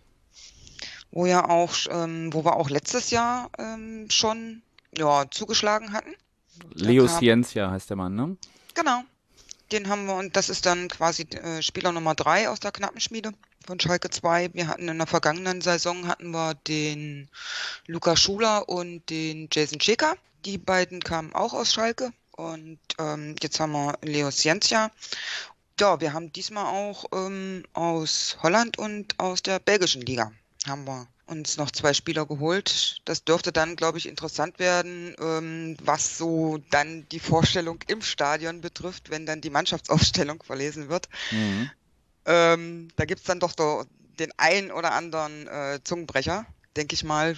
[1.11, 4.61] wo ja auch, ähm, wo wir auch letztes Jahr ähm, schon
[4.95, 6.13] ja, zugeschlagen hatten.
[6.73, 8.37] Leo Ciencia heißt der Mann, ne?
[8.75, 9.01] Genau.
[9.71, 13.31] Den haben wir und das ist dann quasi äh, Spieler Nummer drei aus der Knappenschmiede
[13.65, 14.53] von Schalke 2.
[14.53, 17.29] Wir hatten in der vergangenen Saison hatten wir den
[17.87, 20.15] Luca Schuler und den Jason Checker.
[20.45, 22.11] Die beiden kamen auch aus Schalke.
[22.31, 24.91] Und ähm, jetzt haben wir Leo Ciencia.
[25.79, 30.31] Ja, wir haben diesmal auch ähm, aus Holland und aus der belgischen Liga
[30.67, 33.01] haben wir uns noch zwei Spieler geholt.
[33.05, 38.61] Das dürfte dann, glaube ich, interessant werden, ähm, was so dann die Vorstellung im Stadion
[38.61, 41.07] betrifft, wenn dann die Mannschaftsaufstellung verlesen wird.
[41.31, 41.71] Mhm.
[42.25, 43.53] Ähm, da gibt es dann doch
[44.19, 46.45] den einen oder anderen äh, Zungenbrecher,
[46.75, 47.35] denke ich mal,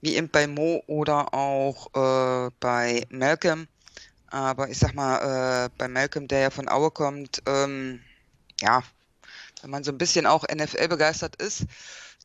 [0.00, 3.68] wie eben bei Mo oder auch äh, bei Malcolm.
[4.28, 8.00] Aber ich sag mal, äh, bei Malcolm, der ja von Aue kommt, ähm,
[8.60, 8.82] ja,
[9.62, 11.64] wenn man so ein bisschen auch NFL begeistert ist,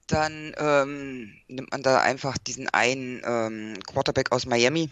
[0.07, 4.89] dann ähm, nimmt man da einfach diesen einen ähm, Quarterback aus Miami.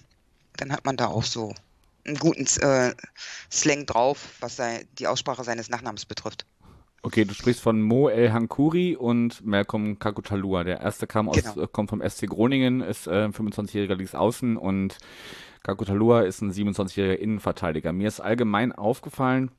[0.58, 1.54] Dann hat man da auch so
[2.06, 2.94] einen guten äh,
[3.52, 6.46] Slang drauf, was sei, die Aussprache seines Nachnamens betrifft.
[7.02, 10.64] Okay, du sprichst von Mo El Hankuri und Malcolm Kakutalua.
[10.64, 11.62] Der erste kam aus, genau.
[11.62, 14.98] Äh, kommt vom SC Groningen, ist äh, 25-jähriger Linksaußen und
[15.64, 17.94] Kakutalua ist ein 27-jähriger Innenverteidiger.
[17.94, 19.52] Mir ist allgemein aufgefallen,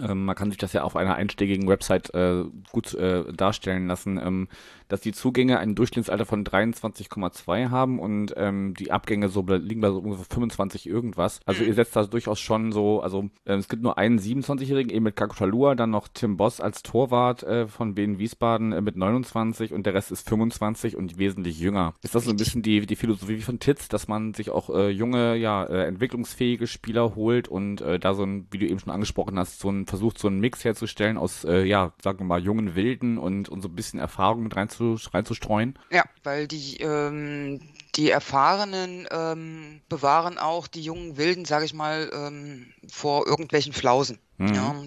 [0.00, 4.18] ähm, man kann sich das ja auf einer einstiegigen Website äh, gut äh, darstellen lassen,
[4.18, 4.48] ähm,
[4.94, 9.90] dass die Zugänge ein Durchschnittsalter von 23,2 haben und ähm, die Abgänge so liegen bei
[9.90, 11.40] so ungefähr 25 irgendwas.
[11.46, 11.68] Also mhm.
[11.68, 15.16] ihr setzt da durchaus schon so, also äh, es gibt nur einen 27-Jährigen, eben mit
[15.16, 19.84] Kakutalua, dann noch Tim Boss als Torwart äh, von Wien Wiesbaden äh, mit 29 und
[19.84, 21.94] der Rest ist 25 und wesentlich jünger.
[22.02, 24.90] Ist das so ein bisschen die, die Philosophie von Titz, dass man sich auch äh,
[24.90, 28.92] junge, ja, äh, entwicklungsfähige Spieler holt und äh, da so ein, wie du eben schon
[28.92, 32.74] angesprochen hast, so ein versucht, so einen Mix herzustellen aus, ja, sagen wir mal, jungen
[32.74, 34.54] Wilden und, und so ein bisschen Erfahrung mit
[34.92, 35.78] reinzu, reinzustreuen?
[35.90, 37.60] Ja, weil die, ähm,
[37.96, 44.18] die Erfahrenen ähm, bewahren auch die jungen Wilden, sage ich mal, ähm, vor irgendwelchen Flausen.
[44.38, 44.54] Mhm.
[44.54, 44.84] Ja,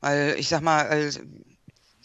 [0.00, 1.20] weil ich sag mal, also,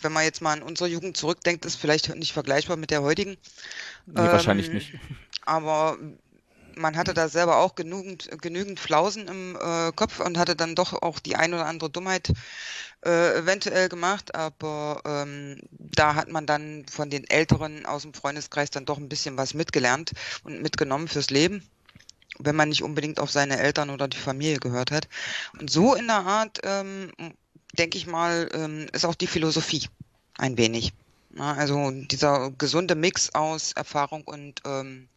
[0.02, 3.38] wenn man jetzt mal an unsere Jugend zurückdenkt, ist vielleicht nicht vergleichbar mit der heutigen.
[4.06, 4.94] Nee, wahrscheinlich nicht.
[5.46, 5.98] Aber
[6.78, 11.02] man hatte da selber auch genügend, genügend Flausen im äh, Kopf und hatte dann doch
[11.02, 12.32] auch die ein oder andere Dummheit
[13.06, 18.72] äh, eventuell gemacht, aber ähm, da hat man dann von den Älteren aus dem Freundeskreis
[18.72, 20.12] dann doch ein bisschen was mitgelernt
[20.44, 21.64] und mitgenommen fürs Leben,
[22.40, 25.08] wenn man nicht unbedingt auf seine Eltern oder die Familie gehört hat.
[25.60, 27.12] Und so in der Art, ähm,
[27.78, 29.88] denke ich mal, ähm, ist auch die Philosophie
[30.38, 30.94] ein wenig.
[31.38, 35.10] Ja, also dieser gesunde Mix aus Erfahrung und ähm,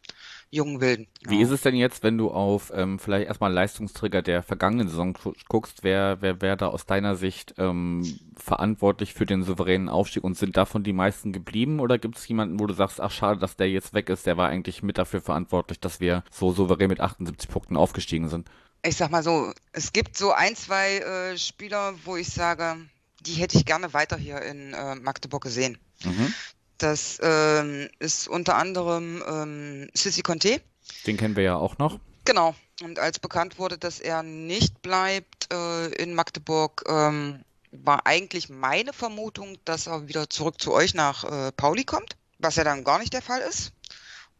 [0.51, 1.07] jungen Wilden.
[1.27, 1.43] Wie ja.
[1.43, 5.15] ist es denn jetzt, wenn du auf ähm, vielleicht erstmal Leistungsträger der vergangenen Saison
[5.47, 10.37] guckst, wer, wer, wer da aus deiner Sicht ähm, verantwortlich für den souveränen Aufstieg und
[10.37, 13.55] sind davon die meisten geblieben oder gibt es jemanden, wo du sagst, ach schade, dass
[13.55, 16.99] der jetzt weg ist, der war eigentlich mit dafür verantwortlich, dass wir so souverän mit
[16.99, 18.49] 78 Punkten aufgestiegen sind?
[18.81, 22.77] Ich sag mal so, es gibt so ein, zwei äh, Spieler, wo ich sage,
[23.21, 25.77] die hätte ich gerne weiter hier in äh, Magdeburg gesehen.
[26.03, 26.33] Mhm.
[26.79, 30.61] Das ähm, ist unter anderem ähm, Sissy Conte.
[31.05, 31.99] Den kennen wir ja auch noch.
[32.25, 32.55] Genau.
[32.81, 38.93] Und als bekannt wurde, dass er nicht bleibt äh, in Magdeburg, ähm, war eigentlich meine
[38.93, 42.99] Vermutung, dass er wieder zurück zu euch nach äh, Pauli kommt, was ja dann gar
[42.99, 43.73] nicht der Fall ist.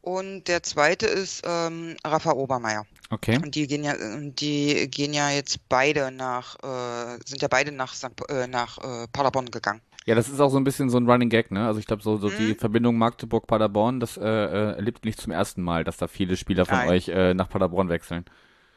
[0.02, 2.86] Und der zweite ist ähm, Rafa Obermeier.
[3.10, 3.38] Okay.
[3.38, 7.94] Und die gehen ja, die gehen ja jetzt beide nach, äh, sind ja beide nach,
[7.94, 8.12] St.
[8.30, 9.82] Äh, nach äh, Paderborn gegangen.
[10.10, 11.68] Ja, das ist auch so ein bisschen so ein Running Gag, ne?
[11.68, 12.38] Also ich glaube, so, so mhm.
[12.40, 16.66] die Verbindung Magdeburg-Paderborn, das äh, äh, erlebt nicht zum ersten Mal, dass da viele Spieler
[16.66, 16.90] von Nein.
[16.90, 18.26] euch äh, nach Paderborn wechseln.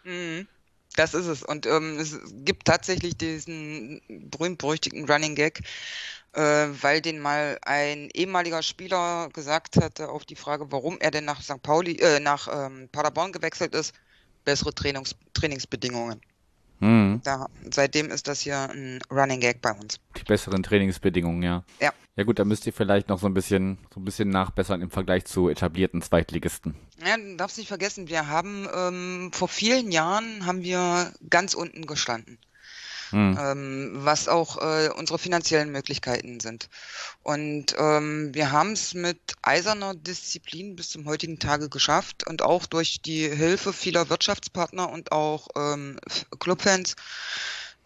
[0.05, 0.47] Mhm.
[0.95, 1.43] Das ist es.
[1.43, 5.61] Und ähm, es gibt tatsächlich diesen berühmt-berüchtigten Running Gag,
[6.35, 11.25] äh, weil den mal ein ehemaliger Spieler gesagt hatte auf die Frage, warum er denn
[11.25, 11.63] nach St.
[11.63, 13.95] Pauli, äh, nach ähm, Paderborn gewechselt ist,
[14.45, 16.21] bessere Trainings Trainingsbedingungen.
[16.83, 17.21] Mhm.
[17.23, 20.01] Da, seitdem ist das hier ein Running Gag bei uns.
[20.17, 21.65] Die besseren Trainingsbedingungen, ja.
[21.81, 21.93] Ja.
[22.17, 24.91] Ja gut, da müsst ihr vielleicht noch so ein bisschen, so ein bisschen nachbessern im
[24.91, 26.75] Vergleich zu etablierten Zweitligisten.
[27.07, 31.87] Ja, du darfst nicht vergessen, wir haben ähm, vor vielen Jahren haben wir ganz unten
[31.87, 32.39] gestanden
[33.13, 33.39] hm.
[33.41, 36.69] ähm, was auch äh, unsere finanziellen Möglichkeiten sind.
[37.23, 42.67] Und ähm, wir haben es mit eiserner Disziplin bis zum heutigen Tage geschafft und auch
[42.67, 45.99] durch die Hilfe vieler Wirtschaftspartner und auch ähm,
[46.41, 46.97] Clubfans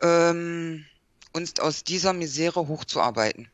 [0.02, 0.86] ähm,
[1.32, 3.50] uns aus dieser Misere hochzuarbeiten.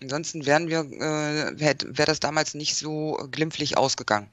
[0.00, 4.30] Ansonsten wären wir, äh, wäre wär das damals nicht so glimpflich ausgegangen.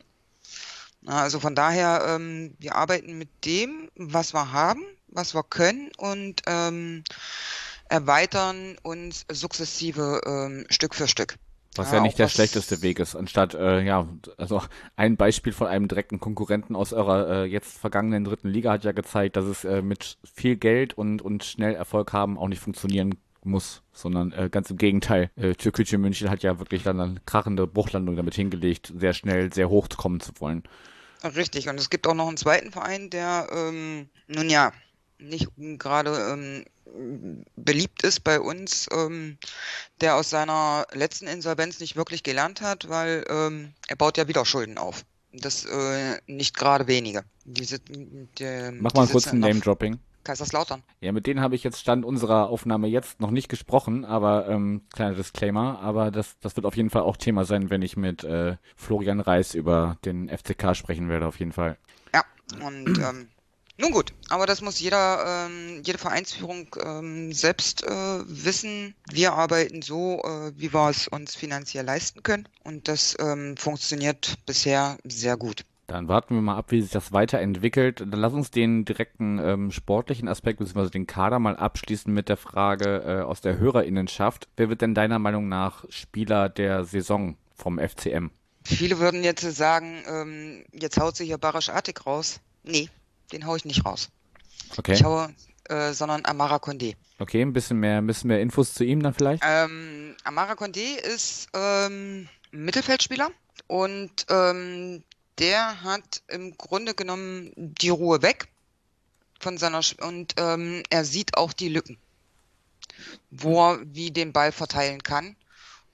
[1.05, 4.83] Also von daher, ähm, wir arbeiten mit dem, was wir haben
[5.15, 7.03] was wir können und ähm,
[7.89, 11.37] erweitern uns sukzessive ähm, Stück für Stück.
[11.75, 14.61] Was ja, ja nicht der schlechteste Weg ist, anstatt, äh, ja, also
[14.95, 18.93] ein Beispiel von einem direkten Konkurrenten aus eurer äh, jetzt vergangenen dritten Liga hat ja
[18.93, 23.15] gezeigt, dass es äh, mit viel Geld und, und schnell Erfolg haben auch nicht funktionieren
[23.43, 25.29] muss, sondern äh, ganz im Gegenteil.
[25.35, 29.69] Äh, Türkgücü München hat ja wirklich dann eine krachende Bruchlandung damit hingelegt, sehr schnell, sehr
[29.69, 30.63] hoch kommen zu wollen.
[31.23, 34.71] Richtig, und es gibt auch noch einen zweiten Verein, der, ähm, nun ja,
[35.19, 36.65] nicht gerade ähm,
[37.55, 39.37] beliebt ist bei uns, ähm,
[40.01, 44.45] der aus seiner letzten Insolvenz nicht wirklich gelernt hat, weil ähm, er baut ja wieder
[44.45, 45.05] Schulden auf.
[45.33, 47.23] Das äh, nicht gerade wenige.
[47.43, 49.99] Diese, die, Mach mal kurz ein Name-Dropping.
[50.23, 50.83] Kaiserslautern.
[50.99, 54.81] Ja, mit denen habe ich jetzt Stand unserer Aufnahme jetzt noch nicht gesprochen, aber ähm,
[54.93, 58.23] kleiner Disclaimer, aber das, das wird auf jeden Fall auch Thema sein, wenn ich mit
[58.23, 61.77] äh, Florian Reis über den FCK sprechen werde, auf jeden Fall.
[62.13, 62.23] Ja,
[62.65, 63.27] und ähm,
[63.77, 68.95] nun gut, aber das muss jeder, ähm, jede Vereinsführung ähm, selbst äh, wissen.
[69.11, 74.35] Wir arbeiten so, äh, wie wir es uns finanziell leisten können und das ähm, funktioniert
[74.45, 75.65] bisher sehr gut.
[75.87, 77.99] Dann warten wir mal ab, wie sich das weiterentwickelt.
[77.99, 80.89] Dann lass uns den direkten ähm, sportlichen Aspekt bzw.
[80.89, 84.47] den Kader mal abschließen mit der Frage äh, aus der Hörerinnenschaft.
[84.57, 88.31] Wer wird denn deiner Meinung nach Spieler der Saison vom FCM?
[88.63, 92.39] Viele würden jetzt sagen, ähm, jetzt haut sich hier Barasch Artig raus.
[92.63, 92.89] Nee,
[93.31, 94.09] den haue ich nicht raus.
[94.77, 94.93] Okay.
[94.93, 95.33] Ich haue,
[95.65, 96.95] äh, sondern Amara Condé.
[97.19, 99.43] Okay, ein bisschen mehr, ein bisschen mehr Infos zu ihm dann vielleicht?
[99.45, 103.29] Ähm, Amara Condé ist ähm, Mittelfeldspieler
[103.67, 105.03] und ähm,
[105.39, 108.47] der hat im Grunde genommen die Ruhe weg
[109.39, 111.97] von seiner Sch und ähm, er sieht auch die Lücken,
[113.31, 115.35] wo er wie den Ball verteilen kann,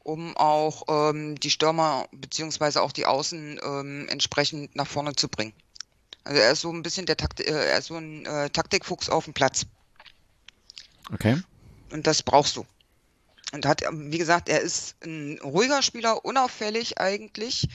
[0.03, 5.53] um auch ähm, die Stürmer beziehungsweise auch die Außen ähm, entsprechend nach vorne zu bringen.
[6.23, 9.09] Also er ist so ein bisschen der Takt, äh, er ist so ein äh, Taktikfuchs
[9.09, 9.65] auf dem Platz.
[11.13, 11.41] Okay.
[11.91, 12.65] Und das brauchst du.
[13.53, 17.67] Und hat, wie gesagt, er ist ein ruhiger Spieler, unauffällig eigentlich,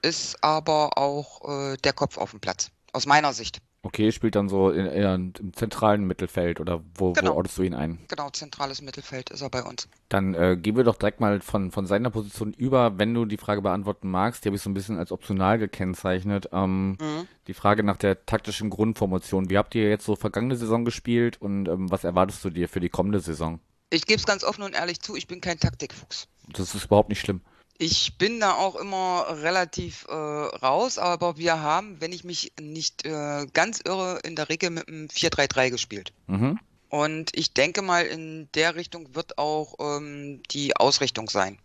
[0.00, 2.70] ist aber auch äh, der Kopf auf dem Platz.
[2.92, 3.60] Aus meiner Sicht.
[3.84, 7.32] Okay, spielt dann so in, in, im zentralen Mittelfeld oder wo, genau.
[7.32, 7.98] wo ordnest du ihn ein?
[8.06, 9.88] Genau, zentrales Mittelfeld ist er bei uns.
[10.08, 13.38] Dann äh, gehen wir doch direkt mal von, von seiner Position über, wenn du die
[13.38, 14.44] Frage beantworten magst.
[14.44, 16.48] Die habe ich so ein bisschen als optional gekennzeichnet.
[16.52, 17.26] Ähm, mhm.
[17.48, 19.50] Die Frage nach der taktischen Grundformation.
[19.50, 22.78] Wie habt ihr jetzt so vergangene Saison gespielt und ähm, was erwartest du dir für
[22.78, 23.58] die kommende Saison?
[23.90, 26.28] Ich gebe es ganz offen und ehrlich zu, ich bin kein Taktikfuchs.
[26.48, 27.40] Das ist überhaupt nicht schlimm.
[27.78, 33.04] Ich bin da auch immer relativ äh, raus, aber wir haben, wenn ich mich nicht
[33.04, 36.12] äh, ganz irre, in der Regel mit einem 4-3-3 gespielt.
[36.26, 36.58] Mhm.
[36.88, 41.58] Und ich denke mal, in der Richtung wird auch ähm, die Ausrichtung sein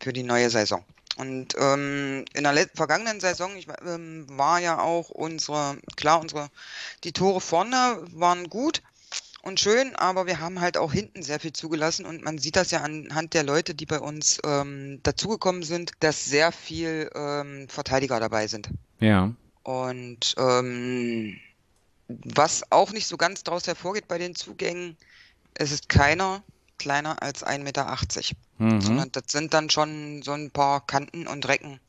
[0.00, 0.84] für die neue Saison.
[1.16, 6.48] Und ähm, in der vergangenen Saison ich, ähm, war ja auch unsere, klar, unsere,
[7.02, 8.82] die Tore vorne waren gut,
[9.48, 12.70] und schön, aber wir haben halt auch hinten sehr viel zugelassen und man sieht das
[12.70, 18.20] ja anhand der Leute, die bei uns ähm, dazugekommen sind, dass sehr viel ähm, Verteidiger
[18.20, 18.70] dabei sind.
[19.00, 19.32] Ja.
[19.64, 21.38] Und ähm,
[22.08, 24.96] was auch nicht so ganz daraus hervorgeht bei den Zugängen,
[25.54, 26.42] es ist keiner
[26.78, 27.98] kleiner als 1,80 Meter.
[28.58, 28.80] Mhm.
[28.80, 31.80] Sondern das sind dann schon so ein paar Kanten und Recken,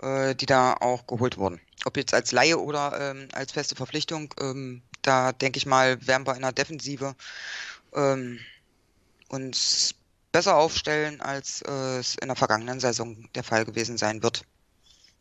[0.00, 1.60] äh, die da auch geholt wurden.
[1.84, 6.26] Ob jetzt als Laie oder ähm, als feste Verpflichtung, ähm, da denke ich mal, werden
[6.26, 7.14] wir in der Defensive
[7.94, 8.38] ähm,
[9.28, 9.94] uns
[10.32, 14.42] besser aufstellen, als äh, es in der vergangenen Saison der Fall gewesen sein wird.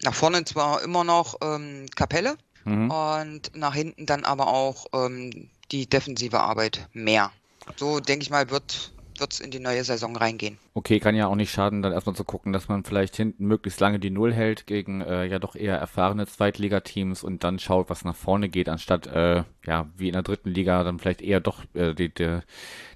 [0.03, 2.91] Nach vorne zwar immer noch ähm, Kapelle mhm.
[2.91, 7.31] und nach hinten dann aber auch ähm, die defensive Arbeit mehr.
[7.77, 10.57] So denke ich mal, wird wird es in die neue Saison reingehen.
[10.73, 13.79] Okay, kann ja auch nicht schaden, dann erstmal zu gucken, dass man vielleicht hinten möglichst
[13.79, 18.05] lange die Null hält gegen äh, ja doch eher erfahrene Zweitligateams und dann schaut, was
[18.05, 21.63] nach vorne geht, anstatt äh, ja wie in der dritten Liga dann vielleicht eher doch
[21.73, 22.39] äh, die, die,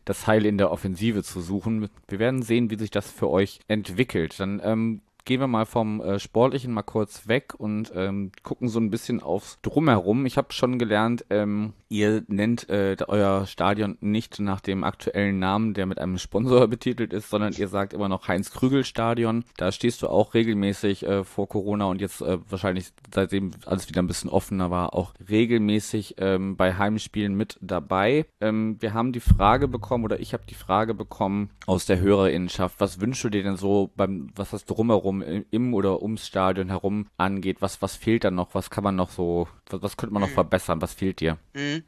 [0.05, 1.89] das Heil in der Offensive zu suchen.
[2.07, 4.39] Wir werden sehen, wie sich das für euch entwickelt.
[4.39, 8.79] Dann ähm, gehen wir mal vom äh, Sportlichen mal kurz weg und ähm, gucken so
[8.79, 10.25] ein bisschen aufs Drumherum.
[10.25, 15.73] Ich habe schon gelernt, ähm, ihr nennt äh, euer Stadion nicht nach dem aktuellen Namen,
[15.73, 19.43] der mit einem Sponsor betitelt ist, sondern ihr sagt immer noch Heinz-Krügel-Stadion.
[19.57, 24.01] Da stehst du auch regelmäßig äh, vor Corona und jetzt äh, wahrscheinlich seitdem alles wieder
[24.01, 28.25] ein bisschen offener war, auch regelmäßig ähm, bei Heimspielen mit dabei.
[28.39, 32.79] Ähm, wir haben die Frage bekommen oder ich habe die Frage bekommen aus der Hörerinnenschaft,
[32.79, 37.07] was wünschst du dir denn so beim, was das drumherum im oder ums Stadion herum
[37.17, 37.57] angeht?
[37.61, 38.55] Was, was fehlt da noch?
[38.55, 40.35] Was kann man noch so, was, was könnte man noch mhm.
[40.35, 40.81] verbessern?
[40.81, 41.37] Was fehlt dir?
[41.53, 41.83] Mhm.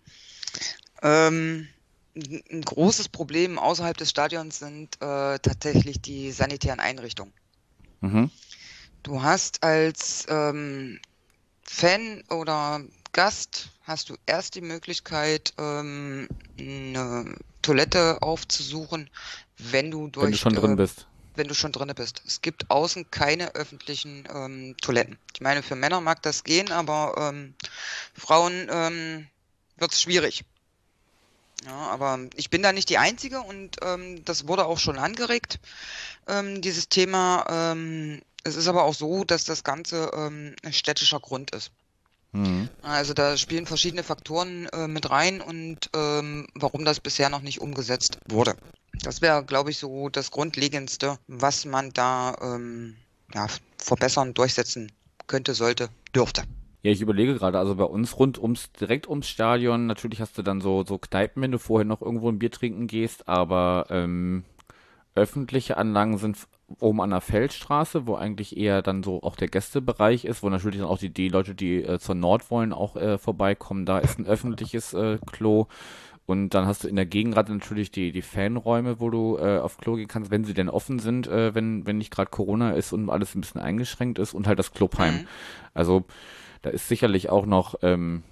[1.01, 1.67] Ähm,
[2.15, 7.33] ein großes Problem außerhalb des Stadions sind äh, tatsächlich die sanitären Einrichtungen.
[8.01, 8.29] Mhm.
[9.03, 10.99] Du hast als ähm,
[11.63, 12.81] Fan oder
[13.13, 16.27] Gast hast du erst die Möglichkeit, ähm,
[16.59, 19.09] eine Toilette aufzusuchen,
[19.57, 20.25] wenn du durch.
[20.25, 21.07] Wenn du schon äh, drin bist.
[21.35, 22.21] Wenn du schon drin bist.
[22.27, 25.17] Es gibt außen keine öffentlichen ähm, Toiletten.
[25.33, 27.55] Ich meine, für Männer mag das gehen, aber ähm,
[28.13, 29.27] Frauen ähm,
[29.77, 30.43] wird es schwierig.
[31.65, 35.59] Ja, aber ich bin da nicht die Einzige und ähm, das wurde auch schon angeregt,
[36.27, 37.45] ähm, dieses Thema.
[37.49, 41.71] Ähm, es ist aber auch so, dass das Ganze ähm, städtischer Grund ist.
[42.33, 42.67] Mhm.
[42.81, 47.61] Also da spielen verschiedene Faktoren äh, mit rein und ähm, warum das bisher noch nicht
[47.61, 48.55] umgesetzt wurde.
[49.03, 52.95] Das wäre, glaube ich, so das Grundlegendste, was man da ähm,
[53.33, 53.47] ja,
[53.77, 54.91] verbessern, durchsetzen
[55.27, 56.43] könnte, sollte, dürfte.
[56.83, 60.41] Ja, ich überlege gerade, also bei uns rund ums, direkt ums Stadion, natürlich hast du
[60.41, 64.43] dann so, so Kneipen, wenn du vorher noch irgendwo ein Bier trinken gehst, aber ähm,
[65.15, 66.37] öffentliche Anlagen sind
[66.79, 70.79] oben an der Feldstraße, wo eigentlich eher dann so auch der Gästebereich ist, wo natürlich
[70.79, 73.85] dann auch die, die Leute, die äh, zur Nord wollen, auch äh, vorbeikommen.
[73.85, 75.67] Da ist ein öffentliches äh, Klo.
[76.25, 79.77] Und dann hast du in der Gegenrate natürlich die, die Fanräume, wo du äh, auf
[79.77, 82.93] Klo gehen kannst, wenn sie denn offen sind, äh, wenn, wenn nicht gerade Corona ist
[82.93, 85.15] und alles ein bisschen eingeschränkt ist und halt das Clubheim.
[85.15, 85.27] Mhm.
[85.73, 86.05] Also
[86.61, 88.23] da ist sicherlich auch noch, ähm,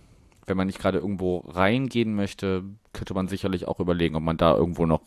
[0.45, 2.64] wenn man nicht gerade irgendwo reingehen möchte,
[2.94, 5.02] könnte man sicherlich auch überlegen, ob man da irgendwo noch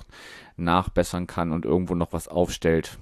[0.56, 2.98] nachbessern kann und irgendwo noch was aufstellt.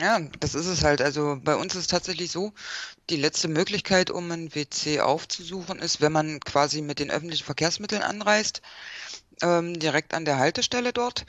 [0.00, 1.02] Ja, das ist es halt.
[1.02, 2.52] Also bei uns ist es tatsächlich so,
[3.10, 8.02] die letzte Möglichkeit, um ein WC aufzusuchen, ist, wenn man quasi mit den öffentlichen Verkehrsmitteln
[8.02, 8.62] anreist,
[9.42, 11.26] ähm, direkt an der Haltestelle dort.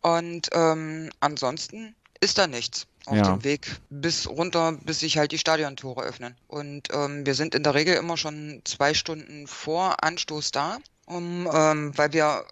[0.00, 3.22] Und ähm, ansonsten ist da nichts auf ja.
[3.22, 6.36] dem Weg bis runter, bis sich halt die Stadiontore öffnen.
[6.46, 11.48] Und ähm, wir sind in der Regel immer schon zwei Stunden vor Anstoß da, um,
[11.52, 12.44] ähm, weil wir,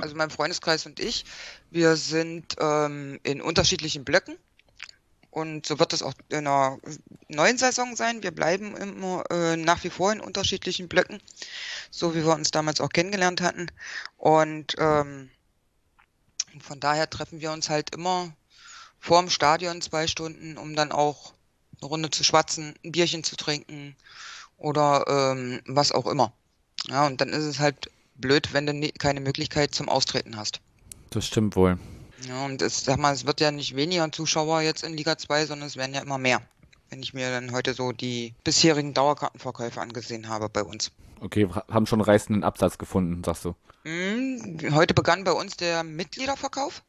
[0.00, 1.24] also mein Freundeskreis und ich,
[1.70, 4.36] wir sind ähm, in unterschiedlichen Blöcken.
[5.36, 6.78] Und so wird es auch in der
[7.28, 8.22] neuen Saison sein.
[8.22, 11.20] Wir bleiben immer äh, nach wie vor in unterschiedlichen Blöcken,
[11.90, 13.66] so wie wir uns damals auch kennengelernt hatten.
[14.16, 15.28] Und ähm,
[16.58, 18.34] von daher treffen wir uns halt immer
[18.98, 21.34] vorm Stadion zwei Stunden, um dann auch
[21.82, 23.94] eine Runde zu schwatzen, ein Bierchen zu trinken
[24.56, 26.32] oder ähm, was auch immer.
[26.88, 30.62] Ja, und dann ist es halt blöd, wenn du keine Möglichkeit zum Austreten hast.
[31.10, 31.78] Das stimmt wohl.
[32.22, 35.46] Ja, und es, sag mal, es wird ja nicht weniger Zuschauer jetzt in Liga 2,
[35.46, 36.40] sondern es werden ja immer mehr.
[36.88, 40.92] Wenn ich mir dann heute so die bisherigen Dauerkartenverkäufe angesehen habe bei uns.
[41.20, 43.54] Okay, haben schon reißenden Absatz gefunden, sagst du.
[43.84, 46.82] Mhm, heute begann bei uns der Mitgliederverkauf.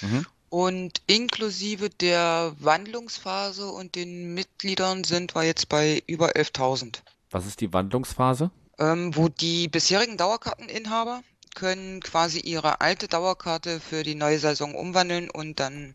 [0.00, 0.26] Mhm.
[0.48, 7.02] Und inklusive der Wandlungsphase und den Mitgliedern sind wir jetzt bei über 11.000.
[7.30, 8.50] Was ist die Wandlungsphase?
[8.78, 11.22] Ähm, wo die bisherigen Dauerkarteninhaber
[11.54, 15.94] können quasi ihre alte Dauerkarte für die neue Saison umwandeln und dann,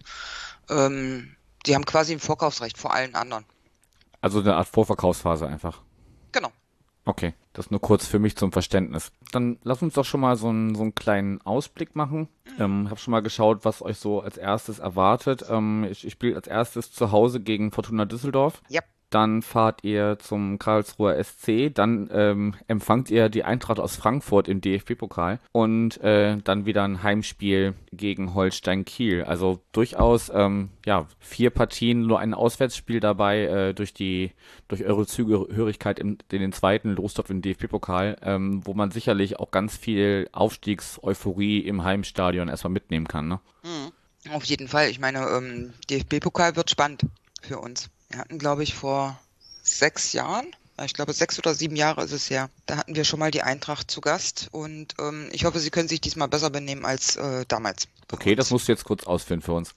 [0.69, 3.45] ähm, die haben quasi ein Vorkaufsrecht vor allen anderen.
[4.21, 5.81] Also eine Art Vorverkaufsphase einfach.
[6.31, 6.51] Genau.
[7.05, 9.11] Okay, das nur kurz für mich zum Verständnis.
[9.31, 12.27] Dann lass uns doch schon mal so einen, so einen kleinen Ausblick machen.
[12.57, 12.63] Mhm.
[12.63, 15.45] Ähm, hab schon mal geschaut, was euch so als erstes erwartet.
[15.47, 18.61] Ähm, ich, ich spiele als erstes zu Hause gegen Fortuna Düsseldorf.
[18.69, 18.81] Ja.
[19.15, 24.59] Dann fahrt ihr zum Karlsruher SC, dann ähm, empfangt ihr die Eintracht aus Frankfurt im
[24.59, 29.23] DFB-Pokal und äh, dann wieder ein Heimspiel gegen Holstein Kiel.
[29.23, 34.31] Also durchaus ähm, ja vier Partien, nur ein Auswärtsspiel dabei äh, durch die
[34.67, 39.49] durch eure Zugehörigkeit in, in den zweiten Losdorf im DFB-Pokal, ähm, wo man sicherlich auch
[39.49, 43.29] ganz viel Aufstiegseuphorie im Heimstadion erstmal mitnehmen kann.
[43.29, 43.39] Ne?
[43.63, 44.33] Mhm.
[44.33, 44.89] Auf jeden Fall.
[44.89, 47.03] Ich meine, ähm, DFB-Pokal wird spannend
[47.41, 47.89] für uns.
[48.15, 49.19] Wir hatten, glaube ich, vor
[49.61, 50.45] sechs Jahren,
[50.85, 53.41] ich glaube sechs oder sieben Jahre ist es her, da hatten wir schon mal die
[53.41, 57.43] Eintracht zu Gast und ähm, ich hoffe, Sie können sich diesmal besser benehmen als äh,
[57.49, 57.89] damals.
[58.09, 59.75] Okay, das musst du jetzt kurz ausführen für uns.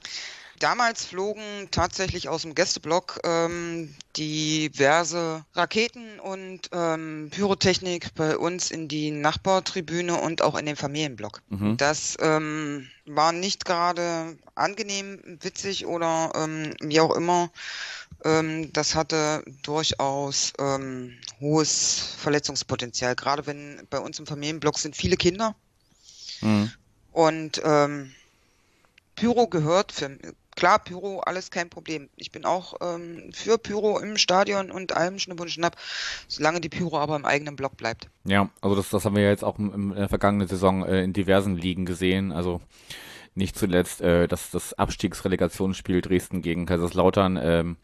[0.60, 8.86] damals flogen tatsächlich aus dem Gästeblock ähm, diverse Raketen und ähm, Pyrotechnik bei uns in
[8.86, 11.42] die Nachbartribüne und auch in den Familienblock.
[11.48, 11.76] Mhm.
[11.76, 17.50] Das ähm, war nicht gerade angenehm, witzig oder ähm, wie auch immer.
[18.24, 23.14] Ähm, das hatte durchaus ähm, hohes Verletzungspotenzial.
[23.14, 25.54] Gerade wenn bei uns im Familienblock sind viele Kinder.
[26.40, 26.70] Mhm.
[27.12, 28.12] Und ähm,
[29.14, 30.16] Pyro gehört für
[30.58, 32.08] klar, Pyro, alles kein Problem.
[32.16, 35.76] Ich bin auch ähm, für Pyro im Stadion und allem Schnipp und Schnapp,
[36.26, 38.08] solange die Pyro aber im eigenen Block bleibt.
[38.24, 41.12] Ja, also das, das haben wir ja jetzt auch in der vergangenen Saison äh, in
[41.12, 42.32] diversen Ligen gesehen.
[42.32, 42.60] Also
[43.38, 47.38] nicht zuletzt äh, das, das Abstiegsrelegationsspiel Dresden gegen Kaiserslautern.
[47.40, 47.76] Ähm,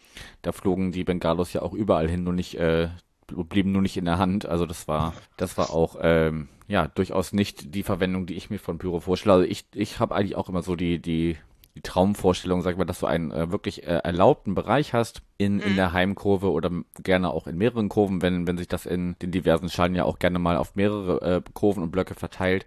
[0.42, 2.88] da flogen die Bengalos ja auch überall hin, nur nicht äh,
[3.26, 4.46] blieben nur nicht in der Hand.
[4.46, 8.58] Also das war, das war auch ähm, ja durchaus nicht die Verwendung, die ich mir
[8.58, 9.34] von Pyro vorstelle.
[9.34, 11.38] Also ich, ich habe eigentlich auch immer so die, die
[11.74, 15.56] die Traumvorstellung, sag ich mal, dass du einen äh, wirklich äh, erlaubten Bereich hast in,
[15.56, 15.62] mhm.
[15.62, 16.70] in der Heimkurve oder
[17.02, 20.20] gerne auch in mehreren Kurven, wenn, wenn sich das in den diversen Schallen ja auch
[20.20, 22.64] gerne mal auf mehrere äh, Kurven und Blöcke verteilt,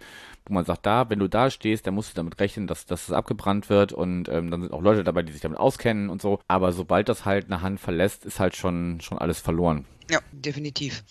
[0.48, 3.08] wo man sagt, da, wenn du da stehst, dann musst du damit rechnen, dass, dass
[3.08, 6.22] es abgebrannt wird und ähm, dann sind auch Leute dabei, die sich damit auskennen und
[6.22, 6.40] so.
[6.48, 9.84] Aber sobald das halt eine Hand verlässt, ist halt schon, schon alles verloren.
[10.10, 11.04] Ja, definitiv.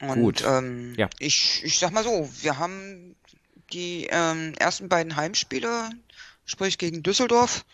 [0.00, 0.44] Und, Gut.
[0.46, 1.08] Ähm, ja.
[1.18, 3.16] ich, ich sag mal so, wir haben
[3.72, 5.90] die ähm, ersten beiden Heimspiele
[6.46, 7.66] sprich gegen Düsseldorf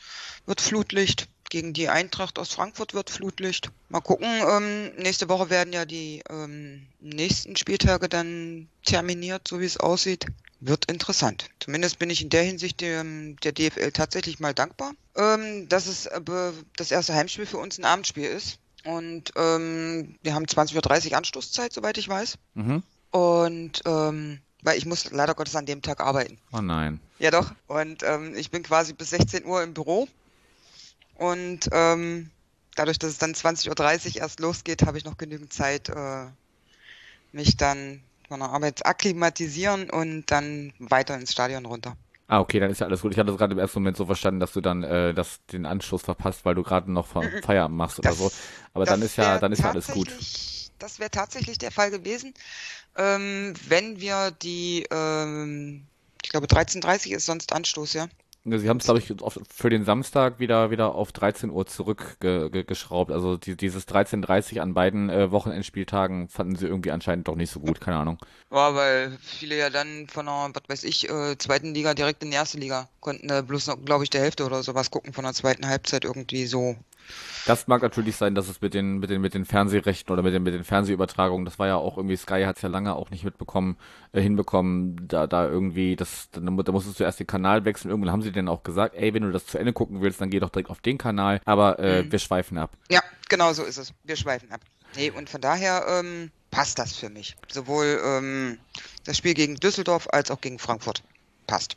[0.46, 3.70] wird Flutlicht, gegen die Eintracht aus Frankfurt wird Flutlicht.
[3.90, 9.66] Mal gucken, ähm, nächste Woche werden ja die ähm, nächsten Spieltage dann terminiert, so wie
[9.66, 10.26] es aussieht.
[10.64, 11.50] Wird interessant.
[11.58, 16.06] Zumindest bin ich in der Hinsicht dem, der DFL tatsächlich mal dankbar, ähm, dass es
[16.06, 16.20] äh,
[16.76, 18.60] das erste Heimspiel für uns ein Abendspiel ist.
[18.84, 22.38] Und ähm, wir haben 20.30 Uhr Anstoßzeit, soweit ich weiß.
[22.54, 22.84] Mhm.
[23.10, 26.38] Und ähm, weil ich muss leider Gottes an dem Tag arbeiten.
[26.52, 27.00] Oh nein.
[27.18, 27.52] Ja doch.
[27.66, 30.06] Und ähm, ich bin quasi bis 16 Uhr im Büro.
[31.16, 32.30] Und ähm,
[32.76, 36.26] dadurch, dass es dann 20.30 Uhr erst losgeht, habe ich noch genügend Zeit, äh,
[37.32, 38.00] mich dann
[38.40, 41.96] der Arbeit akklimatisieren und dann weiter ins Stadion runter.
[42.28, 43.12] Ah, okay, dann ist ja alles gut.
[43.12, 45.66] Ich hatte es gerade im ersten Moment so verstanden, dass du dann äh, das, den
[45.66, 48.30] Anschluss verpasst, weil du gerade noch Feierabend machst oder das, so.
[48.72, 50.08] Aber dann ist ja, dann ist ja alles gut.
[50.78, 52.32] Das wäre tatsächlich der Fall gewesen
[52.96, 55.86] ähm, wenn wir die, ähm,
[56.22, 58.08] ich glaube 13.30 ist sonst Anstoß, ja.
[58.44, 59.14] Sie haben es, glaube ich,
[59.54, 63.12] für den Samstag wieder, wieder auf 13 Uhr zurückgeschraubt.
[63.12, 67.60] Also die, dieses 13.30 an beiden äh, Wochenendspieltagen fanden sie irgendwie anscheinend doch nicht so
[67.60, 68.18] gut, keine Ahnung.
[68.50, 72.30] Ja, weil viele ja dann von der, was weiß ich, äh, zweiten Liga direkt in
[72.30, 75.24] die erste Liga konnten äh, bloß noch, glaube ich, der Hälfte oder sowas gucken von
[75.24, 76.76] der zweiten Halbzeit irgendwie so.
[77.44, 80.32] Das mag natürlich sein, dass es mit den, mit den, mit den Fernsehrechten oder mit
[80.32, 83.10] den, mit den Fernsehübertragungen, das war ja auch irgendwie, Sky hat es ja lange auch
[83.10, 83.76] nicht mitbekommen,
[84.12, 87.90] äh, hinbekommen, da, da irgendwie, das, da, da musstest du erst den Kanal wechseln.
[87.90, 90.30] Irgendwann haben sie dann auch gesagt, ey, wenn du das zu Ende gucken willst, dann
[90.30, 91.40] geh doch direkt auf den Kanal.
[91.44, 92.12] Aber äh, mhm.
[92.12, 92.70] wir schweifen ab.
[92.90, 93.92] Ja, genau so ist es.
[94.04, 94.60] Wir schweifen ab.
[94.94, 97.36] Nee, und von daher ähm, passt das für mich.
[97.50, 98.58] Sowohl ähm,
[99.04, 101.02] das Spiel gegen Düsseldorf als auch gegen Frankfurt.
[101.46, 101.76] Passt.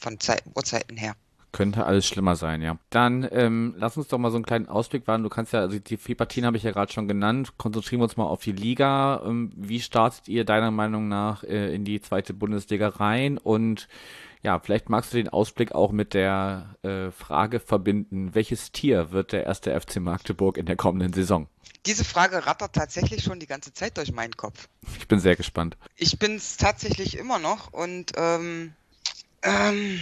[0.00, 1.14] Von Zeit, Uhrzeiten her.
[1.52, 2.78] Könnte alles schlimmer sein, ja.
[2.88, 5.22] Dann ähm, lass uns doch mal so einen kleinen Ausblick wagen.
[5.22, 7.58] Du kannst ja, also die vier Partien habe ich ja gerade schon genannt.
[7.58, 9.22] Konzentrieren wir uns mal auf die Liga.
[9.24, 13.36] Ähm, wie startet ihr deiner Meinung nach äh, in die zweite Bundesliga rein?
[13.36, 13.86] Und
[14.42, 19.32] ja, vielleicht magst du den Ausblick auch mit der äh, Frage verbinden, welches Tier wird
[19.32, 21.48] der erste FC Magdeburg in der kommenden Saison?
[21.86, 24.68] Diese Frage rattert tatsächlich schon die ganze Zeit durch meinen Kopf.
[24.98, 25.76] Ich bin sehr gespannt.
[25.96, 28.72] Ich bin es tatsächlich immer noch und ähm,
[29.42, 30.00] ähm,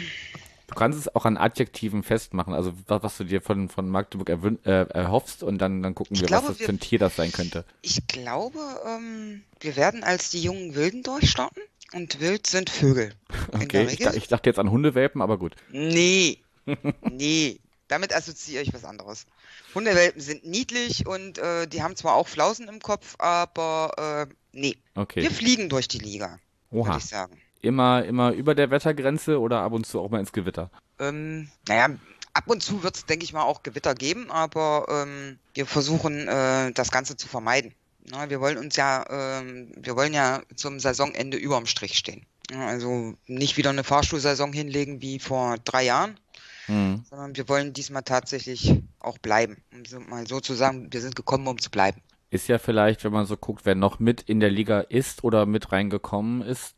[0.70, 4.28] Du kannst es auch an Adjektiven festmachen, also was, was du dir von, von Magdeburg
[4.28, 7.32] äh, erhoffst und dann, dann gucken wir, glaube, was das für ein Tier das sein
[7.32, 7.64] könnte.
[7.82, 11.60] Ich glaube, ähm, wir werden als die jungen Wilden durchstarten
[11.92, 13.14] und wild sind Vögel.
[13.52, 15.56] Okay, ich, ich, dachte jetzt an Hundewelpen, aber gut.
[15.72, 16.38] Nee,
[17.10, 19.26] nee, damit assoziiere ich was anderes.
[19.74, 24.76] Hundewelpen sind niedlich und äh, die haben zwar auch Flausen im Kopf, aber äh, nee.
[24.94, 25.22] Okay.
[25.22, 26.38] Wir fliegen durch die Liga,
[26.70, 30.32] würde ich sagen immer, immer über der Wettergrenze oder ab und zu auch mal ins
[30.32, 30.70] Gewitter?
[30.98, 31.96] Ähm, naja,
[32.32, 36.28] ab und zu wird es, denke ich mal, auch Gewitter geben, aber ähm, wir versuchen
[36.28, 37.74] äh, das Ganze zu vermeiden.
[38.10, 42.24] Na, wir wollen uns ja, ähm, wir wollen ja zum Saisonende überm Strich stehen.
[42.56, 46.18] Also nicht wieder eine Fahrstuhlsaison hinlegen wie vor drei Jahren,
[46.66, 47.04] mhm.
[47.08, 49.58] sondern wir wollen diesmal tatsächlich auch bleiben.
[49.72, 52.00] Um mal so zu sagen, wir sind gekommen, um zu bleiben.
[52.30, 55.46] Ist ja vielleicht, wenn man so guckt, wer noch mit in der Liga ist oder
[55.46, 56.74] mit reingekommen ist,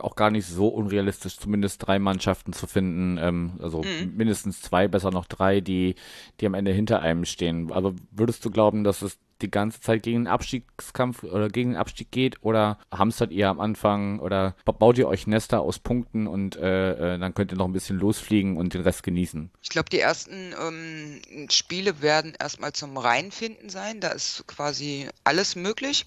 [0.00, 4.14] auch gar nicht so unrealistisch, zumindest drei Mannschaften zu finden, ähm, also mhm.
[4.16, 5.94] mindestens zwei, besser noch drei, die,
[6.40, 7.72] die am Ende hinter einem stehen.
[7.72, 11.76] Aber würdest du glauben, dass es die ganze Zeit gegen den Abstiegskampf oder gegen den
[11.76, 16.56] Abstieg geht oder hamstert ihr am Anfang oder baut ihr euch Nester aus Punkten und
[16.56, 19.50] äh, äh, dann könnt ihr noch ein bisschen losfliegen und den Rest genießen?
[19.62, 24.00] Ich glaube, die ersten ähm, Spiele werden erstmal zum Reinfinden sein.
[24.00, 26.06] Da ist quasi alles möglich.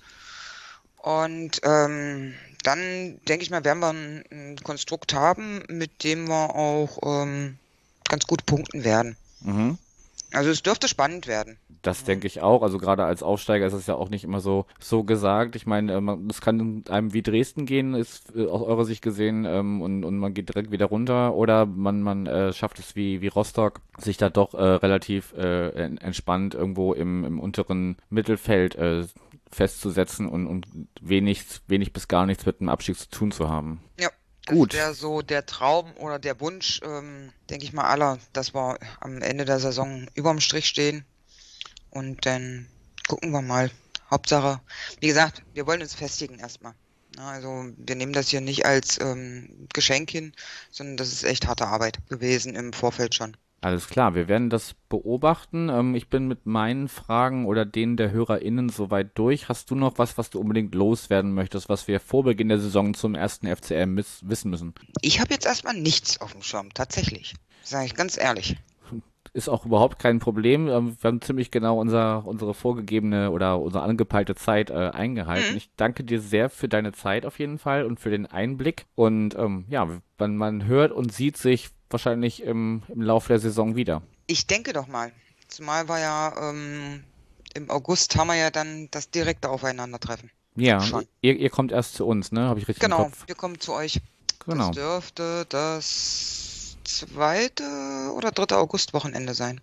[1.02, 6.56] Und ähm, dann denke ich mal, werden wir ein, ein, Konstrukt haben, mit dem wir
[6.56, 7.58] auch ähm,
[8.08, 9.16] ganz gut punkten werden.
[9.42, 9.78] Mhm.
[10.32, 11.58] Also es dürfte spannend werden.
[11.82, 12.62] Das denke ich auch.
[12.62, 15.56] Also gerade als Aufsteiger ist es ja auch nicht immer so, so gesagt.
[15.56, 15.94] Ich meine,
[16.30, 20.04] es äh, kann einem wie Dresden gehen, ist äh, aus eurer Sicht gesehen, ähm, und,
[20.04, 21.34] und man geht direkt wieder runter.
[21.34, 25.70] Oder man, man äh, schafft es wie, wie Rostock, sich da doch äh, relativ äh,
[25.70, 29.06] entspannt irgendwo im, im unteren Mittelfeld äh,
[29.52, 30.68] festzusetzen und, und
[31.02, 33.84] wenig, wenig bis gar nichts mit dem Abstieg zu tun zu haben.
[34.00, 34.10] Ja.
[34.46, 34.74] Gut.
[34.74, 38.80] Das wäre so der Traum oder der Wunsch, ähm, denke ich mal, aller, dass wir
[39.00, 41.06] am Ende der Saison überm Strich stehen.
[41.92, 42.68] Und dann
[43.08, 43.70] gucken wir mal.
[44.10, 44.60] Hauptsache,
[45.02, 46.74] wie gesagt, wir wollen uns festigen erstmal.
[47.18, 50.34] Also wir nehmen das hier nicht als ähm, Geschenk hin,
[50.72, 53.38] sondern das ist echt harte Arbeit gewesen im Vorfeld schon.
[53.62, 55.70] Alles klar, wir werden das beobachten.
[55.70, 59.50] Ähm, ich bin mit meinen Fragen oder denen der HörerInnen soweit durch.
[59.50, 62.94] Hast du noch was, was du unbedingt loswerden möchtest, was wir vor Beginn der Saison
[62.94, 64.74] zum ersten FCM wissen müssen?
[65.02, 67.36] Ich habe jetzt erstmal nichts auf dem Schirm, tatsächlich.
[67.64, 68.58] Sage ich ganz ehrlich.
[69.34, 70.68] Ist auch überhaupt kein Problem.
[70.70, 75.52] Ähm, wir haben ziemlich genau unser, unsere vorgegebene oder unsere angepeilte Zeit äh, eingehalten.
[75.52, 75.58] Mhm.
[75.58, 78.86] Ich danke dir sehr für deine Zeit auf jeden Fall und für den Einblick.
[78.96, 79.88] Und ähm, ja,
[80.18, 84.02] man, man hört und sieht sich wahrscheinlich im, im Laufe der Saison wieder.
[84.28, 85.12] Ich denke doch mal.
[85.48, 87.04] Zumal wir ja ähm,
[87.54, 90.30] im August haben wir ja dann das direkte Aufeinandertreffen.
[90.56, 90.84] Ja,
[91.22, 92.42] ihr, ihr, kommt erst zu uns, ne?
[92.42, 94.02] Habe ich richtig Genau, wir kommen zu euch.
[94.46, 94.68] Genau.
[94.68, 97.64] Das dürfte das zweite
[98.16, 99.62] oder dritte Augustwochenende sein.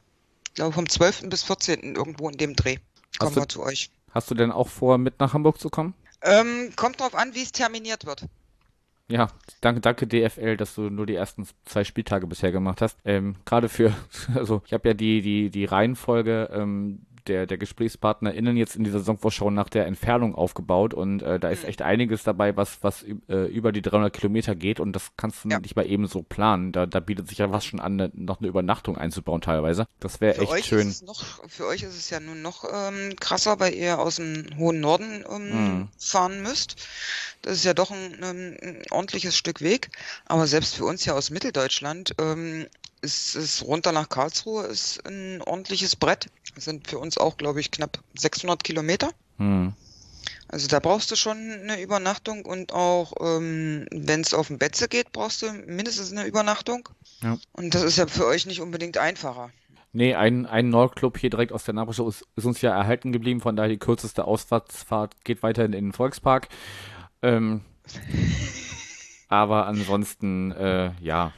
[0.49, 1.29] Ich glaube vom 12.
[1.29, 1.97] bis 14.
[1.97, 2.79] irgendwo in dem Dreh
[3.19, 3.91] kommen du, wir zu euch.
[4.11, 5.95] Hast du denn auch vor, mit nach Hamburg zu kommen?
[6.23, 8.23] Ähm, kommt drauf an, wie es terminiert wird.
[9.09, 9.29] Ja,
[9.61, 12.99] danke, danke DFL, dass du nur die ersten zwei Spieltage bisher gemacht hast.
[13.05, 13.95] Ähm, Gerade für,
[14.35, 18.99] also ich habe ja die, die, die Reihenfolge ähm, der, der GesprächspartnerInnen jetzt in dieser
[19.01, 21.69] Saisonvorschau nach der Entfernung aufgebaut und äh, da ist mhm.
[21.69, 25.49] echt einiges dabei, was, was äh, über die 300 Kilometer geht und das kannst du
[25.49, 25.61] ja.
[25.61, 26.73] nicht mal eben so planen.
[26.73, 29.87] Da, da bietet sich ja was schon an, ne, noch eine Übernachtung einzubauen teilweise.
[30.01, 30.95] Das wäre echt schön.
[31.05, 34.81] Noch, für euch ist es ja nun noch ähm, krasser, weil ihr aus dem hohen
[34.81, 35.89] Norden ähm, mhm.
[35.99, 36.77] fahren müsst.
[37.43, 39.91] Das ist ja doch ein, ein, ordentliches Stück Weg.
[40.25, 42.67] Aber selbst für uns ja aus Mitteldeutschland ähm,
[43.03, 46.27] ist es runter nach Karlsruhe ist ein ordentliches Brett.
[46.57, 49.11] Sind für uns auch, glaube ich, knapp 600 Kilometer.
[49.39, 49.75] Hm.
[50.49, 54.89] Also da brauchst du schon eine Übernachtung und auch, ähm, wenn es auf dem Betze
[54.89, 56.89] geht, brauchst du mindestens eine Übernachtung.
[57.23, 57.37] Ja.
[57.53, 59.51] Und das ist ja für euch nicht unbedingt einfacher.
[59.93, 63.41] Nee, ein, ein Nordclub hier direkt aus der Nachbarschaft ist, ist, uns ja erhalten geblieben,
[63.41, 66.49] von daher die kürzeste Ausfahrtsfahrt geht weiterhin in den Volkspark.
[67.23, 67.63] Ähm,
[69.29, 71.33] aber ansonsten, äh, ja,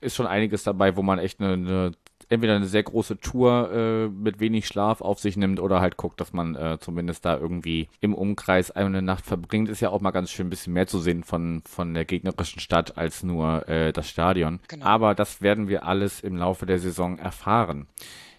[0.00, 1.92] ist schon einiges dabei, wo man echt eine, eine
[2.28, 6.20] entweder eine sehr große Tour äh, mit wenig Schlaf auf sich nimmt oder halt guckt,
[6.20, 9.68] dass man äh, zumindest da irgendwie im Umkreis eine Nacht verbringt.
[9.68, 12.60] Ist ja auch mal ganz schön ein bisschen mehr zu sehen von, von der gegnerischen
[12.60, 14.60] Stadt als nur äh, das Stadion.
[14.68, 14.86] Genau.
[14.86, 17.86] Aber das werden wir alles im Laufe der Saison erfahren.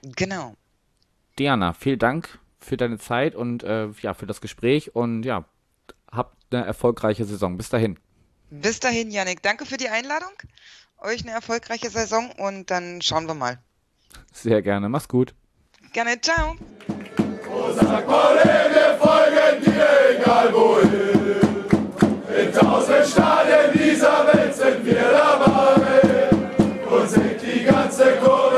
[0.04, 0.54] Genau.
[1.40, 5.46] Diana, vielen Dank für deine Zeit und äh, ja, für das Gespräch und ja,
[6.12, 7.58] habt eine erfolgreiche Saison.
[7.58, 7.98] Bis dahin.
[8.50, 9.42] Bis dahin, Janik.
[9.44, 10.32] Danke für die Einladung
[11.00, 13.60] euch eine erfolgreiche Saison und dann schauen wir mal.
[14.32, 14.90] Sehr gerne.
[14.90, 15.34] Mach's gut.
[15.94, 16.20] Gerne.
[16.22, 16.56] Ciao.
[17.52, 21.18] Oh, sag wir folgen dir, egal wohin.
[22.38, 26.30] In tausend Stadien dieser Welt sind wir dabei.
[26.90, 28.57] Und singt die ganze Kurve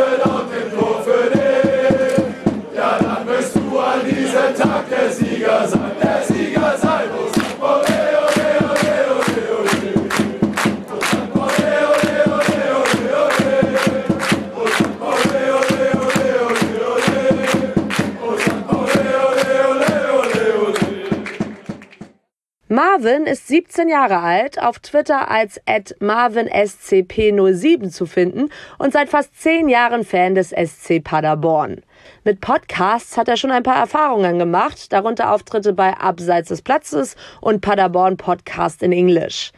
[22.71, 29.69] Marvin ist 17 Jahre alt, auf Twitter als marvinscp07 zu finden und seit fast 10
[29.69, 31.81] Jahren Fan des SC Paderborn.
[32.23, 37.15] Mit Podcasts hat er schon ein paar Erfahrungen gemacht, darunter Auftritte bei Abseits des Platzes
[37.41, 39.51] und Paderborn Podcast in Englisch.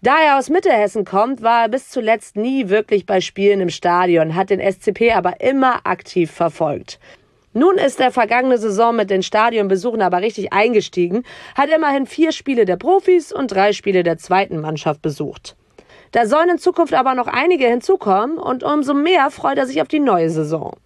[0.00, 4.34] Da er aus Mittelhessen kommt, war er bis zuletzt nie wirklich bei Spielen im Stadion,
[4.34, 6.98] hat den SCP aber immer aktiv verfolgt.
[7.52, 11.24] Nun ist er vergangene Saison mit den Stadionbesuchen aber richtig eingestiegen,
[11.56, 15.56] hat immerhin vier Spiele der Profis und drei Spiele der zweiten Mannschaft besucht.
[16.12, 19.88] Da sollen in Zukunft aber noch einige hinzukommen und umso mehr freut er sich auf
[19.88, 20.76] die neue Saison.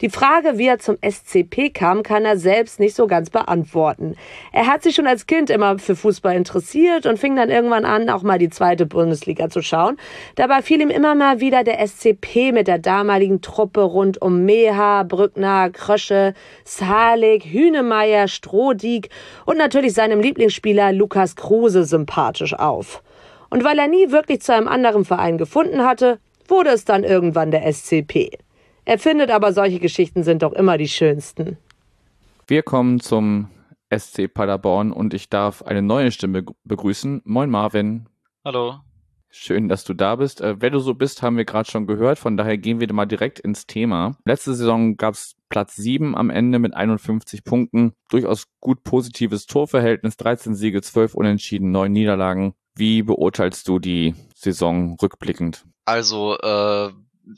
[0.00, 4.14] Die Frage, wie er zum SCP kam, kann er selbst nicht so ganz beantworten.
[4.52, 8.08] Er hat sich schon als Kind immer für Fußball interessiert und fing dann irgendwann an,
[8.08, 9.96] auch mal die zweite Bundesliga zu schauen.
[10.36, 15.02] Dabei fiel ihm immer mal wieder der SCP mit der damaligen Truppe rund um Meha,
[15.02, 16.34] Brückner, Krösche,
[16.64, 19.08] Salik, Hünemeyer, Strohdieck
[19.46, 23.02] und natürlich seinem Lieblingsspieler Lukas Kruse sympathisch auf.
[23.50, 27.50] Und weil er nie wirklich zu einem anderen Verein gefunden hatte, wurde es dann irgendwann
[27.50, 28.38] der SCP.
[28.88, 31.58] Er findet aber, solche Geschichten sind doch immer die schönsten.
[32.46, 33.50] Wir kommen zum
[33.94, 37.20] SC Paderborn und ich darf eine neue Stimme begrüßen.
[37.26, 38.08] Moin Marvin.
[38.46, 38.76] Hallo.
[39.28, 40.40] Schön, dass du da bist.
[40.40, 42.18] Äh, wer du so bist, haben wir gerade schon gehört.
[42.18, 44.16] Von daher gehen wir mal direkt ins Thema.
[44.24, 47.92] Letzte Saison gab es Platz 7 am Ende mit 51 Punkten.
[48.08, 50.16] Durchaus gut positives Torverhältnis.
[50.16, 52.54] 13 Siege, 12 Unentschieden, 9 Niederlagen.
[52.74, 55.66] Wie beurteilst du die Saison rückblickend?
[55.84, 56.90] Also, äh,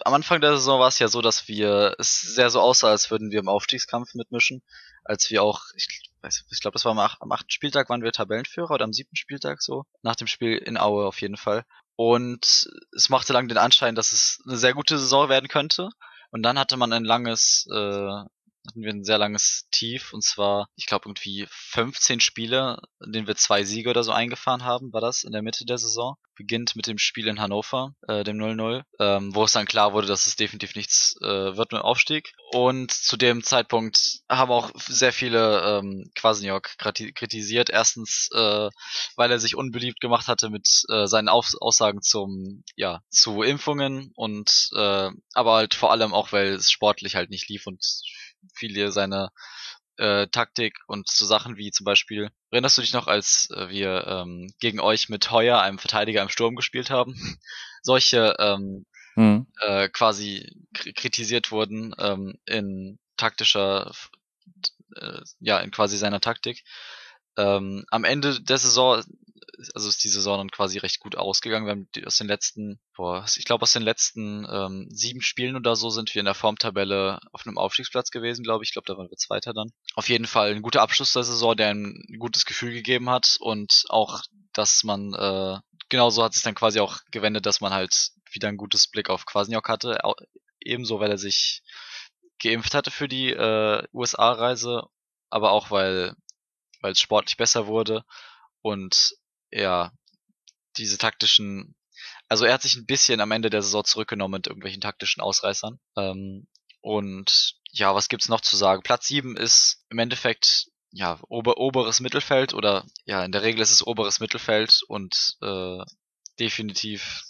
[0.04, 3.10] am Anfang der Saison war es ja so, dass wir es sehr so aussah, als
[3.10, 4.62] würden wir im Aufstiegskampf mitmischen,
[5.04, 6.10] als wir auch, ich,
[6.50, 9.62] ich glaube, das war am, am achten Spieltag waren wir Tabellenführer oder am siebten Spieltag
[9.62, 11.64] so, nach dem Spiel in Aue auf jeden Fall.
[11.96, 15.90] Und es machte lang den Anschein, dass es eine sehr gute Saison werden könnte.
[16.30, 18.24] Und dann hatte man ein langes, äh,
[18.66, 23.26] hatten wir ein sehr langes Tief und zwar, ich glaube, irgendwie 15 Spiele, in denen
[23.26, 26.16] wir zwei Siege oder so eingefahren haben, war das in der Mitte der Saison.
[26.36, 30.06] Beginnt mit dem Spiel in Hannover, äh, dem 0-0, ähm, wo es dann klar wurde,
[30.06, 32.32] dass es definitiv nichts äh, wird mit Aufstieg.
[32.52, 37.68] Und zu dem Zeitpunkt haben auch sehr viele ähm, Kwasniok kritisiert.
[37.68, 38.70] Erstens, äh,
[39.16, 44.12] weil er sich unbeliebt gemacht hatte mit äh, seinen Auf Aussagen zum, ja, zu Impfungen
[44.14, 47.84] und äh, aber halt vor allem auch, weil es sportlich halt nicht lief und
[48.54, 49.32] viele seiner
[49.96, 54.06] äh, Taktik und so Sachen wie zum Beispiel, erinnerst du dich noch, als äh, wir
[54.06, 57.14] ähm, gegen euch mit Heuer, einem Verteidiger im Sturm gespielt haben?
[57.82, 58.86] Solche ähm,
[59.16, 59.46] mhm.
[59.60, 63.92] äh, quasi kritisiert wurden ähm, in taktischer,
[64.96, 66.64] äh, ja, in quasi seiner Taktik.
[67.36, 69.04] Ähm, am Ende der Saison
[69.74, 71.66] also ist die Saison dann quasi recht gut ausgegangen.
[71.66, 75.76] Wir haben aus den letzten, boah, ich glaube aus den letzten ähm, sieben Spielen oder
[75.76, 78.70] so sind wir in der Formtabelle auf einem Aufstiegsplatz gewesen, glaube ich.
[78.70, 79.72] Ich glaube, da waren wir Zweiter dann.
[79.94, 83.84] Auf jeden Fall ein guter Abschluss der Saison, der ein gutes Gefühl gegeben hat und
[83.88, 84.22] auch,
[84.52, 85.58] dass man äh,
[85.88, 89.26] genauso hat es dann quasi auch gewendet, dass man halt wieder ein gutes Blick auf
[89.26, 89.98] Kwasniok hatte.
[90.60, 91.62] Ebenso, weil er sich
[92.42, 94.82] geimpft hatte für die äh, USA-Reise,
[95.28, 96.14] aber auch weil
[96.80, 98.04] weil es sportlich besser wurde
[98.62, 99.14] und
[99.50, 99.92] ja,
[100.76, 101.74] diese taktischen,
[102.28, 105.78] also er hat sich ein bisschen am Ende der Saison zurückgenommen mit irgendwelchen taktischen Ausreißern.
[105.96, 106.46] Ähm,
[106.80, 108.82] und ja, was gibt's noch zu sagen?
[108.82, 113.70] Platz 7 ist im Endeffekt ja ober, oberes Mittelfeld oder ja, in der Regel ist
[113.70, 115.84] es oberes Mittelfeld und äh,
[116.38, 117.24] definitiv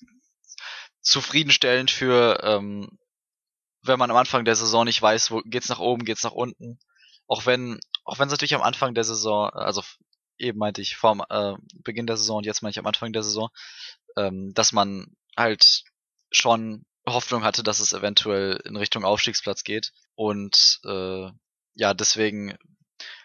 [1.03, 2.99] zufriedenstellend für ähm,
[3.83, 6.79] wenn man am Anfang der Saison nicht weiß, wo geht's nach oben, geht's nach unten.
[7.27, 9.83] Auch wenn, auch wenn es natürlich am Anfang der Saison, also
[10.41, 13.23] eben meinte ich vor äh, Beginn der Saison und jetzt meine ich am Anfang der
[13.23, 13.51] Saison,
[14.17, 15.85] ähm, dass man halt
[16.31, 19.93] schon Hoffnung hatte, dass es eventuell in Richtung Aufstiegsplatz geht.
[20.15, 21.29] Und äh,
[21.75, 22.57] ja, deswegen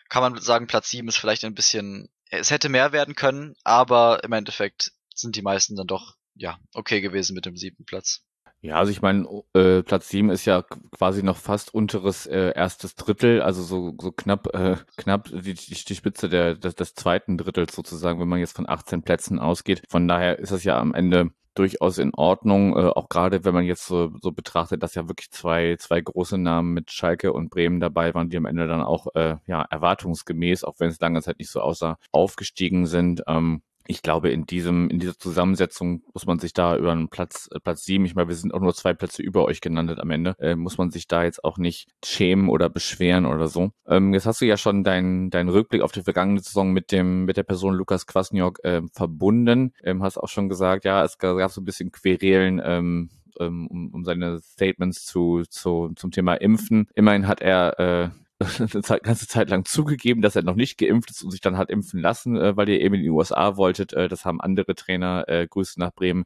[0.09, 4.23] kann man sagen, Platz 7 ist vielleicht ein bisschen, es hätte mehr werden können, aber
[4.23, 8.23] im Endeffekt sind die meisten dann doch ja okay gewesen mit dem siebten Platz.
[8.61, 12.95] Ja, also ich meine, äh, Platz 7 ist ja quasi noch fast unteres äh, erstes
[12.95, 17.75] Drittel, also so, so knapp, äh, knapp die, die, Spitze der, des, des zweiten Drittels
[17.75, 19.83] sozusagen, wenn man jetzt von 18 Plätzen ausgeht.
[19.87, 23.65] Von daher ist das ja am Ende durchaus in Ordnung, äh, auch gerade wenn man
[23.65, 27.79] jetzt so, so betrachtet, dass ja wirklich zwei, zwei große Namen mit Schalke und Bremen
[27.79, 31.39] dabei waren, die am Ende dann auch äh, ja erwartungsgemäß, auch wenn es lange Zeit
[31.39, 33.23] nicht so aussah, aufgestiegen sind.
[33.27, 37.49] Ähm, ich glaube, in diesem, in dieser Zusammensetzung muss man sich da über einen Platz,
[37.53, 40.09] äh, Platz sieben, ich meine, wir sind auch nur zwei Plätze über euch genannt am
[40.09, 43.71] Ende, äh, muss man sich da jetzt auch nicht schämen oder beschweren oder so.
[43.87, 47.25] Ähm, jetzt hast du ja schon deinen deinen Rückblick auf die vergangene Saison mit dem,
[47.25, 49.73] mit der Person Lukas Kwasniok äh, verbunden.
[49.83, 53.09] Ähm, hast auch schon gesagt, ja, es gab so ein bisschen Querelen, ähm,
[53.39, 56.87] ähm um, um seine Statements zu, zu, zum Thema Impfen.
[56.95, 58.09] Immerhin hat er äh,
[58.59, 61.69] eine ganze Zeit lang zugegeben, dass er noch nicht geimpft ist und sich dann hat
[61.69, 63.93] impfen lassen, äh, weil ihr eben in die USA wolltet.
[63.93, 66.25] Äh, das haben andere Trainer, äh, Grüße nach Bremen,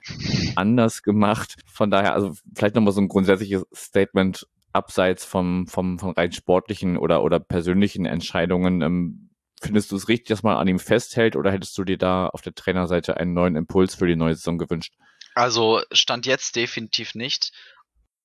[0.56, 1.56] anders gemacht.
[1.68, 6.98] Von daher, also vielleicht nochmal so ein grundsätzliches Statement abseits vom, vom, von rein sportlichen
[6.98, 8.82] oder, oder persönlichen Entscheidungen.
[8.82, 9.30] Ähm,
[9.62, 12.42] findest du es richtig, dass man an ihm festhält oder hättest du dir da auf
[12.42, 14.94] der Trainerseite einen neuen Impuls für die neue Saison gewünscht?
[15.36, 17.52] Also stand jetzt definitiv nicht.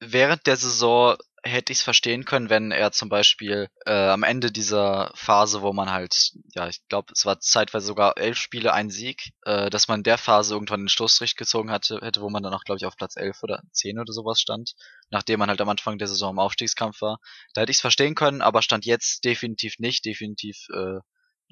[0.00, 4.50] Während der Saison hätte ich es verstehen können, wenn er zum Beispiel äh, am Ende
[4.50, 8.90] dieser Phase, wo man halt, ja, ich glaube, es war zeitweise sogar elf Spiele, ein
[8.90, 12.42] Sieg, äh, dass man in der Phase irgendwann den Schlussstrich gezogen hatte, hätte, wo man
[12.42, 14.74] dann auch, glaube ich, auf Platz elf oder zehn oder sowas stand,
[15.10, 17.18] nachdem man halt am Anfang der Saison im Aufstiegskampf war.
[17.52, 21.00] Da hätte ich es verstehen können, aber stand jetzt definitiv nicht, definitiv äh,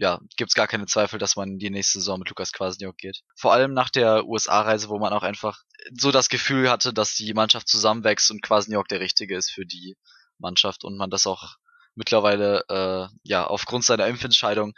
[0.02, 3.20] ja, gibt's gar keine Zweifel, dass man die nächste Saison mit Lukas Kwasniok geht.
[3.36, 5.62] Vor allem nach der USA-Reise, wo man auch einfach
[5.96, 9.96] so das Gefühl hatte, dass die Mannschaft zusammenwächst und Kwasniok der Richtige ist für die
[10.38, 11.54] Mannschaft und man das auch
[11.94, 14.72] mittlerweile äh, ja aufgrund seiner Impfentscheidung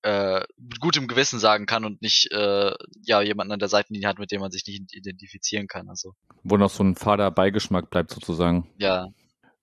[0.00, 4.18] äh, mit gutem Gewissen sagen kann und nicht äh, ja jemanden an der Seitenlinie hat,
[4.18, 5.90] mit dem man sich nicht identifizieren kann.
[5.90, 8.66] Also wo noch so ein fader Beigeschmack bleibt sozusagen.
[8.78, 9.08] Ja,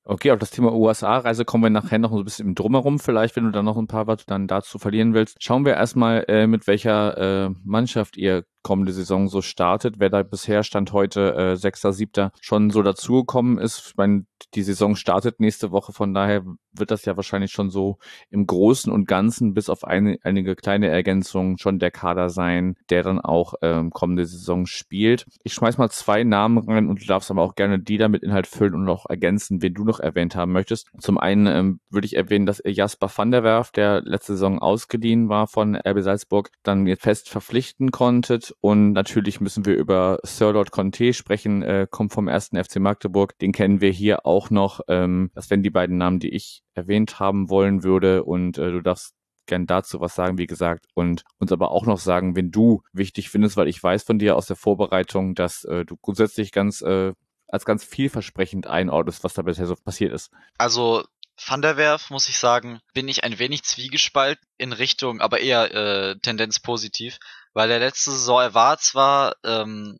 [0.10, 2.98] Okay, auf das Thema USA-Reise kommen wir nachher noch ein bisschen im Drumherum.
[2.98, 5.44] Vielleicht, wenn du da noch ein paar Worte dann dazu verlieren willst.
[5.44, 9.96] Schauen wir erstmal, äh, mit welcher äh, Mannschaft ihr kommende Saison so startet.
[9.98, 12.32] Wer da bisher Stand heute äh, 6., 7.
[12.42, 13.82] schon so dazugekommen ist.
[13.88, 14.26] Ich meine,
[14.56, 17.98] die Saison startet nächste Woche, von daher wird das ja wahrscheinlich schon so
[18.30, 23.04] im Großen und Ganzen bis auf eine, einige kleine Ergänzungen schon der Kader sein, der
[23.04, 25.26] dann auch ähm, kommende Saison spielt.
[25.44, 28.22] Ich schmeiß mal zwei Namen rein und du darfst aber auch gerne die da mit
[28.22, 30.90] Inhalt füllen und auch ergänzen, wen du noch erwähnt haben möchtest.
[31.00, 35.30] Zum einen ähm, würde ich erwähnen, dass Jasper van der Werf, der letzte Saison ausgeliehen
[35.30, 40.72] war von RB Salzburg, dann fest verpflichten konntet und natürlich müssen wir über Sir Lord
[40.72, 43.38] Conte sprechen, äh, kommt vom ersten FC Magdeburg.
[43.40, 44.82] Den kennen wir hier auch noch.
[44.88, 48.24] Ähm, das wären die beiden Namen, die ich erwähnt haben wollen würde.
[48.24, 49.14] Und äh, du darfst
[49.46, 53.30] gern dazu was sagen, wie gesagt, und uns aber auch noch sagen, wenn du wichtig
[53.30, 57.14] findest, weil ich weiß von dir aus der Vorbereitung, dass äh, du grundsätzlich ganz äh,
[57.48, 60.32] als ganz vielversprechend einordnest, was da bisher so passiert ist.
[60.58, 61.06] Also
[61.46, 65.74] Van der Werf, muss ich sagen, bin ich ein wenig zwiegespalten in Richtung, aber eher
[65.74, 67.20] äh, Tendenz positiv,
[67.58, 69.98] weil der letzte Saison, er war zwar ähm,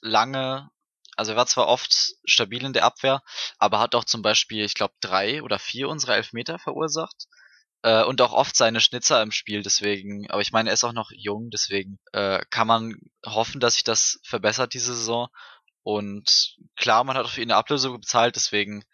[0.00, 0.70] lange,
[1.16, 1.92] also er war zwar oft
[2.24, 3.20] stabil in der Abwehr,
[3.58, 7.26] aber hat auch zum Beispiel, ich glaube, drei oder vier unserer Elfmeter verursacht
[7.82, 10.92] äh, und auch oft seine Schnitzer im Spiel, deswegen, aber ich meine, er ist auch
[10.92, 12.94] noch jung, deswegen äh, kann man
[13.26, 15.26] hoffen, dass sich das verbessert diese Saison
[15.82, 18.84] und klar, man hat auch für ihn eine Ablösung bezahlt, deswegen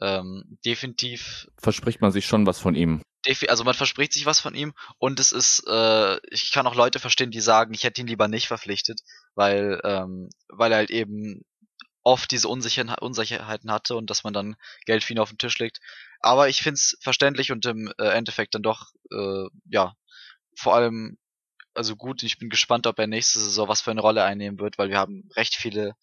[0.00, 1.48] ähm, definitiv.
[1.58, 3.02] Verspricht man sich schon was von ihm.
[3.48, 6.98] Also man verspricht sich was von ihm und es ist, äh, ich kann auch Leute
[6.98, 9.00] verstehen, die sagen, ich hätte ihn lieber nicht verpflichtet,
[9.34, 11.42] weil, ähm, weil er halt eben
[12.04, 15.80] oft diese Unsicherheiten hatte und dass man dann Geld für ihn auf den Tisch legt.
[16.20, 19.94] Aber ich find's verständlich und im äh, Endeffekt dann doch, äh, ja,
[20.56, 21.18] vor allem,
[21.74, 24.78] also gut, ich bin gespannt, ob er nächste Saison was für eine Rolle einnehmen wird,
[24.78, 25.94] weil wir haben recht viele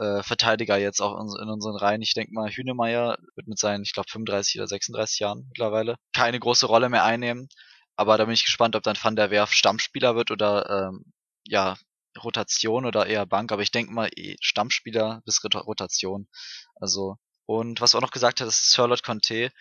[0.00, 2.02] äh, Verteidiger jetzt auch in, in unseren Reihen.
[2.02, 6.40] Ich denke mal, Hünemeyer wird mit seinen, ich glaube, 35 oder 36 Jahren mittlerweile keine
[6.40, 7.48] große Rolle mehr einnehmen.
[7.96, 11.12] Aber da bin ich gespannt, ob dann Van der Werf Stammspieler wird oder ähm,
[11.44, 11.76] ja,
[12.22, 13.52] Rotation oder eher Bank.
[13.52, 16.28] Aber ich denke mal, eh Stammspieler bis Rotation.
[16.76, 19.52] Also, und was auch noch gesagt hat, ist Charlotte Conte.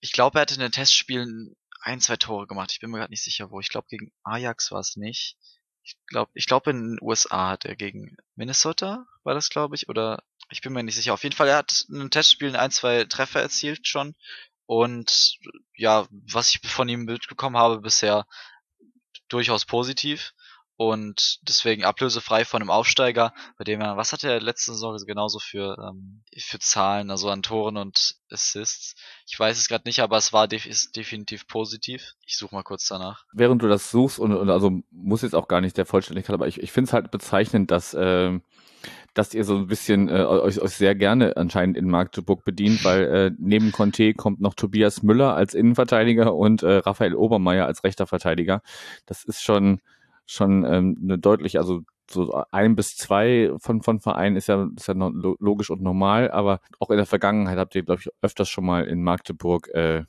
[0.00, 2.70] Ich glaube, er hatte in den Testspielen ein, zwei Tore gemacht.
[2.72, 3.60] Ich bin mir gerade nicht sicher, wo.
[3.60, 5.36] Ich glaube, gegen Ajax war es nicht.
[5.84, 9.88] Ich glaube, ich glaube in den USA hat er gegen Minnesota, war das, glaube ich,
[9.88, 11.14] oder ich bin mir nicht sicher.
[11.14, 14.14] Auf jeden Fall, er hat in den Testspielen ein, zwei Treffer erzielt schon.
[14.66, 15.38] Und
[15.76, 18.26] ja, was ich von ihm mitbekommen habe bisher,
[19.28, 20.32] durchaus positiv
[20.76, 25.38] und deswegen ablösefrei von einem Aufsteiger, bei dem er, was hat er letzte Saison genauso
[25.38, 28.96] für, ähm, für Zahlen, also an Toren und Assists?
[29.26, 32.14] Ich weiß es gerade nicht, aber es war def ist definitiv positiv.
[32.26, 33.24] Ich suche mal kurz danach.
[33.32, 36.48] Während du das suchst und, und also muss jetzt auch gar nicht der Vollständigkeit, aber
[36.48, 38.38] ich, ich finde es halt bezeichnend, dass äh,
[39.14, 43.02] dass ihr so ein bisschen äh, euch, euch sehr gerne anscheinend in Magdeburg bedient, weil
[43.04, 48.06] äh, neben Conte kommt noch Tobias Müller als Innenverteidiger und äh, Raphael Obermeier als rechter
[48.06, 48.60] Verteidiger.
[49.06, 49.80] Das ist schon
[50.26, 54.88] schon ähm, eine deutlich, also so ein bis zwei von, von Vereinen ist ja, ist
[54.88, 58.66] ja logisch und normal, aber auch in der Vergangenheit habt ihr, glaube ich, öfters schon
[58.66, 60.04] mal in Magdeburg äh,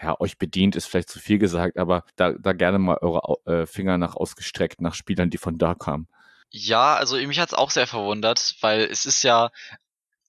[0.00, 3.66] ja, euch bedient, ist vielleicht zu viel gesagt, aber da, da gerne mal eure äh,
[3.66, 6.08] Finger nach ausgestreckt nach Spielern, die von da kamen.
[6.50, 9.50] Ja, also mich hat's auch sehr verwundert, weil es ist ja,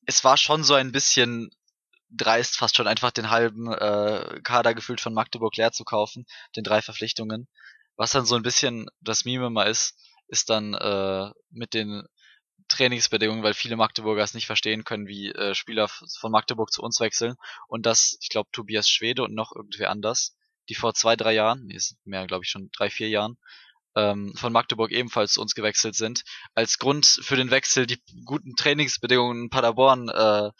[0.05, 1.51] es war schon so ein bisschen
[2.09, 6.63] dreist, fast schon einfach den halben äh, Kader gefühlt von Magdeburg leer zu kaufen, den
[6.63, 7.47] drei Verpflichtungen.
[7.97, 9.95] Was dann so ein bisschen das Meme mal ist,
[10.27, 12.03] ist dann äh, mit den
[12.67, 16.99] Trainingsbedingungen, weil viele Magdeburger es nicht verstehen können, wie äh, Spieler von Magdeburg zu uns
[16.99, 17.35] wechseln.
[17.67, 20.35] Und das, ich glaube, Tobias Schwede und noch irgendwer anders,
[20.69, 23.37] die vor zwei, drei Jahren, nee, ist mehr, glaube ich, schon drei, vier Jahren,
[23.95, 28.55] ähm, von Magdeburg ebenfalls zu uns gewechselt sind, als Grund für den Wechsel die guten
[28.55, 30.51] Trainingsbedingungen in Paderborn äh,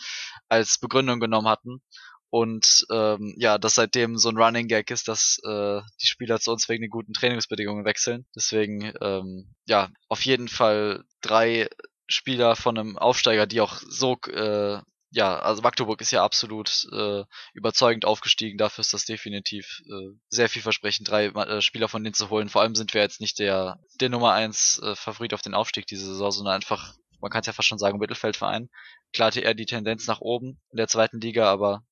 [0.50, 1.82] als Begründung genommen hatten.
[2.30, 6.52] Und ähm, ja, dass seitdem so ein Running Gag ist, dass äh, die Spieler zu
[6.52, 8.26] uns wegen den guten Trainingsbedingungen wechseln.
[8.36, 11.70] Deswegen, ähm, ja, auf jeden Fall drei
[12.08, 14.80] Spieler von einem Aufsteiger, die auch so äh,
[15.12, 17.24] ja, also Magdeburg ist ja absolut äh,
[17.54, 18.58] überzeugend aufgestiegen.
[18.58, 22.50] Dafür ist das definitiv äh, sehr vielversprechend, drei äh, Spieler von denen zu holen.
[22.50, 25.88] Vor allem sind wir jetzt nicht der, der Nummer eins äh, Favorit auf den Aufstieg
[25.88, 28.70] diese Saison, sondern einfach, man kann es ja fast schon sagen, Mittelfeldverein.
[29.14, 31.84] Klar hatte er die Tendenz nach oben in der zweiten Liga, aber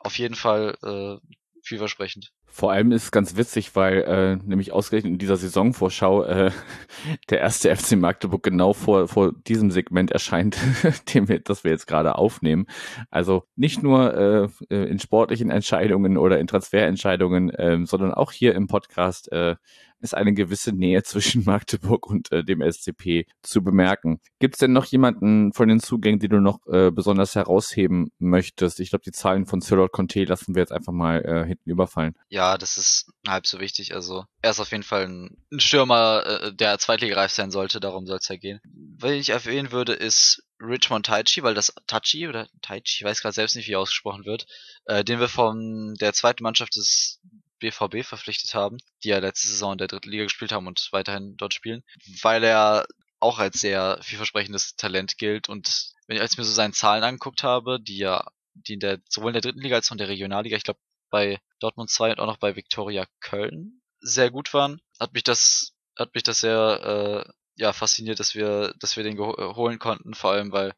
[0.00, 2.32] auf jeden Fall äh, vielversprechend.
[2.46, 6.52] Vor allem ist es ganz witzig, weil äh, nämlich ausgerechnet in dieser Saisonvorschau äh,
[7.30, 10.56] der erste FC Magdeburg genau vor, vor diesem Segment erscheint,
[11.14, 12.66] dem wir, das wir jetzt gerade aufnehmen.
[13.10, 18.68] Also nicht nur äh, in sportlichen Entscheidungen oder in Transferentscheidungen, äh, sondern auch hier im
[18.68, 19.56] Podcast äh,
[20.04, 24.20] ist eine gewisse Nähe zwischen Magdeburg und äh, dem SCP zu bemerken.
[24.38, 28.78] Gibt es denn noch jemanden von den Zugängen, die du noch äh, besonders herausheben möchtest?
[28.80, 32.14] Ich glaube, die Zahlen von Cyril Conte lassen wir jetzt einfach mal äh, hinten überfallen.
[32.28, 33.94] Ja, das ist halb so wichtig.
[33.94, 37.80] Also er ist auf jeden Fall ein, ein Stürmer, äh, der zweitligareif sein sollte.
[37.80, 38.60] Darum soll es ja gehen.
[38.98, 43.34] Was ich erwähnen würde, ist Richmond Taichi, weil das Tachi oder Taichi, ich weiß gerade
[43.34, 44.46] selbst nicht, wie ausgesprochen wird,
[44.84, 47.20] äh, den wir von der zweiten Mannschaft des
[47.60, 51.36] BVB verpflichtet haben, die ja letzte Saison in der dritten Liga gespielt haben und weiterhin
[51.36, 51.82] dort spielen,
[52.22, 52.86] weil er
[53.20, 55.48] auch als sehr vielversprechendes Talent gilt.
[55.48, 59.00] Und wenn ich als mir so seine Zahlen angeguckt habe, die ja, die in der,
[59.08, 62.12] sowohl in der dritten Liga als auch in der Regionalliga, ich glaube bei Dortmund 2
[62.12, 66.40] und auch noch bei Viktoria Köln sehr gut waren, hat mich das, hat mich das
[66.40, 70.74] sehr, äh, ja, fasziniert, dass wir, dass wir den holen konnten, vor allem weil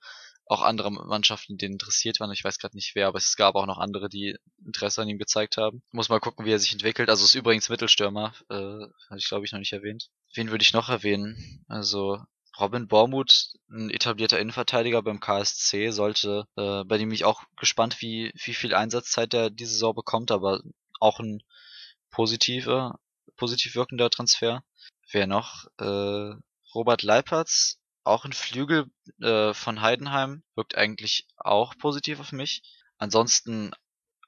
[0.46, 2.32] auch andere Mannschaften, die interessiert waren.
[2.32, 5.18] Ich weiß gerade nicht wer, aber es gab auch noch andere, die Interesse an ihm
[5.18, 5.82] gezeigt haben.
[5.90, 7.10] Muss mal gucken, wie er sich entwickelt.
[7.10, 10.08] Also ist übrigens Mittelstürmer, äh, hatte ich glaube ich noch nicht erwähnt.
[10.34, 11.64] Wen würde ich noch erwähnen?
[11.68, 12.18] Also
[12.58, 18.32] Robin Bormuth, ein etablierter Innenverteidiger beim KSC, sollte, äh, bei dem ich auch gespannt, wie,
[18.34, 20.62] wie viel Einsatzzeit er diese Saison bekommt, aber
[21.00, 21.42] auch ein
[22.10, 22.98] positiver,
[23.36, 24.62] positiv wirkender Transfer.
[25.10, 25.66] Wer noch?
[25.78, 26.34] Äh,
[26.74, 32.62] Robert Leipertz, auch ein Flügel äh, von Heidenheim wirkt eigentlich auch positiv auf mich.
[32.98, 33.72] Ansonsten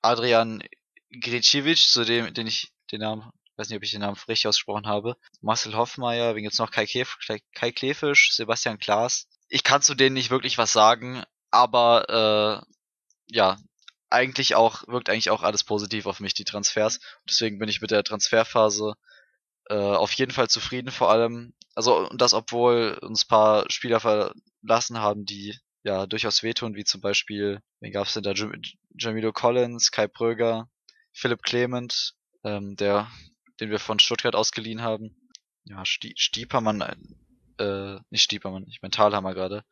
[0.03, 0.63] Adrian
[1.11, 4.87] Griciewicz, zu dem, den ich den Namen, weiß nicht, ob ich den Namen richtig ausgesprochen
[4.87, 5.17] habe.
[5.41, 7.17] Marcel Hoffmeier, wegen jetzt noch Kai, Kef,
[7.55, 9.27] Kai Klefisch, Sebastian Klaas.
[9.49, 12.65] Ich kann zu denen nicht wirklich was sagen, aber
[13.29, 13.59] äh, ja,
[14.11, 17.01] eigentlich auch, wirkt eigentlich auch alles positiv auf mich, die Transfers.
[17.29, 18.95] Deswegen bin ich mit der Transferphase
[19.69, 24.99] äh, auf jeden Fall zufrieden, vor allem, also und das, obwohl uns paar Spieler verlassen
[24.99, 28.33] haben, die ja durchaus wehtun, wie zum Beispiel, wen gab's denn da?
[28.33, 28.53] Jam
[28.99, 30.69] Jamilo Collins, Kai Pröger,
[31.13, 32.15] Philipp Clement,
[32.45, 33.11] ähm, der,
[33.61, 35.17] den wir von Stuttgart ausgeliehen haben.
[35.65, 36.83] Ja, Stiepermann,
[37.59, 39.65] äh, nicht Stiepermann, ich mein Talhammer gerade.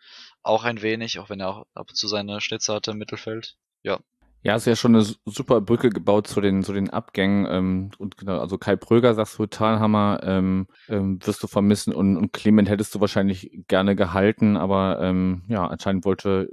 [0.42, 3.56] Auch ein wenig, auch wenn er auch ab und zu seine Schnitzer hatte im Mittelfeld.
[3.82, 4.00] Ja,
[4.42, 7.46] ja, ist ja schon eine super Brücke gebaut zu den, zu den Abgängen.
[7.50, 12.16] Ähm, und genau, also Kai Pröger, sagst du, Talhammer, ähm, ähm, wirst du vermissen und,
[12.16, 16.48] und Clement hättest du wahrscheinlich gerne gehalten, aber ähm, ja, anscheinend wollte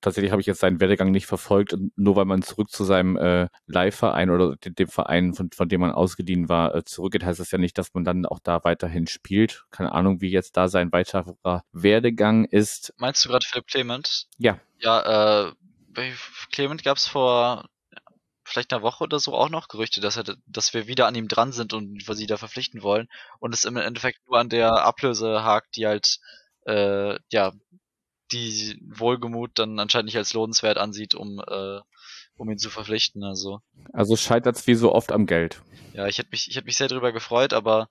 [0.00, 3.48] tatsächlich habe ich jetzt seinen Werdegang nicht verfolgt, nur weil man zurück zu seinem äh,
[3.66, 7.50] Leihverein oder dem, dem Verein, von, von dem man ausgeliehen war, äh, zurückgeht, heißt das
[7.50, 9.64] ja nicht, dass man dann auch da weiterhin spielt.
[9.70, 12.94] Keine Ahnung, wie jetzt da sein weiterer Werdegang ist.
[12.98, 14.26] Meinst du gerade Philipp Clement?
[14.38, 14.58] Ja.
[14.80, 15.52] Ja, äh,
[15.98, 16.12] bei
[16.52, 17.68] Clement gab es vor
[18.44, 21.28] vielleicht einer Woche oder so auch noch Gerüchte, dass er, dass wir wieder an ihm
[21.28, 23.08] dran sind und wir sie da verpflichten wollen
[23.40, 26.18] und es im Endeffekt nur an der Ablöse hakt, die halt
[26.66, 27.52] äh, ja
[28.30, 31.80] die Wohlgemut dann anscheinend nicht als lohnenswert ansieht, um äh,
[32.36, 33.24] um ihn zu verpflichten.
[33.24, 33.60] Also
[33.92, 35.60] also scheitert es wie so oft am Geld.
[35.94, 37.88] Ja, ich hätte mich ich hätte mich sehr darüber gefreut, aber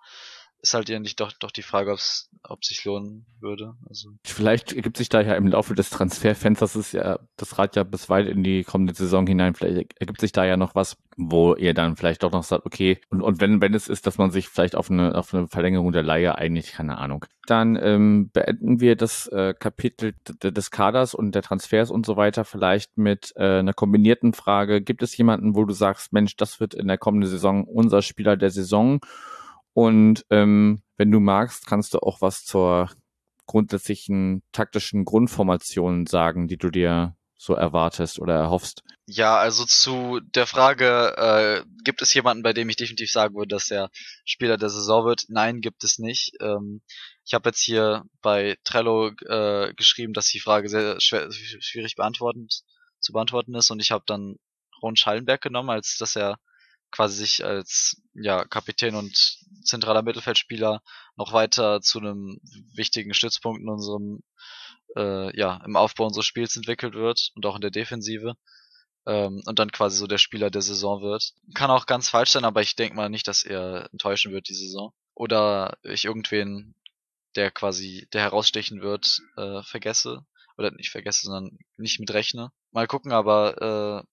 [0.61, 3.75] ist halt ja nicht doch, doch die Frage, ob's, ob sich lohnen würde.
[3.87, 4.09] Also.
[4.23, 8.09] Vielleicht ergibt sich da ja im Laufe des Transferfensters ist ja das Rad ja bis
[8.09, 9.53] weit in die kommende Saison hinein.
[9.53, 12.99] Vielleicht ergibt sich da ja noch was, wo ihr dann vielleicht doch noch sagt, okay,
[13.09, 15.91] und, und wenn, wenn es ist, dass man sich vielleicht auf eine, auf eine Verlängerung
[15.91, 17.25] der Leihe einigt, keine Ahnung.
[17.45, 22.45] Dann ähm, beenden wir das äh, Kapitel des Kaders und der Transfers und so weiter
[22.45, 24.81] vielleicht mit äh, einer kombinierten Frage.
[24.81, 28.35] Gibt es jemanden, wo du sagst, Mensch, das wird in der kommenden Saison unser Spieler
[28.35, 28.99] der Saison?
[29.77, 32.89] Und ähm, wenn du magst, kannst du auch was zur
[33.45, 38.81] grundsätzlichen taktischen Grundformation sagen, die du dir so erwartest oder erhoffst.
[39.05, 43.53] Ja, also zu der Frage, äh, gibt es jemanden, bei dem ich definitiv sagen würde,
[43.53, 43.91] dass er
[44.25, 45.25] Spieler der Saison wird?
[45.27, 46.31] Nein, gibt es nicht.
[46.41, 46.81] Ähm,
[47.23, 52.47] ich habe jetzt hier bei Trello äh, geschrieben, dass die Frage sehr schwer, schwierig beantworten,
[52.99, 54.37] zu beantworten ist und ich habe dann
[54.81, 56.39] Ron Schallenberg genommen, als dass er
[56.89, 59.15] quasi sich als ja, Kapitän und
[59.63, 60.81] zentraler Mittelfeldspieler
[61.15, 62.39] noch weiter zu einem
[62.73, 64.23] wichtigen Stützpunkt in unserem
[64.95, 68.35] äh, ja, im Aufbau unseres Spiels entwickelt wird und auch in der Defensive
[69.05, 71.33] ähm, und dann quasi so der Spieler der Saison wird.
[71.53, 74.55] Kann auch ganz falsch sein, aber ich denke mal nicht, dass er enttäuschen wird die
[74.55, 74.93] Saison.
[75.13, 76.75] Oder ich irgendwen,
[77.35, 80.25] der quasi, der herausstechen wird, äh, vergesse.
[80.57, 82.51] oder nicht vergesse, sondern nicht mit rechne.
[82.71, 84.07] Mal gucken, aber äh,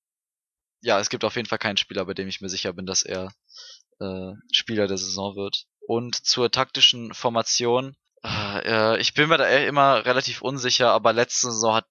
[0.82, 3.02] ja, es gibt auf jeden Fall keinen Spieler, bei dem ich mir sicher bin, dass
[3.02, 3.32] er
[4.00, 5.66] äh, Spieler der Saison wird.
[5.86, 11.74] Und zur taktischen Formation, äh, ich bin mir da immer relativ unsicher, aber letzte Saison
[11.74, 11.86] hat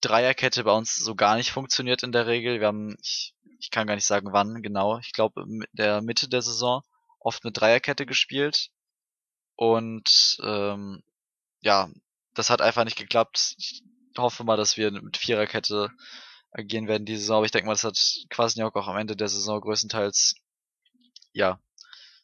[0.00, 2.60] Dreierkette bei uns so gar nicht funktioniert in der Regel.
[2.60, 6.28] Wir haben, ich, ich kann gar nicht sagen wann genau, ich glaube in der Mitte
[6.28, 6.82] der Saison
[7.18, 8.70] oft mit Dreierkette gespielt.
[9.56, 11.02] Und ähm,
[11.60, 11.90] ja,
[12.34, 13.54] das hat einfach nicht geklappt.
[13.58, 13.82] Ich
[14.16, 15.90] hoffe mal, dass wir mit Viererkette
[16.52, 17.98] agieren werden diese Saison, aber ich denke mal, das hat
[18.30, 20.34] Kwasniok auch am Ende der Saison größtenteils,
[21.32, 21.60] ja,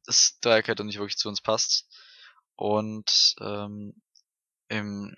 [0.04, 1.88] das Dreierkette nicht wirklich zu uns passt.
[2.54, 3.94] Und ähm,
[4.68, 5.14] im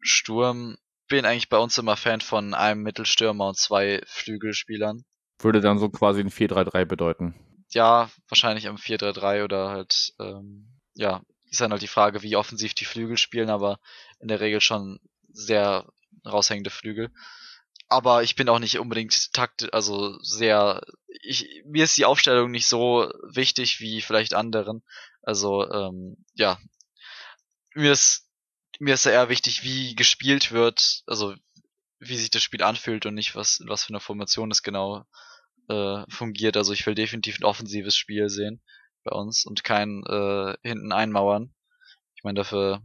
[0.00, 0.76] Sturm
[1.08, 5.04] bin eigentlich bei uns immer Fan von einem Mittelstürmer und zwei Flügelspielern.
[5.38, 7.34] Würde dann so quasi ein 4-3-3 bedeuten.
[7.70, 12.74] Ja, wahrscheinlich im 4-3-3 oder halt, ähm, ja, ist dann halt die Frage, wie offensiv
[12.74, 13.78] die Flügel spielen, aber
[14.20, 15.00] in der Regel schon
[15.32, 15.86] sehr
[16.26, 17.10] raushängende Flügel.
[17.92, 20.80] Aber ich bin auch nicht unbedingt takt, also sehr,
[21.20, 24.82] ich, mir ist die Aufstellung nicht so wichtig wie vielleicht anderen.
[25.20, 26.58] Also, ähm, ja,
[27.74, 28.30] mir ist,
[28.78, 31.34] mir ist eher wichtig, wie gespielt wird, also
[31.98, 35.04] wie sich das Spiel anfühlt und nicht was, was für eine Formation es genau
[35.68, 36.56] äh, fungiert.
[36.56, 38.62] Also ich will definitiv ein offensives Spiel sehen
[39.04, 41.54] bei uns und kein äh, hinten einmauern.
[42.16, 42.82] Ich meine, dafür,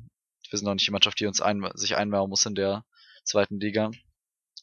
[0.50, 2.84] wir sind auch nicht die Mannschaft, die uns ein, sich einmauern muss in der
[3.24, 3.92] zweiten Liga.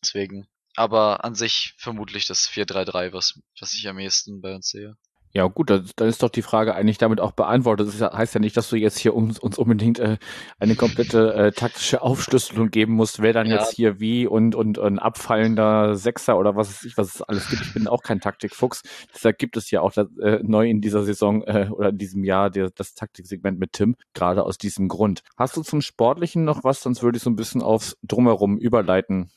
[0.05, 0.47] Deswegen.
[0.77, 4.97] Aber an sich vermutlich das 4-3-3, was, was ich am ehesten bei uns sehe.
[5.37, 7.89] Ja, gut, dann, dann ist doch die Frage eigentlich damit auch beantwortet.
[7.89, 10.17] Das heißt ja nicht, dass du jetzt hier uns, uns unbedingt äh,
[10.61, 13.57] eine komplette äh, taktische Aufschlüsselung geben musst, wer dann ja.
[13.57, 17.49] jetzt hier wie und, und ein abfallender Sechser oder was weiß ich, was es alles
[17.49, 17.63] gibt.
[17.63, 18.83] Ich bin auch kein Taktikfuchs.
[19.13, 22.49] Deshalb gibt es ja auch äh, neu in dieser Saison äh, oder in diesem Jahr
[22.49, 25.23] der, das Taktiksegment mit Tim, gerade aus diesem Grund.
[25.37, 26.81] Hast du zum Sportlichen noch was?
[26.81, 29.31] Sonst würde ich so ein bisschen aufs Drumherum überleiten.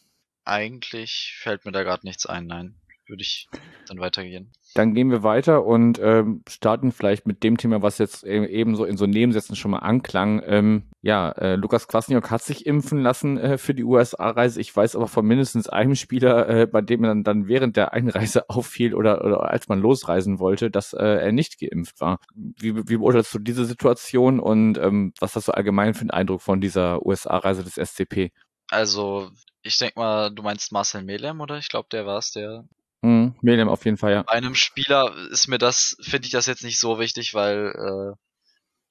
[0.48, 2.76] Eigentlich fällt mir da gerade nichts ein, nein.
[3.06, 3.50] Würde ich
[3.88, 4.52] dann weitergehen.
[4.76, 8.86] Dann gehen wir weiter und ähm, starten vielleicht mit dem Thema, was jetzt eben so
[8.86, 10.42] in so Nebensätzen schon mal anklang.
[10.46, 14.60] Ähm, ja, äh, Lukas Kwasniok hat sich impfen lassen äh, für die USA-Reise.
[14.62, 18.50] Ich weiß aber von mindestens einem Spieler, äh, bei dem dann, dann während der Einreise
[18.50, 22.20] auffiel oder, oder als man losreisen wollte, dass äh, er nicht geimpft war.
[22.36, 26.42] Wie, wie beurteilst du diese Situation und ähm, was hast du allgemein für einen Eindruck
[26.42, 28.32] von dieser USA-Reise des SCP?
[28.70, 29.32] Also,
[29.62, 31.58] ich denke mal, du meinst Marcel Melem, oder?
[31.58, 32.66] Ich glaube, der war es, der
[33.02, 34.24] Mhm, Medium auf jeden Fall, ja.
[34.24, 38.16] Bei einem Spieler ist mir das, finde ich das jetzt nicht so wichtig, weil, äh,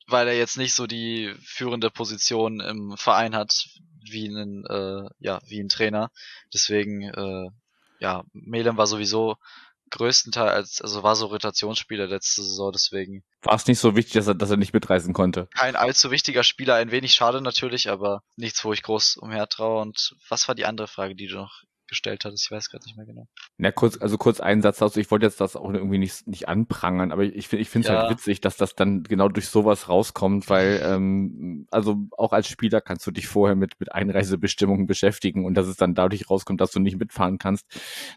[0.06, 3.66] weil er jetzt nicht so die führende Position im Verein hat,
[4.08, 6.10] wie ein, äh, ja, wie ein Trainer.
[6.54, 7.50] Deswegen, äh,
[7.98, 9.36] ja, Melem war sowieso
[9.90, 13.24] größtenteils, also war so Rotationsspieler letzte Saison, deswegen.
[13.42, 15.48] War es nicht so wichtig, dass er, dass er nicht mitreisen konnte?
[15.54, 19.80] Kein allzu wichtiger Spieler, ein wenig schade natürlich, aber nichts, wo ich groß umher traue.
[19.80, 22.34] Und was war die andere Frage, die du noch gestellt hat.
[22.34, 23.28] Ich weiß gerade nicht mehr genau.
[23.58, 25.00] Na, kurz, also kurz einen Satz dazu.
[25.00, 27.90] Ich wollte jetzt das auch irgendwie nicht, nicht anprangern, aber ich finde ich finde es
[27.90, 28.08] halt ja.
[28.08, 32.80] halt witzig, dass das dann genau durch sowas rauskommt, weil ähm, also auch als Spieler
[32.80, 36.72] kannst du dich vorher mit, mit Einreisebestimmungen beschäftigen und dass es dann dadurch rauskommt, dass
[36.72, 37.66] du nicht mitfahren kannst.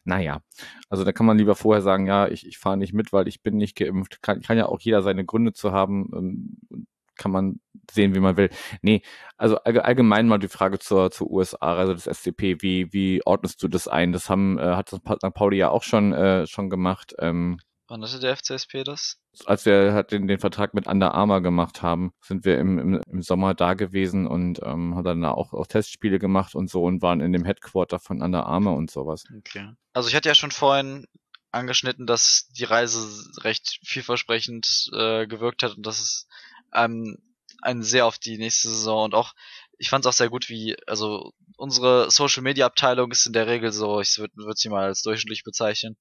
[0.04, 0.41] Naja,
[0.90, 3.41] also da kann man lieber vorher sagen, ja, ich, ich fahre nicht mit, weil ich
[3.41, 4.22] bin nicht geimpft.
[4.22, 6.10] Kann, kann ja auch jeder seine Gründe zu haben.
[6.14, 6.86] Ähm,
[7.20, 7.60] kann man
[7.91, 8.50] sehen, wie man will.
[8.82, 9.04] Nee,
[9.38, 12.62] also allgemein mal die Frage zur, zur USA-Reise des SCP.
[12.62, 14.12] Wie, wie ordnest du das ein?
[14.12, 15.04] Das haben, äh, hat St.
[15.34, 17.14] Pauli ja auch schon, äh, schon gemacht.
[17.20, 17.60] Ähm,
[17.90, 19.18] Wann hatte der FCSP das?
[19.46, 23.02] Als wir halt den, den Vertrag mit Under Armour gemacht haben, sind wir im, im,
[23.12, 27.02] im Sommer da gewesen und ähm, haben dann auch, auch Testspiele gemacht und so und
[27.02, 29.24] waren in dem Headquarter von Under Armour und sowas.
[29.36, 29.72] Okay.
[29.94, 31.08] Also ich hatte ja schon vorhin
[31.52, 33.00] angeschnitten, dass die Reise
[33.41, 36.28] recht vielversprechend äh, gewirkt hat und dass es
[36.74, 37.18] ähm,
[37.62, 39.34] einen sehr auf die nächste Saison und auch,
[39.78, 43.48] ich fand es auch sehr gut, wie, also unsere Social Media Abteilung ist in der
[43.48, 45.98] Regel so, ich würde würd sie mal als durchschnittlich bezeichnen,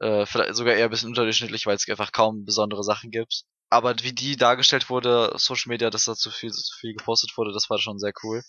[0.00, 3.44] äh, vielleicht sogar eher ein bisschen unterdurchschnittlich, weil es einfach kaum besondere Sachen gibt.
[3.70, 7.52] Aber wie die dargestellt wurde, Social Media, dass da zu viel, zu viel gepostet wurde,
[7.52, 8.42] das war schon sehr cool,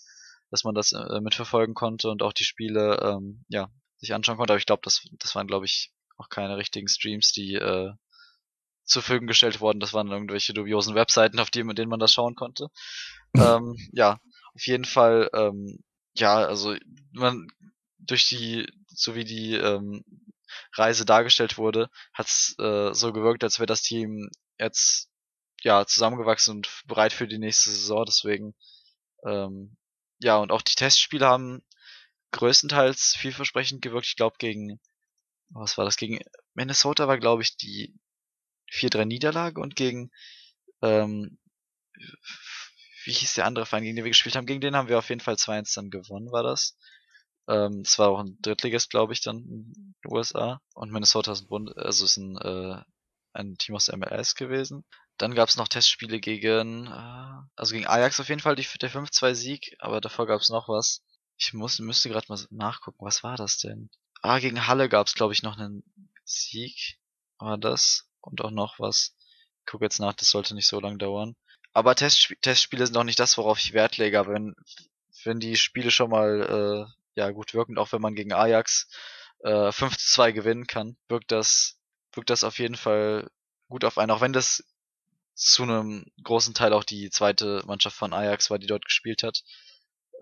[0.50, 3.68] dass man das äh, mitverfolgen konnte und auch die Spiele, ähm, ja,
[3.98, 4.52] sich anschauen konnte.
[4.52, 7.90] Aber ich glaube, das, das waren, glaube ich, auch keine richtigen Streams, die äh,
[8.86, 9.80] zur Verfügung gestellt worden.
[9.80, 12.68] Das waren irgendwelche dubiosen Webseiten, auf denen, denen man das schauen konnte.
[13.36, 14.20] ähm, ja,
[14.54, 15.78] auf jeden Fall, ähm,
[16.14, 16.74] ja, also
[17.12, 17.46] man
[17.98, 20.04] durch die, so wie die ähm,
[20.74, 25.10] Reise dargestellt wurde, hat es äh, so gewirkt, als wäre das Team jetzt
[25.62, 28.04] ja zusammengewachsen und bereit für die nächste Saison.
[28.06, 28.54] Deswegen
[29.26, 29.76] ähm,
[30.20, 31.62] ja und auch die Testspiele haben
[32.32, 34.06] größtenteils vielversprechend gewirkt.
[34.06, 34.80] Ich glaube gegen
[35.50, 36.20] was war das gegen
[36.54, 37.94] Minnesota war glaube ich die
[38.72, 40.10] 4-3 Niederlage und gegen
[40.82, 41.38] ähm,
[43.04, 44.46] wie hieß der andere Verein, gegen den wir gespielt haben?
[44.46, 46.76] Gegen den haben wir auf jeden Fall 2-1 dann gewonnen, war das.
[47.48, 50.60] Ähm, das war auch ein Drittligist, glaube ich, dann in den USA.
[50.74, 52.82] Und Minnesota ist ein Bund, also ist ein, äh,
[53.32, 54.84] ein Team aus der MLS gewesen.
[55.18, 58.90] Dann gab es noch Testspiele gegen, äh, also gegen Ajax auf jeden Fall die, der
[58.90, 61.02] 5-2-Sieg, aber davor gab es noch was.
[61.38, 63.90] Ich muss, müsste gerade mal nachgucken, was war das denn?
[64.22, 65.84] Ah, gegen Halle gab es, glaube ich, noch einen
[66.24, 66.98] Sieg.
[67.38, 68.08] War das?
[68.26, 69.14] Und auch noch was.
[69.60, 71.36] Ich gucke jetzt nach, das sollte nicht so lange dauern.
[71.72, 74.54] Aber Testsp Testspiele sind auch nicht das, worauf ich Wert lege, aber wenn,
[75.24, 78.88] wenn die Spiele schon mal äh, ja gut wirken, auch wenn man gegen Ajax
[79.40, 81.78] äh, 5 zu 2 gewinnen kann, wirkt das,
[82.12, 83.30] wirkt das auf jeden Fall
[83.68, 84.64] gut auf einen, auch wenn das
[85.34, 89.42] zu einem großen Teil auch die zweite Mannschaft von Ajax war, die dort gespielt hat.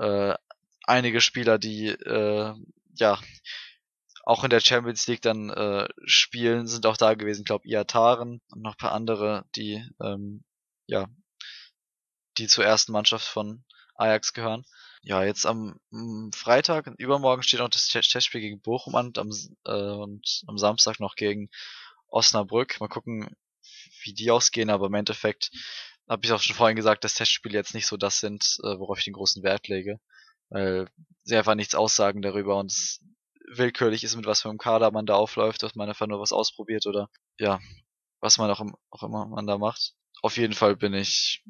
[0.01, 0.35] Äh,
[0.83, 2.53] einige Spieler, die äh,
[2.97, 3.21] ja
[4.27, 7.45] auch in der Champions League dann äh, spielen, sind auch da gewesen.
[7.45, 10.45] Glaube, Iataren und noch paar andere, die ähm,
[10.87, 11.09] ja
[12.39, 13.65] die zur ersten Mannschaft von
[13.97, 14.65] Ajax gehören.
[15.03, 19.19] Ja, jetzt am, am Freitag und übermorgen steht noch das Testspiel gegen Bochum an und
[19.19, 19.31] am,
[19.67, 21.51] äh, und am Samstag noch gegen
[22.09, 22.81] Osnabrück.
[22.81, 23.37] Mal gucken,
[24.03, 25.51] wie die ausgehen, aber im Endeffekt
[26.09, 28.99] habe ich auch schon vorhin gesagt, dass Testspiele jetzt nicht so das sind, äh, worauf
[28.99, 30.01] ich den großen Wert lege,
[30.49, 30.89] weil
[31.23, 33.01] sie einfach nichts aussagen darüber und es
[33.49, 36.33] willkürlich ist, mit was für einem Kader man da aufläuft, dass man einfach nur was
[36.33, 37.09] ausprobiert oder
[37.39, 37.61] ja,
[38.21, 39.95] was man auch, im, auch immer man da macht.
[40.23, 41.45] Auf jeden Fall bin ich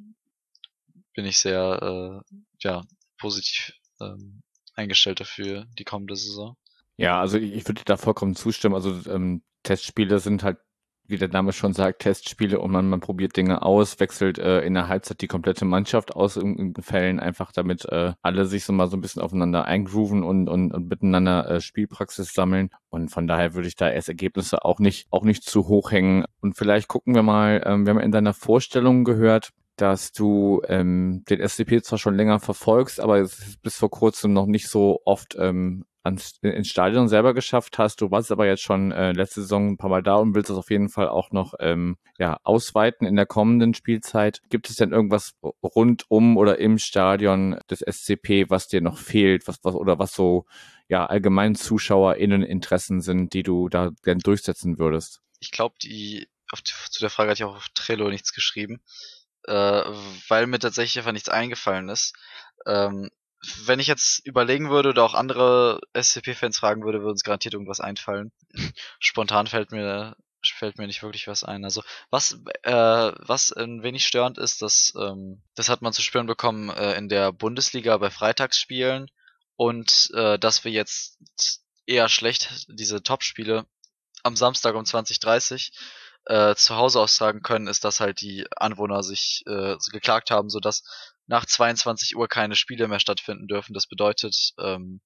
[1.14, 2.82] bin ich sehr äh, ja
[3.18, 4.42] positiv ähm,
[4.74, 6.56] eingestellt dafür die kommende Saison.
[6.96, 8.74] Ja, also ich würde da vollkommen zustimmen.
[8.74, 10.58] Also ähm, Testspiele sind halt
[11.06, 14.74] wie der Name schon sagt, Testspiele und man, man probiert Dinge aus, wechselt äh, in
[14.74, 18.72] der Halbzeit die komplette Mannschaft aus in, in Fällen, einfach damit äh, alle sich so
[18.72, 22.70] mal so ein bisschen aufeinander eingrooven und, und, und miteinander äh, Spielpraxis sammeln.
[22.88, 26.24] Und von daher würde ich da erst Ergebnisse auch nicht, auch nicht zu hoch hängen.
[26.40, 31.24] Und vielleicht gucken wir mal, ähm, wir haben in deiner Vorstellung gehört, dass du ähm,
[31.28, 33.28] den SCP zwar schon länger verfolgst, aber
[33.62, 38.00] bis vor kurzem noch nicht so oft ähm, ans, ins Stadion selber geschafft hast.
[38.00, 40.58] Du warst aber jetzt schon äh, letzte Saison ein paar Mal da und willst das
[40.58, 44.40] auf jeden Fall auch noch ähm, ja, ausweiten in der kommenden Spielzeit.
[44.50, 45.32] Gibt es denn irgendwas
[45.62, 50.12] rund um oder im Stadion des SCP, was dir noch fehlt, was, was oder was
[50.12, 50.44] so
[50.88, 55.20] ja allgemein ZuschauerInneninteressen sind, die du da gern durchsetzen würdest?
[55.40, 58.82] Ich glaube, die auf, zu der Frage hatte ich auch auf Trello nichts geschrieben,
[59.44, 59.52] äh,
[60.28, 62.14] weil mir tatsächlich einfach nichts eingefallen ist.
[62.66, 63.10] Ähm,
[63.66, 67.80] wenn ich jetzt überlegen würde oder auch andere SCP-Fans fragen würde, würde uns garantiert irgendwas
[67.80, 68.32] einfallen.
[68.98, 70.16] Spontan fällt mir
[70.46, 71.64] fällt mir nicht wirklich was ein.
[71.64, 76.26] Also was äh, was ein wenig störend ist, dass ähm, das hat man zu spüren
[76.26, 79.10] bekommen äh, in der Bundesliga bei Freitagsspielen
[79.56, 81.18] und äh, dass wir jetzt
[81.86, 83.66] eher schlecht diese Topspiele
[84.22, 85.70] am Samstag um 20:30
[86.26, 90.60] äh, zu Hause austragen können, ist, dass halt die Anwohner sich äh, geklagt haben, so
[90.60, 90.82] dass
[91.26, 93.74] nach 22 Uhr keine Spiele mehr stattfinden dürfen.
[93.74, 95.00] Das bedeutet, ähm,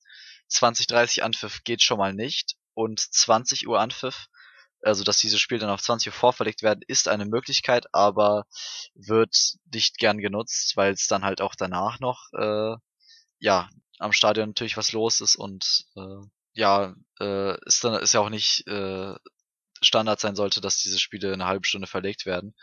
[0.49, 4.27] 20:30 Anpfiff geht schon mal nicht und 20 Uhr Anpfiff,
[4.83, 8.45] also dass diese Spiele dann auf 20 Uhr vorverlegt werden, ist eine Möglichkeit, aber
[8.95, 9.37] wird
[9.73, 12.77] nicht gern genutzt, weil es dann halt auch danach noch äh,
[13.41, 13.69] ja
[13.99, 18.31] am Stadion natürlich was los ist und äh, ja äh, ist dann ist ja auch
[18.31, 19.15] nicht äh,
[19.83, 22.55] Standard sein sollte, dass diese Spiele eine halbe Stunde verlegt werden.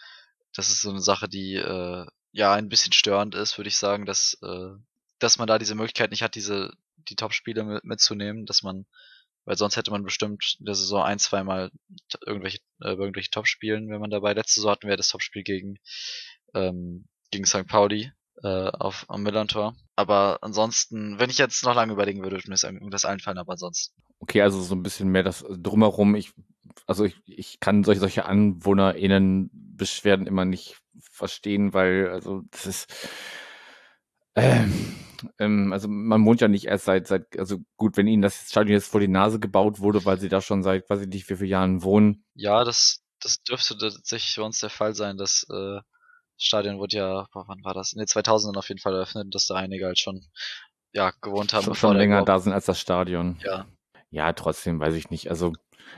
[0.54, 2.06] Das ist so eine Sache, die äh,
[2.36, 4.72] ja ein bisschen störend ist, würde ich sagen, dass äh,
[5.20, 6.72] dass man da diese Möglichkeit nicht hat, diese
[7.10, 8.86] die Top-Spiele mit, mitzunehmen, dass man,
[9.46, 11.72] weil sonst hätte man bestimmt in der Saison ein, zweimal
[12.26, 14.34] irgendwelche äh, irgendwelche Top-Spielen, wenn man dabei.
[14.34, 15.80] Letzte Saison hatten wir das Top-Spiel gegen
[16.54, 17.68] ähm, gegen St.
[17.68, 18.12] Pauli
[18.44, 19.76] äh, auf am Millantor.
[19.96, 23.96] Aber ansonsten, wenn ich jetzt noch lange überlegen würde, würde mir irgendwas einfallen, aber ansonsten.
[24.20, 26.16] Okay, also so ein bisschen mehr das drumherum.
[26.16, 26.34] Ich
[26.86, 28.26] also ich, ich kann solche, solche
[29.76, 30.78] AnwohnerInnen-Beschwerden immer nicht
[31.12, 33.10] verstehen, weil, also das ist,
[34.36, 34.96] ähm,
[35.40, 38.74] ähm, also man wohnt ja nicht erst seit, seit, also gut, wenn ihnen das Stadion
[38.74, 41.36] jetzt vor die Nase gebaut wurde, weil sie da schon seit, weiß ich nicht, wie
[41.36, 42.26] viele Jahren wohnen.
[42.34, 45.80] Ja, das, das dürfte tatsächlich bei uns der Fall sein, dass äh,
[46.38, 47.94] das Stadion wurde ja, wann war das?
[47.94, 50.26] In den 2000ern auf jeden Fall eröffnet, dass da einige halt schon
[50.92, 51.64] ja, gewohnt haben.
[51.64, 53.40] Schon, schon länger da sind als das Stadion.
[53.44, 53.66] Ja.
[54.12, 55.30] Ja, trotzdem weiß ich nicht.
[55.30, 55.54] Also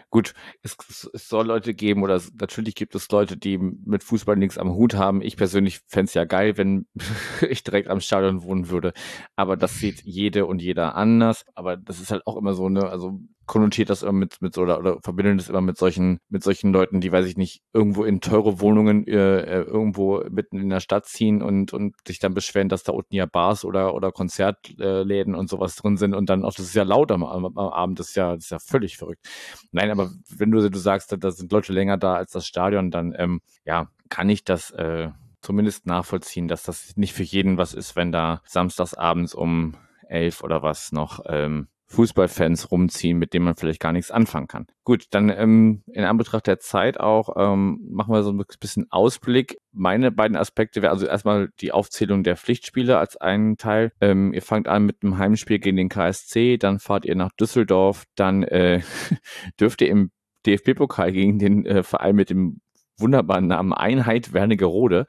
[0.10, 0.78] Gut, es,
[1.14, 4.74] es soll Leute geben oder es, natürlich gibt es Leute, die mit Fußball nichts am
[4.74, 5.22] Hut haben.
[5.22, 6.88] Ich persönlich fände es ja geil, wenn
[7.50, 8.94] ich direkt am Stadion wohnen würde.
[9.36, 11.46] Aber das sieht jede und jeder anders.
[11.56, 14.78] Aber das ist halt auch immer so, ne, also konnotiert das immer mit, mit oder,
[14.78, 18.22] oder verbindet das immer mit solchen, mit solchen Leuten, die, weiß ich nicht, irgendwo in
[18.22, 22.70] teure Wohnungen äh, äh, irgendwo mitten in der Stadt ziehen und, und sich dann beschweren,
[22.70, 26.54] dass da unten ja Bars oder, oder Konzertläden und sowas drin sind und dann auch,
[26.54, 29.26] das ist ja laut am, am Abend, das ist ja, das ist ja völlig verrückt.
[29.72, 33.16] Nein, aber wenn du, du sagst, da sind Leute länger da als das Stadion, dann
[33.18, 35.10] ähm, ja, kann ich das äh,
[35.42, 39.76] zumindest nachvollziehen, dass das nicht für jeden was ist, wenn da samstags abends um
[40.10, 44.68] elf oder was noch ähm, Fußballfans rumziehen, mit denen man vielleicht gar nichts anfangen kann.
[44.84, 49.58] Gut, dann ähm, in Anbetracht der Zeit auch ähm, machen wir so ein bisschen Ausblick.
[49.72, 53.92] Meine beiden Aspekte wäre also erstmal die Aufzählung der Pflichtspiele als einen Teil.
[54.02, 58.04] Ähm, ihr fangt an mit einem Heimspiel gegen den KSC, dann fahrt ihr nach Düsseldorf,
[58.16, 58.82] dann äh,
[59.60, 60.12] dürft ihr im
[60.46, 62.60] DFB-Pokal gegen den äh, Verein mit dem
[62.98, 65.06] wunderbaren Namen Einheit Wernigerode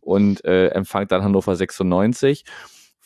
[0.00, 2.44] und äh, empfangt dann Hannover 96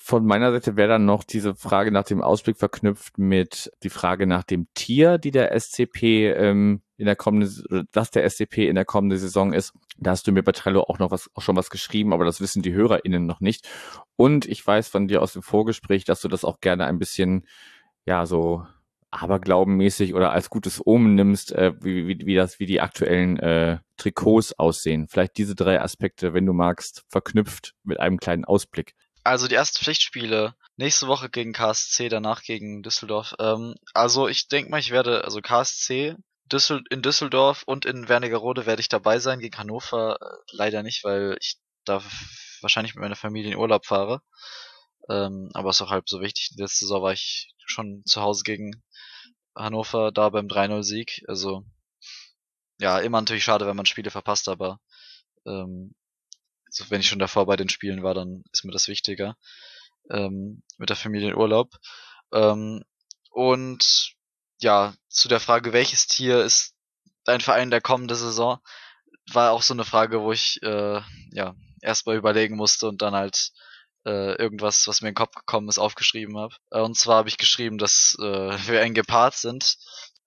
[0.09, 4.27] von meiner Seite wäre dann noch diese Frage nach dem Ausblick verknüpft mit die Frage
[4.27, 8.87] nach dem Tier, die der SCP ähm, in der kommenden, dass der SCP in der
[8.87, 9.75] kommenden Saison ist.
[9.99, 12.41] Da hast du mir bei Trello auch noch was, auch schon was geschrieben, aber das
[12.41, 13.69] wissen die HörerInnen noch nicht.
[14.17, 17.47] Und ich weiß von dir aus dem Vorgespräch, dass du das auch gerne ein bisschen,
[18.07, 18.67] ja, so
[19.11, 23.77] aberglaubenmäßig oder als gutes Omen nimmst, äh, wie, wie, wie das, wie die aktuellen äh,
[23.99, 25.07] Trikots aussehen.
[25.07, 28.95] Vielleicht diese drei Aspekte, wenn du magst, verknüpft mit einem kleinen Ausblick.
[29.29, 33.35] Also die ersten Pflichtspiele nächste Woche gegen KSC, danach gegen Düsseldorf.
[33.39, 38.65] Ähm, also ich denke mal, ich werde, also KSC Düssel in Düsseldorf und in Wernigerode
[38.65, 39.39] werde ich dabei sein.
[39.41, 42.03] Gegen Hannover äh, leider nicht, weil ich da
[42.63, 44.23] wahrscheinlich mit meiner Familie in Urlaub fahre.
[45.11, 46.53] Ähm, aber ist auch halb so wichtig.
[46.57, 48.83] Letzte Saison war ich schon zu Hause gegen
[49.55, 51.25] Hannover, da beim 3-0-Sieg.
[51.29, 51.67] Also
[52.81, 54.81] ja, immer natürlich schade, wenn man Spiele verpasst, aber
[55.45, 55.95] ähm,
[56.89, 59.37] wenn ich schon davor bei den Spielen war, dann ist mir das wichtiger.
[60.11, 61.75] Ähm, mit der Familie in Urlaub.
[62.33, 62.83] Ähm,
[63.31, 64.15] und
[64.61, 66.75] ja, zu der Frage, welches Tier ist
[67.25, 68.59] dein Verein der kommende Saison,
[69.33, 71.01] war auch so eine Frage, wo ich äh,
[71.33, 73.53] ja erstmal überlegen musste und dann halt
[74.07, 76.55] äh, irgendwas, was mir in den Kopf gekommen ist, aufgeschrieben habe.
[76.71, 78.25] Äh, und zwar habe ich geschrieben, dass äh,
[78.67, 79.77] wir ein Gepard sind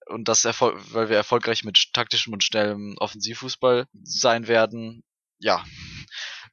[0.06, 5.02] und das weil wir erfolgreich mit taktischem und schnellem Offensivfußball sein werden.
[5.38, 5.64] Ja,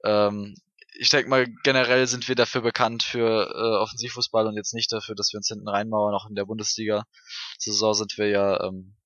[0.03, 0.55] ähm,
[0.99, 5.15] ich denke mal, generell sind wir dafür bekannt für äh, Offensivfußball und jetzt nicht dafür,
[5.15, 6.13] dass wir uns hinten reinmauern.
[6.13, 8.97] Auch in der Bundesliga-Saison sind wir ja, ähm,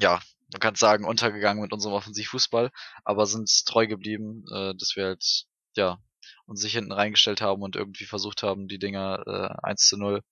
[0.00, 0.20] ja,
[0.52, 2.70] man kann sagen, untergegangen mit unserem Offensivfußball,
[3.04, 5.44] aber sind treu geblieben, äh, dass wir halt,
[5.76, 5.98] ja,
[6.46, 10.22] uns sich hinten reingestellt haben und irgendwie versucht haben, die Dinger äh, 1 zu 0,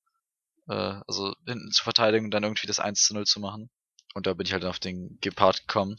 [0.68, 3.70] äh, also hinten zu verteidigen und dann irgendwie das 1 zu 0 zu machen.
[4.14, 5.98] Und da bin ich halt auf den Gepard gekommen.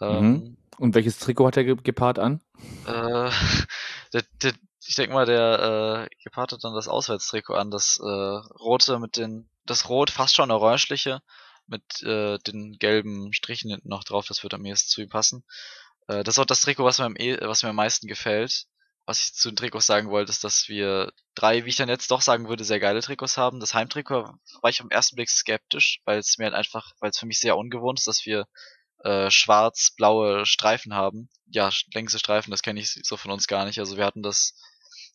[0.00, 0.56] Ähm, mhm.
[0.78, 2.40] Und welches Trikot hat der Gepard an?
[2.86, 3.30] Äh,
[4.12, 4.52] der, der,
[4.86, 9.16] ich denke mal, der äh, Gepard hat dann das Auswärtstrikot an, das äh, rote mit
[9.16, 11.20] den, das rot fast schon orangeliche
[11.66, 15.44] mit äh, den gelben Strichen hinten noch drauf, das wird am ehesten zu ihm passen.
[16.08, 18.64] Äh, das ist auch das Trikot, was mir, am, eh, was mir am meisten gefällt.
[19.04, 22.10] Was ich zu den Trikots sagen wollte, ist, dass wir drei, wie ich dann jetzt
[22.10, 23.58] doch sagen würde, sehr geile Trikots haben.
[23.58, 27.18] Das Heimtrikot war ich am ersten Blick skeptisch, weil es mir halt einfach, weil es
[27.18, 28.46] für mich sehr ungewohnt ist, dass wir
[29.04, 31.28] äh, schwarz-blaue Streifen haben.
[31.46, 33.78] Ja, längste Streifen, das kenne ich so von uns gar nicht.
[33.78, 34.54] Also wir hatten das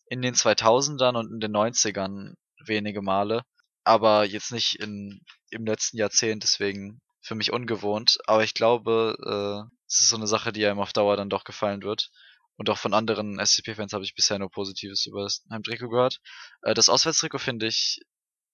[0.07, 2.33] in den 2000ern und in den 90ern
[2.65, 3.43] wenige Male,
[3.83, 8.17] aber jetzt nicht in, im letzten Jahrzehnt, deswegen für mich ungewohnt.
[8.25, 11.43] Aber ich glaube, äh, es ist so eine Sache, die einem auf Dauer dann doch
[11.43, 12.09] gefallen wird.
[12.55, 16.19] Und auch von anderen SCP-Fans habe ich bisher nur Positives über das Heimtrikot gehört.
[16.61, 17.99] Äh, das Auswärtstrikot finde ich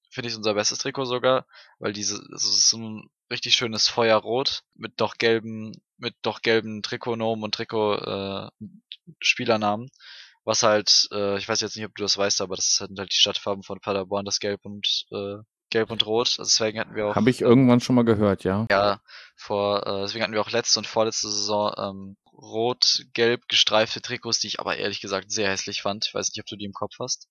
[0.10, 1.46] finde ich unser bestes Trikot sogar,
[1.80, 7.44] weil diese also so ein richtig schönes Feuerrot mit doch gelben mit doch gelben Trikotnomen
[7.44, 8.50] und Trikot äh,
[9.20, 9.90] Spielernamen,
[10.44, 13.12] was halt äh, ich weiß jetzt nicht, ob du das weißt, aber das sind halt
[13.12, 15.38] die Stadtfarben von Paderborn, das Gelb und äh,
[15.70, 16.36] Gelb und Rot.
[16.40, 17.16] Also deswegen hatten wir auch.
[17.16, 18.66] Habe ich irgendwann schon mal gehört, ja.
[18.72, 19.02] Ja,
[19.36, 24.48] vor äh, deswegen hatten wir auch letzte und vorletzte Saison ähm, rot-gelb gestreifte Trikots, die
[24.48, 26.06] ich aber ehrlich gesagt sehr hässlich fand.
[26.08, 27.28] Ich weiß nicht, ob du die im Kopf hast.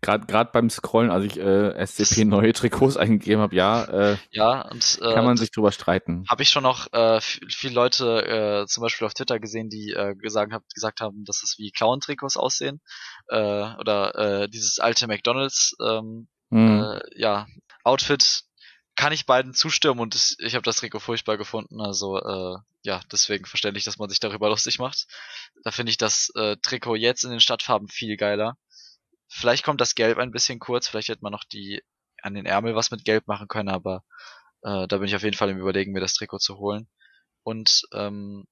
[0.00, 4.62] Gerade gerade beim Scrollen, als ich äh, SCP neue Trikots eingegeben habe, ja, äh, ja
[4.68, 6.24] und äh, kann man sich drüber streiten.
[6.28, 10.14] Habe ich schon noch äh, viele Leute äh, zum Beispiel auf Twitter gesehen, die äh,
[10.14, 12.80] gesagt, hab, gesagt haben, dass es wie Clown-Trikots aussehen
[13.28, 16.82] äh, oder äh, dieses alte McDonald's ähm, mhm.
[16.82, 17.46] äh, ja
[17.84, 18.44] Outfit
[18.96, 21.80] kann ich beiden zustimmen und das, ich habe das Trikot furchtbar gefunden.
[21.80, 25.06] Also äh, ja, deswegen verständlich, dass man sich darüber lustig macht.
[25.64, 28.56] Da finde ich das äh, Trikot jetzt in den Stadtfarben viel geiler.
[29.28, 31.82] Vielleicht kommt das Gelb ein bisschen kurz, vielleicht hätte man noch die
[32.22, 34.04] an den Ärmel was mit Gelb machen können, aber
[34.62, 36.88] äh, da bin ich auf jeden Fall im Überlegen, mir das Trikot zu holen.
[37.42, 38.46] Und ähm,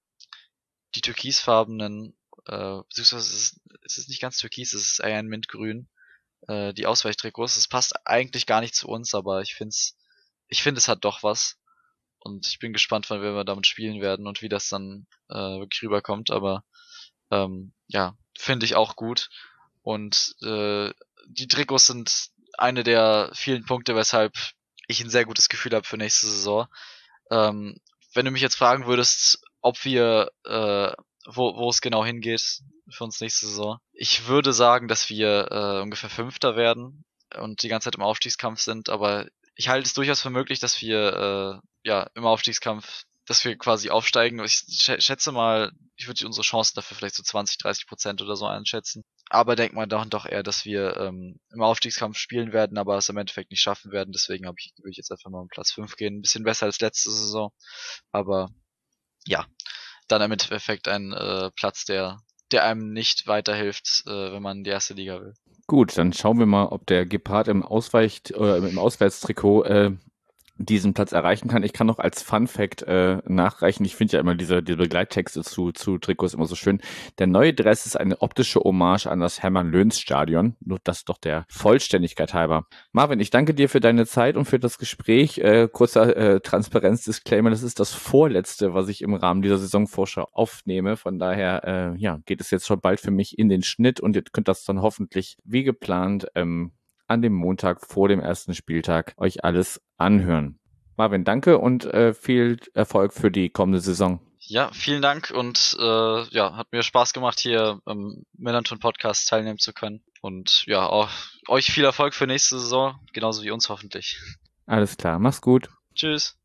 [0.94, 2.16] die türkisfarbenen,
[2.47, 5.89] äh, es ist, es ist nicht ganz türkis, es ist eher ein Mintgrün.
[6.48, 9.97] Äh, die Ausweichtrikots, das passt eigentlich gar nicht zu uns, aber ich finde es
[10.53, 11.57] ich finde, es hat doch was.
[12.19, 15.83] Und ich bin gespannt, wann wir damit spielen werden und wie das dann äh, wirklich
[15.83, 16.31] rüberkommt.
[16.31, 16.62] Aber
[17.31, 19.31] ähm, ja, finde ich auch gut.
[19.81, 20.93] Und äh,
[21.27, 24.35] die Trikots sind eine der vielen Punkte, weshalb
[24.89, 26.66] ich ein sehr gutes Gefühl habe für nächste Saison.
[27.31, 27.81] Ähm,
[28.15, 30.93] wenn du mich jetzt fragen würdest, ob wir äh,
[31.24, 32.61] wo, wo es genau hingeht
[32.91, 33.79] für uns nächste Saison.
[33.93, 37.05] Ich würde sagen, dass wir äh, ungefähr Fünfter werden
[37.39, 40.81] und die ganze Zeit im Aufstiegskampf sind, aber ich halte es durchaus für möglich, dass
[40.81, 44.43] wir äh, ja im Aufstiegskampf, dass wir quasi aufsteigen.
[44.45, 44.65] Ich
[44.99, 49.05] schätze mal, ich würde unsere Chancen dafür vielleicht so 20, 30 Prozent oder so einschätzen.
[49.31, 53.09] Aber denk mal doch, doch eher, dass wir ähm, im Aufstiegskampf spielen werden, aber es
[53.09, 54.12] im Endeffekt nicht schaffen werden.
[54.12, 56.19] Deswegen habe ich, würde ich jetzt einfach mal um Platz 5 gehen.
[56.19, 57.53] Ein bisschen besser als letzte Saison.
[58.11, 58.51] Aber
[59.24, 59.47] ja,
[60.09, 62.20] dann im Endeffekt ein äh, Platz, der,
[62.51, 65.35] der einem nicht weiterhilft, äh, wenn man in die erste Liga will.
[65.66, 69.93] Gut, dann schauen wir mal, ob der Gepard im Ausweich oder im Auswärtstrikot äh,
[70.57, 71.62] diesen Platz erreichen kann.
[71.62, 73.85] Ich kann noch als Fun Fact äh, nachreichen.
[73.85, 76.81] Ich finde ja immer diese, diese Begleittexte zu, zu Trikots immer so schön.
[77.19, 80.57] Der neue Dress ist eine optische Hommage an das Hermann-Löns-Stadion.
[80.61, 82.66] Nur das doch der Vollständigkeit halber.
[82.93, 85.39] Marvin, ich danke dir für deine Zeit und für das Gespräch.
[85.39, 87.51] Äh, kurzer äh, Transparenz-Disclaimer.
[87.51, 90.97] Das ist das vorletzte, was ich im Rahmen dieser Saisonvorschau aufnehme.
[90.97, 94.16] Von daher, äh, ja, geht es jetzt schon bald für mich in den Schnitt und
[94.16, 96.73] ihr könnt das dann hoffentlich wie geplant ähm,
[97.12, 100.59] an dem Montag vor dem ersten Spieltag euch alles anhören.
[100.97, 104.20] Marvin, danke und äh, viel Erfolg für die kommende Saison.
[104.40, 109.59] Ja, vielen Dank und äh, ja, hat mir Spaß gemacht, hier im Melanton Podcast teilnehmen
[109.59, 110.02] zu können.
[110.20, 111.10] Und ja, auch
[111.48, 114.20] euch viel Erfolg für nächste Saison, genauso wie uns hoffentlich.
[114.66, 115.68] Alles klar, mach's gut.
[115.94, 116.36] Tschüss.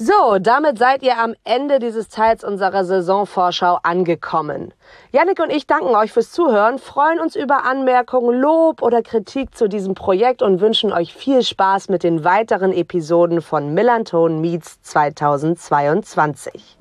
[0.00, 4.72] So, damit seid ihr am Ende dieses Teils unserer Saisonvorschau angekommen.
[5.10, 9.68] Yannick und ich danken euch fürs Zuhören, freuen uns über Anmerkungen, Lob oder Kritik zu
[9.68, 16.76] diesem Projekt und wünschen euch viel Spaß mit den weiteren Episoden von Millanton Meets 2022.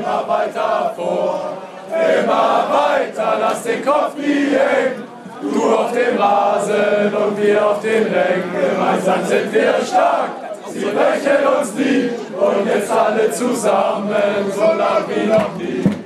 [0.00, 1.52] Immer weiter vor,
[1.88, 5.13] immer weiter, lass den Kopf nie hängen.
[5.52, 10.30] Du auf dem Rasen und wir auf den Rängen, gemeinsam sind wir stark.
[10.72, 16.03] Sie brechen uns nie und jetzt alle zusammen, so lang wie noch nie.